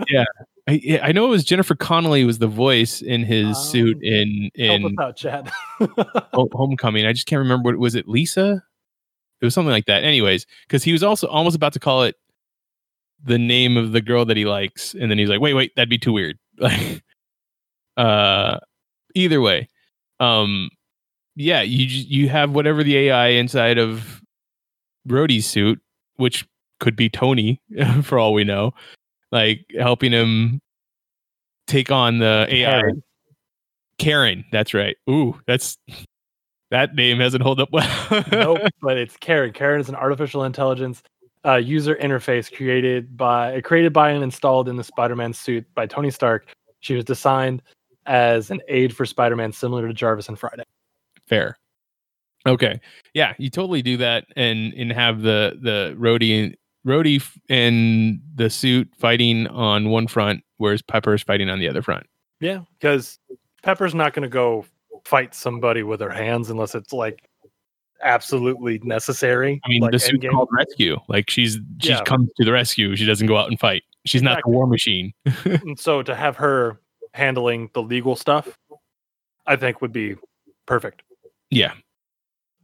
Yeah, 0.09 0.25
I, 0.67 0.99
I 1.03 1.11
know 1.11 1.25
it 1.25 1.29
was 1.29 1.43
Jennifer 1.43 1.75
Connelly 1.75 2.23
was 2.23 2.39
the 2.39 2.47
voice 2.47 3.01
in 3.01 3.23
his 3.23 3.57
suit 3.57 3.97
Um, 3.97 4.03
in 4.03 4.51
Help 4.57 4.81
in 4.81 4.85
us 4.85 4.93
out, 4.99 5.17
Chad. 5.17 5.51
Homecoming. 6.33 7.05
I 7.05 7.13
just 7.13 7.27
can't 7.27 7.39
remember 7.39 7.71
what 7.71 7.79
was 7.79 7.95
it. 7.95 8.07
Lisa. 8.07 8.63
It 9.41 9.45
was 9.45 9.53
something 9.53 9.71
like 9.71 9.85
that. 9.85 10.03
Anyways, 10.03 10.45
because 10.67 10.83
he 10.83 10.91
was 10.91 11.03
also 11.03 11.27
almost 11.27 11.55
about 11.55 11.73
to 11.73 11.79
call 11.79 12.03
it 12.03 12.15
the 13.23 13.37
name 13.37 13.77
of 13.77 13.91
the 13.91 14.01
girl 14.01 14.25
that 14.25 14.37
he 14.37 14.45
likes, 14.45 14.93
and 14.93 15.11
then 15.11 15.17
he's 15.17 15.29
like, 15.29 15.41
"Wait, 15.41 15.53
wait, 15.53 15.75
that'd 15.75 15.89
be 15.89 15.97
too 15.97 16.13
weird." 16.13 16.37
Like, 16.57 17.03
uh, 17.97 18.59
either 19.13 19.41
way, 19.41 19.67
um, 20.19 20.69
yeah, 21.35 21.61
you 21.61 21.85
you 21.85 22.29
have 22.29 22.51
whatever 22.51 22.83
the 22.83 22.97
AI 22.97 23.27
inside 23.29 23.77
of 23.77 24.21
Rhodey's 25.07 25.45
suit, 25.45 25.81
which 26.15 26.47
could 26.79 26.95
be 26.95 27.09
Tony 27.09 27.61
for 28.03 28.17
all 28.17 28.33
we 28.33 28.43
know, 28.43 28.73
like 29.35 29.65
helping 29.77 30.11
him 30.11 30.61
take 31.67 31.91
on 31.91 32.19
the 32.19 32.47
AI. 32.49 32.71
Karen. 32.71 33.03
Karen, 33.97 34.45
that's 34.51 34.73
right. 34.73 34.97
Ooh, 35.09 35.39
that's 35.45 35.77
that 36.71 36.95
name 36.95 37.19
hasn't 37.19 37.43
held 37.43 37.59
up 37.59 37.69
well. 37.71 38.23
nope, 38.31 38.61
but 38.81 38.97
it's 38.97 39.15
Karen. 39.17 39.53
Karen 39.53 39.79
is 39.79 39.89
an 39.89 39.95
artificial 39.95 40.43
intelligence 40.43 41.03
uh, 41.45 41.55
user 41.55 41.95
interface 41.95 42.53
created 42.53 43.15
by 43.15 43.61
created 43.61 43.93
by 43.93 44.09
and 44.09 44.23
installed 44.23 44.67
in 44.67 44.75
the 44.75 44.83
Spider-Man 44.83 45.33
suit 45.33 45.65
by 45.75 45.85
Tony 45.85 46.09
Stark. 46.09 46.47
She 46.79 46.95
was 46.95 47.05
designed 47.05 47.61
as 48.05 48.51
an 48.51 48.61
aid 48.67 48.95
for 48.95 49.05
Spider-Man, 49.05 49.51
similar 49.51 49.87
to 49.87 49.93
Jarvis 49.93 50.27
and 50.27 50.37
Friday. 50.37 50.63
Fair. 51.27 51.57
Okay. 52.47 52.79
Yeah, 53.13 53.33
you 53.37 53.49
totally 53.49 53.81
do 53.81 53.97
that 53.97 54.25
and 54.35 54.73
and 54.73 54.91
have 54.91 55.21
the 55.21 55.59
the 55.61 55.95
Rhodey 55.99 56.55
Rhodey 56.85 57.25
and 57.49 58.19
the 58.35 58.49
suit 58.49 58.89
fighting 58.97 59.47
on 59.47 59.89
one 59.89 60.07
front, 60.07 60.43
whereas 60.57 60.81
Pepper's 60.81 61.23
fighting 61.23 61.49
on 61.49 61.59
the 61.59 61.67
other 61.67 61.81
front. 61.81 62.05
Yeah, 62.39 62.61
because 62.79 63.17
Pepper's 63.63 63.95
not 63.95 64.13
going 64.13 64.23
to 64.23 64.29
go 64.29 64.65
fight 65.05 65.33
somebody 65.33 65.83
with 65.83 65.99
her 66.01 66.09
hands 66.11 66.49
unless 66.49 66.75
it's 66.75 66.93
like 66.93 67.27
absolutely 68.03 68.79
necessary. 68.83 69.59
I 69.65 69.69
mean, 69.69 69.81
like 69.81 69.91
the 69.91 69.99
suit 69.99 70.21
Endgame. 70.21 70.31
called 70.31 70.49
rescue. 70.51 70.97
Like 71.07 71.29
she's 71.29 71.57
she 71.79 71.89
Yeah. 71.89 72.03
comes 72.03 72.29
to 72.37 72.45
the 72.45 72.51
rescue. 72.51 72.95
She 72.95 73.05
doesn't 73.05 73.27
go 73.27 73.37
out 73.37 73.49
and 73.49 73.59
fight. 73.59 73.83
She's 74.05 74.21
not 74.21 74.33
Exactly. 74.33 74.51
the 74.51 74.55
war 74.57 74.67
machine. 74.67 75.13
And 75.45 75.79
so 75.79 76.03
to 76.03 76.13
have 76.15 76.35
her 76.37 76.79
handling 77.13 77.69
the 77.73 77.81
legal 77.81 78.15
stuff, 78.15 78.57
I 79.47 79.55
think 79.55 79.81
would 79.81 79.93
be 79.93 80.15
perfect 80.65 81.01
yeah. 81.49 81.73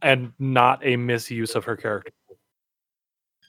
and 0.02 0.32
not 0.38 0.84
a 0.84 0.96
misuse 0.96 1.54
of 1.54 1.64
her 1.64 1.76
character. 1.76 2.12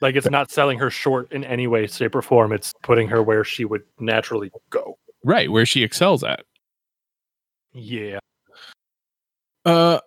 Like 0.04 0.18
it's 0.18 0.30
not 0.30 0.52
selling 0.52 0.78
her 0.80 0.90
short 0.92 1.32
in 1.32 1.46
any 1.46 1.66
way, 1.66 1.88
shape, 1.88 2.14
or 2.14 2.22
form. 2.22 2.52
It's 2.52 2.74
putting 2.84 3.08
her 3.08 3.24
where 3.24 3.46
she 3.46 3.64
would 3.64 3.84
naturally 4.02 4.52
go. 4.70 4.98
Right, 5.24 5.50
where 5.50 5.66
she 5.66 5.82
excels 5.82 6.26
at. 6.26 6.44
Yeah. 7.72 8.20
Uh, 9.66 10.00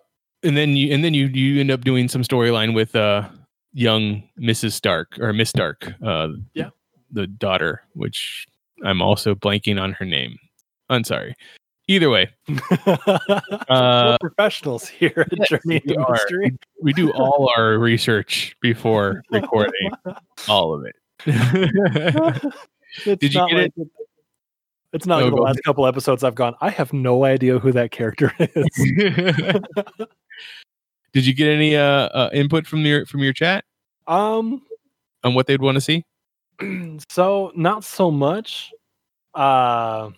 and 0.43 0.55
then 0.55 0.75
you 0.75 0.93
and 0.93 1.03
then 1.03 1.15
you 1.15 1.25
you 1.25 1.59
end 1.59 1.71
up 1.71 1.81
doing 1.81 2.07
some 2.07 2.21
storyline 2.21 2.75
with 2.75 2.95
uh 2.95 3.27
young 3.73 4.21
Mrs. 4.39 4.73
Stark 4.73 5.17
or 5.19 5.33
Miss 5.33 5.49
Stark, 5.49 5.91
uh, 6.03 6.27
Yeah. 6.53 6.69
the 7.11 7.25
daughter, 7.25 7.81
which 7.93 8.45
I'm 8.85 9.01
also 9.01 9.33
blanking 9.33 9.81
on 9.81 9.93
her 9.93 10.05
name. 10.05 10.37
I'm 10.89 11.03
sorry. 11.03 11.33
Either 11.89 12.09
way, 12.09 12.29
uh, 12.49 12.97
We're 13.69 14.17
professionals 14.19 14.87
here 14.87 15.13
at 15.31 15.37
yes, 15.37 15.49
Journey 15.49 15.81
we 15.85 15.95
are. 15.95 16.19
We 16.81 16.91
do 16.91 17.11
all 17.13 17.49
our 17.55 17.79
research 17.79 18.57
before 18.61 19.21
recording, 19.31 19.91
all 20.47 20.73
of 20.73 20.85
it. 20.85 20.95
It's 23.05 23.19
Did 23.21 23.33
you 23.33 23.39
not 23.39 23.49
get 23.49 23.57
like 23.57 23.73
it- 23.77 23.87
It's 24.93 25.05
not 25.05 25.19
No, 25.19 25.25
like 25.25 25.35
the 25.35 25.41
last 25.41 25.63
couple 25.63 25.85
episodes 25.85 26.23
I've 26.23 26.35
gone. 26.35 26.55
I 26.61 26.69
have 26.69 26.93
no 26.93 27.25
idea 27.25 27.59
who 27.59 27.71
that 27.73 27.91
character 27.91 28.33
is. 28.39 28.65
Did 31.13 31.25
you 31.25 31.33
get 31.33 31.49
any 31.49 31.75
uh, 31.75 31.83
uh 31.83 32.29
input 32.33 32.65
from 32.65 32.79
your 32.85 33.05
from 33.05 33.21
your 33.21 33.33
chat 33.33 33.65
um, 34.07 34.61
on 35.23 35.35
what 35.35 35.47
they'd 35.47 35.61
want 35.61 35.75
to 35.75 35.81
see? 35.81 36.05
so 37.09 37.51
not 37.55 37.83
so 37.83 38.09
much. 38.09 38.71
Uh, 39.33 40.11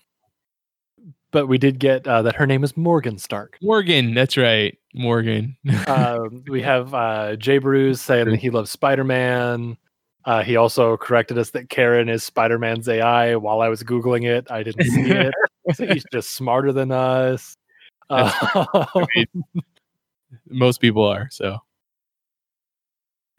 but 1.32 1.48
we 1.48 1.58
did 1.58 1.80
get 1.80 2.08
uh, 2.08 2.22
that 2.24 2.36
her 2.36 2.48
name 2.48 2.64
is 2.64 2.76
Morgan 2.76 3.18
Stark. 3.18 3.58
Morgan, 3.62 4.14
that's 4.14 4.38
right, 4.38 4.78
Morgan. 4.94 5.58
Uh, 5.88 6.20
we 6.50 6.62
have 6.62 6.94
uh, 6.94 7.36
Jay 7.36 7.58
Bruce 7.58 8.02
saying 8.02 8.30
that 8.30 8.40
he 8.40 8.50
loves 8.50 8.72
Spider 8.72 9.04
Man. 9.04 9.78
Uh, 10.26 10.44
he 10.44 10.56
also 10.56 10.98
corrected 10.98 11.38
us 11.38 11.52
that 11.52 11.70
Karen 11.70 12.10
is 12.10 12.24
Spider 12.24 12.60
Man's 12.60 12.90
AI. 12.90 13.36
While 13.36 13.62
I 13.62 13.70
was 13.70 13.84
googling 13.84 14.26
it, 14.26 14.50
I 14.52 14.64
didn't 14.64 14.86
see 14.86 15.02
it. 15.12 15.34
so 15.74 15.86
he's 15.86 16.06
just 16.12 16.32
smarter 16.32 16.72
than 16.72 16.92
us. 16.92 17.56
Uh, 18.10 18.86
Most 20.48 20.82
people 20.82 21.04
are 21.06 21.30
so. 21.32 21.60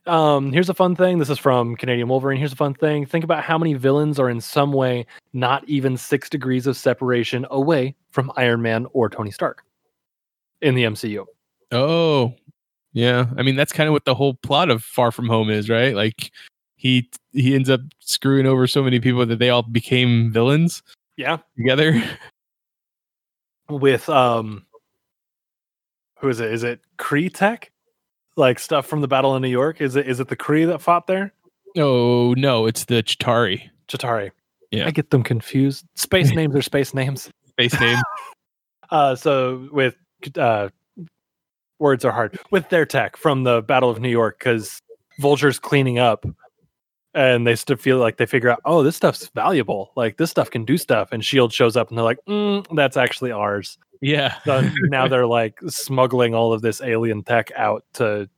Um, 0.07 0.53
here's 0.53 0.68
a 0.68 0.74
fun 0.74 0.96
thing. 0.96 1.18
This 1.18 1.30
is 1.30 1.38
from 1.38 1.76
Canadian 1.76 2.09
Wolverine. 2.09 2.38
Here's 2.38 2.53
a 2.53 2.57
fun 2.57 2.74
thing. 2.74 3.07
Think 3.07 3.24
about 3.24 3.44
how 3.44 3.59
many 3.59 3.74
villains 3.74 4.18
are 4.18 4.30
in 4.30 4.40
some 4.40 4.72
way 4.72 5.07
not 5.32 5.68
even 5.68 5.96
six 5.96 6.28
degrees 6.28 6.66
of 6.66 6.76
separation 6.76 7.46
away 7.51 7.94
from 8.11 8.32
Iron 8.36 8.62
Man 8.62 8.86
or 8.92 9.09
Tony 9.09 9.30
Stark 9.30 9.62
in 10.61 10.74
the 10.74 10.84
MCU. 10.84 11.24
Oh, 11.72 12.34
yeah. 12.92 13.26
I 13.36 13.42
mean, 13.42 13.57
that's 13.57 13.72
kind 13.72 13.88
of 13.88 13.92
what 13.92 14.05
the 14.05 14.14
whole 14.14 14.34
plot 14.34 14.70
of 14.70 14.82
Far 14.82 15.12
From 15.12 15.28
Home 15.28 15.51
is, 15.51 15.68
right? 15.68 15.94
Like 15.94 16.32
he 16.76 17.09
he 17.32 17.55
ends 17.55 17.70
up 17.70 17.80
screwing 18.01 18.46
over 18.46 18.66
so 18.66 18.82
many 18.82 18.98
people 19.01 19.24
that 19.26 19.38
they 19.38 19.51
all 19.51 19.62
became 19.62 20.32
villains 20.32 20.82
Yeah, 21.16 21.38
together. 21.57 22.03
with 23.68 24.09
um, 24.09 24.66
who 26.18 26.28
is 26.28 26.40
it? 26.40 26.53
Is 26.53 26.64
it 26.64 26.80
Kree 26.98 27.32
Tech? 27.32 27.70
Like 28.37 28.59
stuff 28.59 28.87
from 28.87 29.01
the 29.01 29.09
Battle 29.09 29.35
of 29.35 29.43
New 29.43 29.49
York? 29.49 29.81
Is 29.81 29.97
it 29.97 30.09
is 30.09 30.20
it 30.20 30.28
the 30.28 30.37
Kree 30.37 30.66
that 30.66 30.81
fought 30.81 31.07
there? 31.07 31.32
oh 31.77 32.35
no, 32.36 32.66
it's 32.66 32.86
the 32.86 33.02
Chitauri 33.02 33.70
Chitauri. 33.89 34.31
Yeah. 34.70 34.86
I 34.86 34.90
get 34.90 35.11
them 35.11 35.23
confused. 35.23 35.85
Space 35.97 36.31
names 36.35 36.55
are 36.55 36.62
space 36.62 36.94
names. 36.94 37.31
space 37.47 37.78
name. 37.81 37.98
Uh, 38.93 39.15
so 39.15 39.69
with 39.70 39.94
uh, 40.36 40.69
words 41.78 42.05
are 42.05 42.11
hard 42.11 42.36
with 42.51 42.69
their 42.70 42.85
tech 42.85 43.16
from 43.16 43.44
the 43.44 43.62
Battle 43.62 43.89
of 43.89 44.01
New 44.01 44.09
York 44.09 44.36
because 44.36 44.82
Vulture's 45.20 45.61
cleaning 45.61 46.01
up, 46.01 46.27
and 47.15 47.47
they 47.47 47.55
still 47.55 47.77
feel 47.77 47.98
like 47.98 48.16
they 48.16 48.27
figure 48.27 48.51
out, 48.51 48.61
oh, 48.65 48.82
this 48.82 48.97
stuff's 48.97 49.31
valuable. 49.32 49.93
Like 49.94 50.16
this 50.16 50.28
stuff 50.28 50.51
can 50.51 50.65
do 50.65 50.77
stuff, 50.77 51.11
and 51.12 51.24
Shield 51.24 51.52
shows 51.52 51.77
up, 51.77 51.89
and 51.89 51.97
they're 51.97 52.05
like, 52.05 52.19
mm, 52.28 52.66
that's 52.74 52.97
actually 52.97 53.31
ours. 53.31 53.78
Yeah. 54.01 54.36
So 54.44 54.68
now 54.82 55.09
they're 55.09 55.27
like 55.27 55.59
smuggling 55.68 56.35
all 56.35 56.52
of 56.52 56.62
this 56.62 56.81
alien 56.81 57.22
tech 57.22 57.51
out 57.56 57.85
to 57.94 58.28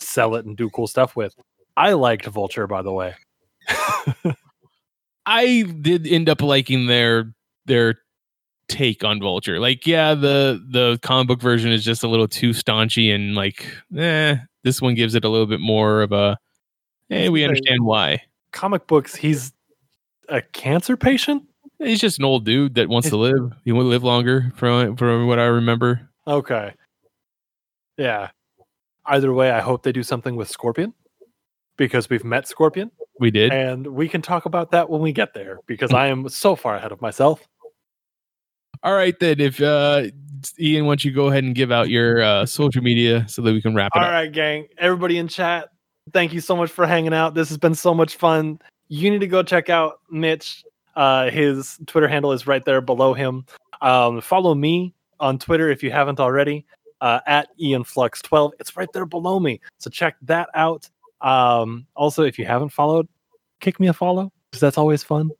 sell 0.00 0.34
it 0.34 0.46
and 0.46 0.56
do 0.56 0.70
cool 0.70 0.86
stuff 0.86 1.16
with. 1.16 1.34
I 1.76 1.92
liked 1.92 2.26
Vulture, 2.26 2.66
by 2.66 2.82
the 2.82 2.92
way. 2.92 3.14
I 5.26 5.62
did 5.80 6.06
end 6.06 6.28
up 6.28 6.42
liking 6.42 6.86
their 6.86 7.32
their 7.66 8.00
take 8.68 9.04
on 9.04 9.20
Vulture. 9.20 9.60
Like, 9.60 9.86
yeah, 9.86 10.14
the 10.14 10.64
the 10.70 10.98
comic 11.02 11.28
book 11.28 11.40
version 11.40 11.72
is 11.72 11.84
just 11.84 12.02
a 12.02 12.08
little 12.08 12.28
too 12.28 12.50
staunchy 12.50 13.14
and 13.14 13.34
like, 13.34 13.66
eh, 13.96 14.36
this 14.64 14.80
one 14.80 14.94
gives 14.94 15.14
it 15.14 15.24
a 15.24 15.28
little 15.28 15.46
bit 15.46 15.60
more 15.60 16.02
of 16.02 16.12
a 16.12 16.38
hey, 17.08 17.28
we 17.28 17.44
understand 17.44 17.84
why. 17.84 18.22
Comic 18.52 18.86
books, 18.86 19.14
he's 19.14 19.52
a 20.28 20.42
cancer 20.42 20.96
patient. 20.96 21.47
He's 21.78 22.00
just 22.00 22.18
an 22.18 22.24
old 22.24 22.44
dude 22.44 22.74
that 22.74 22.88
wants 22.88 23.08
to 23.10 23.16
live. 23.16 23.52
He 23.64 23.72
want 23.72 23.84
to 23.86 23.88
live 23.90 24.02
longer 24.04 24.52
from 24.56 24.96
from 24.96 25.26
what 25.26 25.38
I 25.38 25.44
remember. 25.44 26.08
Okay. 26.26 26.74
Yeah. 27.96 28.30
Either 29.06 29.32
way, 29.32 29.50
I 29.50 29.60
hope 29.60 29.82
they 29.82 29.92
do 29.92 30.02
something 30.02 30.36
with 30.36 30.48
Scorpion 30.48 30.92
because 31.76 32.10
we've 32.10 32.24
met 32.24 32.46
Scorpion 32.46 32.90
We 33.20 33.30
did. 33.30 33.52
and 33.52 33.86
we 33.86 34.08
can 34.08 34.20
talk 34.20 34.44
about 34.44 34.70
that 34.72 34.90
when 34.90 35.00
we 35.00 35.12
get 35.12 35.32
there 35.34 35.60
because 35.66 35.92
I 35.94 36.08
am 36.08 36.28
so 36.28 36.54
far 36.56 36.74
ahead 36.76 36.92
of 36.92 37.00
myself. 37.00 37.46
All 38.82 38.94
right, 38.94 39.18
then. 39.18 39.40
If 39.40 39.60
uh, 39.60 40.04
Ian, 40.60 40.84
why 40.84 40.90
don't 40.90 41.04
you 41.04 41.10
go 41.12 41.28
ahead 41.28 41.42
and 41.44 41.54
give 41.54 41.72
out 41.72 41.88
your 41.88 42.22
uh, 42.22 42.46
social 42.46 42.82
media 42.82 43.24
so 43.28 43.42
that 43.42 43.52
we 43.52 43.62
can 43.62 43.74
wrap 43.74 43.92
it 43.94 43.98
All 43.98 44.04
up? 44.04 44.10
right, 44.12 44.30
gang. 44.30 44.68
Everybody 44.78 45.18
in 45.18 45.26
chat, 45.26 45.70
thank 46.12 46.32
you 46.32 46.40
so 46.40 46.54
much 46.54 46.70
for 46.70 46.86
hanging 46.86 47.14
out. 47.14 47.34
This 47.34 47.48
has 47.48 47.58
been 47.58 47.74
so 47.74 47.92
much 47.94 48.16
fun. 48.16 48.60
You 48.88 49.10
need 49.10 49.20
to 49.20 49.26
go 49.26 49.42
check 49.42 49.68
out 49.68 50.00
Mitch. 50.10 50.62
Uh, 50.98 51.30
his 51.30 51.78
Twitter 51.86 52.08
handle 52.08 52.32
is 52.32 52.46
right 52.46 52.64
there 52.64 52.80
below 52.80 53.14
him. 53.14 53.46
Um, 53.80 54.20
follow 54.20 54.54
me 54.54 54.94
on 55.20 55.38
Twitter 55.38 55.70
if 55.70 55.82
you 55.82 55.90
haven't 55.90 56.20
already. 56.20 56.66
Uh, 57.00 57.20
at 57.28 57.48
IanFlux12. 57.62 58.50
It's 58.58 58.76
right 58.76 58.88
there 58.92 59.06
below 59.06 59.38
me. 59.38 59.60
So 59.78 59.88
check 59.88 60.16
that 60.22 60.48
out. 60.54 60.90
Um, 61.20 61.86
also, 61.94 62.24
if 62.24 62.40
you 62.40 62.44
haven't 62.44 62.70
followed, 62.70 63.06
kick 63.60 63.78
me 63.78 63.86
a 63.86 63.92
follow 63.92 64.32
because 64.50 64.60
that's 64.60 64.76
always 64.76 65.04
fun. 65.04 65.30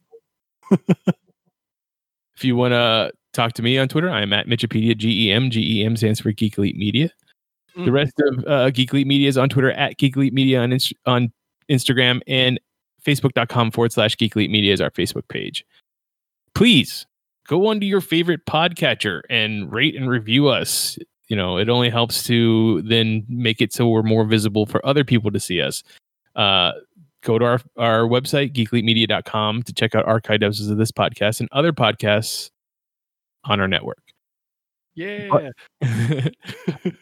If 2.38 2.44
you 2.44 2.54
want 2.54 2.70
to 2.70 3.10
talk 3.32 3.54
to 3.54 3.62
me 3.62 3.78
on 3.78 3.88
Twitter, 3.88 4.08
I'm 4.08 4.32
at 4.32 4.46
Mitchipedia, 4.46 4.96
G 4.96 5.26
E 5.26 5.32
M. 5.32 5.50
G 5.50 5.80
E 5.80 5.84
M 5.84 5.96
stands 5.96 6.20
for 6.20 6.30
Geek 6.30 6.56
Elite 6.56 6.76
Media. 6.76 7.10
The 7.74 7.90
rest 7.90 8.12
of 8.20 8.44
uh, 8.46 8.70
Geek 8.70 8.92
Elite 8.92 9.08
Media 9.08 9.28
is 9.28 9.36
on 9.36 9.48
Twitter 9.48 9.72
at 9.72 9.96
Geek 9.98 10.14
Elite 10.14 10.32
Media 10.32 10.60
on, 10.60 10.72
Inst- 10.72 10.94
on 11.04 11.32
Instagram 11.68 12.20
and 12.28 12.60
Facebook.com 13.04 13.70
forward 13.70 13.92
slash 13.92 14.16
Geek 14.16 14.36
Elite 14.36 14.50
Media 14.50 14.72
is 14.72 14.80
our 14.80 14.90
Facebook 14.90 15.28
page. 15.28 15.64
Please 16.54 17.06
go 17.46 17.66
onto 17.66 17.86
your 17.86 18.00
favorite 18.00 18.44
podcatcher 18.46 19.22
and 19.30 19.72
rate 19.72 19.96
and 19.96 20.08
review 20.08 20.48
us. 20.48 20.98
You 21.28 21.36
know, 21.36 21.58
it 21.58 21.68
only 21.68 21.90
helps 21.90 22.22
to 22.24 22.82
then 22.82 23.24
make 23.28 23.60
it 23.60 23.72
so 23.72 23.88
we're 23.88 24.02
more 24.02 24.24
visible 24.24 24.66
for 24.66 24.84
other 24.84 25.04
people 25.04 25.30
to 25.30 25.40
see 25.40 25.60
us. 25.60 25.82
Uh, 26.36 26.72
go 27.22 27.38
to 27.38 27.44
our, 27.44 27.60
our 27.76 28.00
website, 28.02 28.52
geekelitemedia.com, 28.52 29.62
to 29.64 29.72
check 29.72 29.94
out 29.94 30.06
archive 30.06 30.42
episodes 30.42 30.70
of 30.70 30.78
this 30.78 30.92
podcast 30.92 31.40
and 31.40 31.48
other 31.52 31.72
podcasts 31.72 32.50
on 33.44 33.60
our 33.60 33.68
network. 33.68 34.02
Yeah. 34.94 35.50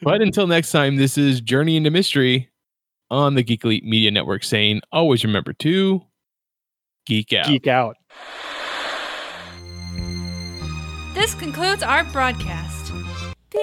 but 0.03 0.21
until 0.21 0.47
next 0.47 0.71
time, 0.71 0.97
this 0.97 1.17
is 1.17 1.41
Journey 1.41 1.77
into 1.77 1.91
Mystery 1.91 2.51
on 3.11 3.35
the 3.35 3.43
Geek 3.43 3.65
Elite 3.65 3.85
Media 3.85 4.11
Network 4.11 4.45
saying 4.45 4.81
always 4.93 5.25
remember 5.25 5.53
to 5.55 6.03
geek 7.07 7.33
out. 7.33 7.47
Geek 7.47 7.67
out. 7.67 7.97
This 11.15 11.35
concludes 11.35 11.83
our 11.83 12.05
broadcast. 12.05 12.93
Beep. 13.51 13.63